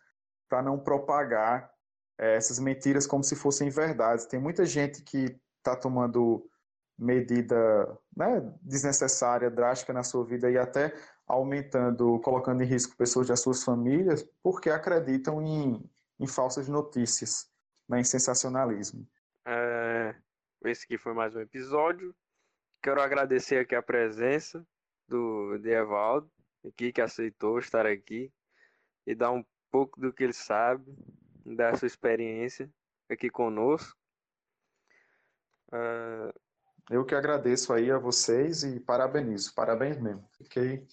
para 0.49 0.61
não 0.61 0.79
propagar 0.79 1.71
é, 2.17 2.35
essas 2.35 2.59
mentiras 2.59 3.05
como 3.05 3.23
se 3.23 3.35
fossem 3.35 3.69
verdades. 3.69 4.25
Tem 4.25 4.39
muita 4.39 4.65
gente 4.65 5.03
que 5.03 5.39
está 5.59 5.75
tomando 5.75 6.49
medida 6.97 7.97
né, 8.15 8.41
desnecessária, 8.61 9.49
drástica 9.49 9.93
na 9.93 10.03
sua 10.03 10.25
vida 10.25 10.49
e 10.49 10.57
até 10.57 10.93
aumentando, 11.27 12.19
colocando 12.19 12.63
em 12.63 12.65
risco 12.65 12.95
pessoas 12.95 13.27
das 13.27 13.41
suas 13.41 13.63
famílias, 13.63 14.23
porque 14.41 14.69
acreditam 14.69 15.41
em, 15.41 15.83
em 16.19 16.27
falsas 16.27 16.67
notícias, 16.67 17.49
né, 17.87 17.99
em 17.99 18.03
sensacionalismo. 18.03 19.07
É, 19.45 20.15
esse 20.63 20.85
aqui 20.85 20.97
foi 20.97 21.13
mais 21.13 21.35
um 21.35 21.41
episódio. 21.41 22.15
Quero 22.81 23.01
agradecer 23.01 23.57
aqui 23.57 23.75
a 23.75 23.81
presença 23.81 24.65
do 25.07 25.59
Evaldo, 25.63 26.29
aqui, 26.65 26.91
que 26.91 27.01
aceitou 27.01 27.59
estar 27.59 27.85
aqui 27.85 28.31
e 29.05 29.13
dar 29.13 29.31
um 29.31 29.43
pouco 29.69 29.99
do 29.99 30.13
que 30.13 30.23
ele 30.23 30.33
sabe, 30.33 30.95
da 31.45 31.75
sua 31.75 31.87
experiência 31.87 32.71
aqui 33.09 33.29
conosco. 33.29 33.97
Uh... 35.67 36.44
Eu 36.89 37.03
que 37.03 37.15
agradeço 37.15 37.73
aí 37.73 37.89
a 37.89 37.97
vocês 37.97 38.63
e 38.63 38.79
parabenizo, 38.79 39.53
parabéns 39.55 39.99
mesmo. 39.99 40.23
Fiquei 40.37 40.87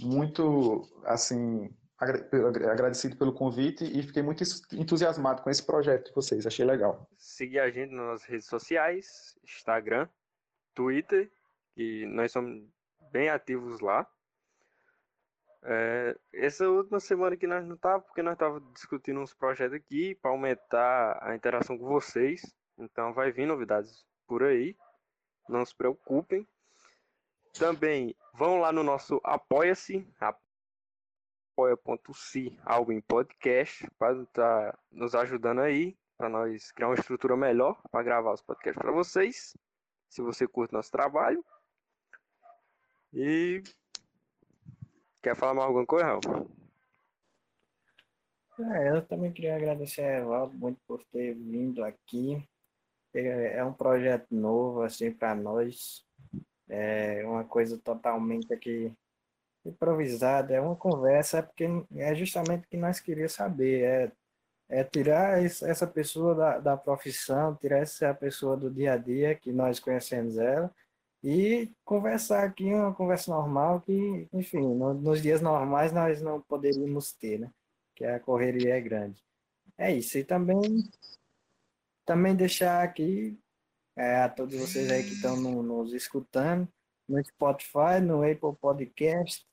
muito, 0.00 0.82
assim, 1.04 1.74
agradecido 1.98 3.16
pelo 3.16 3.32
convite 3.32 3.84
e 3.84 4.02
fiquei 4.02 4.22
muito 4.22 4.42
entusiasmado 4.72 5.42
com 5.42 5.50
esse 5.50 5.64
projeto 5.64 6.08
de 6.08 6.14
vocês, 6.14 6.46
achei 6.46 6.64
legal. 6.64 7.08
Seguir 7.16 7.60
a 7.60 7.70
gente 7.70 7.94
nas 7.94 8.24
redes 8.24 8.46
sociais, 8.46 9.38
Instagram, 9.44 10.08
Twitter, 10.74 11.30
que 11.74 12.06
nós 12.06 12.32
somos 12.32 12.64
bem 13.10 13.28
ativos 13.28 13.80
lá. 13.80 14.06
É, 15.64 16.16
essa 16.32 16.68
última 16.68 16.98
semana 16.98 17.36
que 17.36 17.46
nós 17.46 17.64
não 17.64 17.76
tava, 17.76 18.02
porque 18.02 18.22
nós 18.22 18.36
tava 18.36 18.60
discutindo 18.74 19.20
uns 19.20 19.32
projetos 19.32 19.76
aqui 19.76 20.14
para 20.16 20.32
aumentar 20.32 21.18
a 21.22 21.34
interação 21.34 21.78
com 21.78 21.86
vocês. 21.86 22.42
Então 22.76 23.14
vai 23.14 23.30
vir 23.30 23.46
novidades 23.46 24.04
por 24.26 24.42
aí. 24.42 24.76
Não 25.48 25.64
se 25.64 25.74
preocupem. 25.74 26.46
Também 27.52 28.14
vão 28.34 28.58
lá 28.58 28.72
no 28.72 28.82
nosso 28.82 29.20
Apoia-se, 29.22 30.08
apoia.se, 31.54 32.58
algo 32.64 32.92
em 32.92 33.00
podcast, 33.00 33.86
para 33.98 34.22
estar 34.22 34.72
tá 34.72 34.78
nos 34.90 35.14
ajudando 35.14 35.60
aí, 35.60 35.96
para 36.16 36.28
nós 36.28 36.72
criar 36.72 36.88
uma 36.88 36.94
estrutura 36.94 37.36
melhor 37.36 37.80
para 37.90 38.02
gravar 38.02 38.32
os 38.32 38.42
podcasts 38.42 38.80
para 38.80 38.92
vocês. 38.92 39.56
Se 40.08 40.22
você 40.22 40.46
curte 40.46 40.72
nosso 40.72 40.90
trabalho. 40.90 41.44
E 43.12 43.62
quer 45.22 45.36
falar 45.36 45.54
mais 45.54 45.66
alguma 45.66 45.84
coisa, 45.84 46.06
Raul? 46.06 46.50
É, 48.60 48.90
eu 48.90 49.06
também 49.06 49.32
queria 49.32 49.56
agradecer 49.56 50.02
a 50.02 50.18
Evaldo 50.18 50.56
muito 50.56 50.80
por 50.86 51.02
ter 51.04 51.34
vindo 51.34 51.84
aqui. 51.84 52.46
É, 53.14 53.58
é 53.58 53.64
um 53.64 53.72
projeto 53.72 54.26
novo 54.30 54.82
assim 54.82 55.12
para 55.12 55.34
nós. 55.34 56.04
É 56.68 57.22
uma 57.26 57.44
coisa 57.44 57.78
totalmente 57.78 58.52
aqui 58.52 58.92
improvisada, 59.64 60.54
é 60.54 60.60
uma 60.60 60.76
conversa, 60.76 61.38
é 61.38 61.42
porque 61.42 61.66
é 61.96 62.14
justamente 62.14 62.64
o 62.64 62.68
que 62.68 62.76
nós 62.76 62.98
queríamos 63.00 63.32
saber, 63.32 63.84
é, 63.84 64.12
é 64.68 64.84
tirar 64.84 65.42
essa 65.42 65.86
pessoa 65.86 66.34
da, 66.34 66.58
da 66.58 66.76
profissão, 66.76 67.54
tirar 67.56 67.78
essa 67.78 68.12
pessoa 68.14 68.56
do 68.56 68.70
dia 68.70 68.94
a 68.94 68.96
dia, 68.96 69.34
que 69.34 69.52
nós 69.52 69.78
conhecemos 69.78 70.38
ela, 70.38 70.72
e 71.22 71.70
conversar 71.84 72.44
aqui 72.44 72.64
uma 72.74 72.92
conversa 72.92 73.30
normal 73.32 73.80
que, 73.80 74.28
enfim, 74.32 74.74
no, 74.74 74.92
nos 74.94 75.22
dias 75.22 75.40
normais 75.40 75.92
nós 75.92 76.20
não 76.20 76.40
poderíamos 76.40 77.12
ter, 77.12 77.38
né? 77.38 77.50
Que 77.94 78.04
a 78.04 78.18
correria 78.18 78.74
é 78.76 78.80
grande. 78.80 79.22
É 79.78 79.92
isso. 79.92 80.18
E 80.18 80.24
também, 80.24 80.60
também 82.04 82.34
deixar 82.34 82.82
aqui 82.82 83.38
é, 83.96 84.22
a 84.22 84.28
todos 84.28 84.58
vocês 84.58 84.90
aí 84.90 85.02
que 85.02 85.14
estão 85.14 85.36
no, 85.36 85.62
nos 85.62 85.92
escutando, 85.92 86.68
no 87.08 87.22
Spotify, 87.24 88.00
no 88.02 88.22
Apple 88.22 88.56
Podcast 88.60 89.46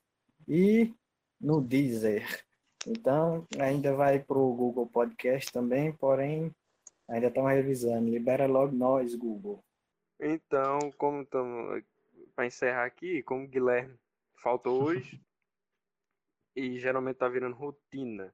e 0.48 0.94
no 1.40 1.60
Deezer. 1.60 2.44
Então, 2.86 3.46
ainda 3.58 3.94
vai 3.94 4.18
para 4.18 4.38
o 4.38 4.54
Google 4.54 4.86
Podcast 4.86 5.52
também, 5.52 5.92
porém, 5.92 6.54
ainda 7.08 7.26
estão 7.26 7.44
revisando. 7.44 8.10
Libera 8.10 8.46
logo 8.46 8.74
nós, 8.74 9.14
Google. 9.14 9.62
Então, 10.18 10.78
como 10.96 11.22
estamos 11.22 11.82
para 12.34 12.46
encerrar 12.46 12.84
aqui, 12.84 13.22
como 13.22 13.44
o 13.44 13.48
Guilherme 13.48 13.98
faltou 14.42 14.82
hoje 14.82 15.20
e 16.56 16.78
geralmente 16.78 17.16
tá 17.16 17.28
virando 17.28 17.56
rotina, 17.56 18.32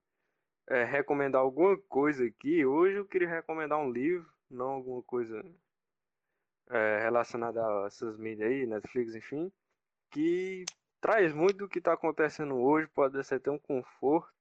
é, 0.68 0.84
recomendar 0.84 1.40
alguma 1.40 1.76
coisa 1.88 2.24
aqui. 2.24 2.64
Hoje 2.64 2.96
eu 2.96 3.06
queria 3.06 3.28
recomendar 3.28 3.78
um 3.78 3.90
livro, 3.90 4.30
não 4.50 4.68
alguma 4.70 5.02
coisa 5.02 5.44
é, 6.68 7.00
relacionada 7.00 7.64
a 7.64 7.86
essas 7.86 8.16
mídias 8.16 8.50
aí, 8.50 8.66
Netflix, 8.66 9.14
enfim, 9.14 9.52
que 10.10 10.64
traz 11.00 11.32
muito 11.32 11.58
do 11.58 11.68
que 11.68 11.78
está 11.78 11.92
acontecendo 11.92 12.56
hoje, 12.56 12.88
pode 12.88 13.22
ser 13.24 13.36
até 13.36 13.50
um 13.50 13.58
conforto 13.58 14.32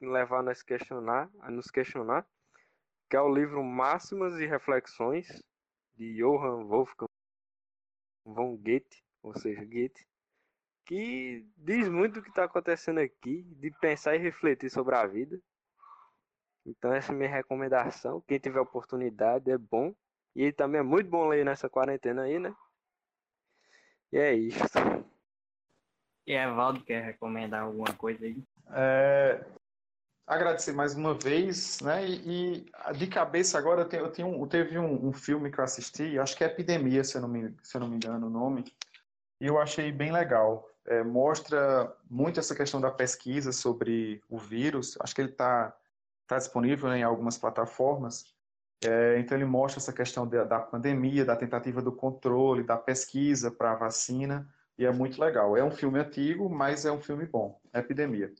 levar 0.00 0.38
a 0.38 0.42
nos 0.42 0.62
questionar, 0.62 1.30
a 1.40 1.50
nos 1.50 1.70
questionar, 1.70 2.26
que 3.08 3.16
é 3.16 3.20
o 3.20 3.32
livro 3.32 3.62
Máximas 3.62 4.38
e 4.40 4.46
Reflexões 4.46 5.42
de 5.94 6.16
Johann 6.16 6.64
Wolfgang 6.64 7.08
von 8.24 8.56
Goethe, 8.56 9.02
ou 9.22 9.36
seja, 9.38 9.64
Goethe, 9.64 10.06
que 10.86 11.46
diz 11.56 11.88
muito 11.88 12.14
do 12.14 12.22
que 12.22 12.28
está 12.28 12.44
acontecendo 12.44 12.98
aqui, 12.98 13.42
de 13.42 13.70
pensar 13.80 14.14
e 14.14 14.18
refletir 14.18 14.70
sobre 14.70 14.94
a 14.94 15.06
vida. 15.06 15.40
Então 16.64 16.92
essa 16.92 17.12
é 17.12 17.14
a 17.14 17.18
minha 17.18 17.30
recomendação. 17.30 18.20
Quem 18.26 18.38
tiver 18.38 18.60
oportunidade 18.60 19.50
é 19.50 19.58
bom. 19.58 19.94
E 20.34 20.50
também 20.52 20.80
é 20.80 20.84
muito 20.84 21.10
bom 21.10 21.28
ler 21.28 21.44
nessa 21.44 21.68
quarentena 21.68 22.22
aí, 22.22 22.38
né? 22.38 22.54
E 24.10 24.18
é 24.18 24.34
isso. 24.34 24.58
E 26.26 26.32
Evaldo 26.32 26.82
quer 26.84 27.02
recomendar 27.02 27.62
alguma 27.62 27.92
coisa 27.94 28.24
aí? 28.24 28.42
É, 28.70 29.44
agradecer 30.26 30.72
mais 30.72 30.94
uma 30.94 31.14
vez, 31.14 31.80
né? 31.80 32.06
E, 32.06 32.66
e 32.66 32.96
de 32.96 33.06
cabeça 33.06 33.58
agora 33.58 33.82
eu, 33.82 33.88
tenho, 33.88 34.04
eu, 34.04 34.10
tenho, 34.10 34.42
eu 34.42 34.46
teve 34.46 34.78
um, 34.78 35.08
um, 35.08 35.12
filme 35.12 35.50
que 35.50 35.58
eu 35.58 35.64
assisti, 35.64 36.18
acho 36.18 36.36
que 36.36 36.44
é 36.44 36.46
Epidemia, 36.46 37.02
se 37.04 37.16
eu 37.16 37.22
não 37.22 37.28
me, 37.28 37.54
se 37.62 37.76
eu 37.76 37.80
não 37.80 37.88
me 37.88 37.96
engano 37.96 38.26
o 38.26 38.30
nome, 38.30 38.64
e 39.40 39.46
eu 39.46 39.58
achei 39.58 39.90
bem 39.90 40.12
legal. 40.12 40.71
É, 40.86 41.02
mostra 41.02 41.94
muito 42.10 42.40
essa 42.40 42.54
questão 42.54 42.80
da 42.80 42.90
pesquisa 42.90 43.52
sobre 43.52 44.22
o 44.28 44.38
vírus. 44.38 44.96
Acho 45.00 45.14
que 45.14 45.20
ele 45.20 45.30
está 45.30 45.76
tá 46.26 46.38
disponível 46.38 46.88
né, 46.88 46.98
em 46.98 47.02
algumas 47.02 47.38
plataformas. 47.38 48.24
É, 48.84 49.18
então 49.20 49.36
ele 49.38 49.44
mostra 49.44 49.80
essa 49.80 49.92
questão 49.92 50.26
da, 50.26 50.42
da 50.44 50.58
pandemia, 50.58 51.24
da 51.24 51.36
tentativa 51.36 51.80
do 51.80 51.92
controle, 51.92 52.64
da 52.64 52.76
pesquisa 52.76 53.50
para 53.50 53.72
a 53.72 53.76
vacina, 53.76 54.48
e 54.76 54.84
é 54.84 54.90
muito 54.90 55.20
legal. 55.20 55.56
É 55.56 55.62
um 55.62 55.70
filme 55.70 56.00
antigo, 56.00 56.50
mas 56.50 56.84
é 56.84 56.90
um 56.90 57.00
filme 57.00 57.26
bom. 57.26 57.60
Epidemia. 57.72 58.32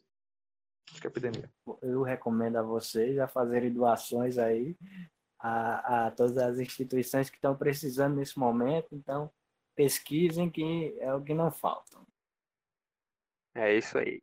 Acho 0.91 1.01
que 1.01 1.07
é 1.07 1.11
epidemia. 1.11 1.51
Eu 1.81 2.03
recomendo 2.03 2.57
a 2.57 2.63
vocês 2.63 3.19
a 3.19 3.29
fazerem 3.29 3.73
doações 3.73 4.37
aí 4.37 4.77
a, 5.39 6.07
a 6.07 6.11
todas 6.11 6.37
as 6.39 6.59
instituições 6.59 7.31
que 7.31 7.37
estão 7.37 7.57
precisando 7.57 8.17
nesse 8.17 8.39
momento. 8.39 8.89
Então, 8.93 9.31
pesquisem 9.77 10.51
que 10.51 10.97
é 10.99 11.15
o 11.15 11.23
que 11.23 11.35
não 11.35 11.51
falta. 11.51 11.99
É 13.55 13.77
isso 13.77 13.99
aí. 13.99 14.23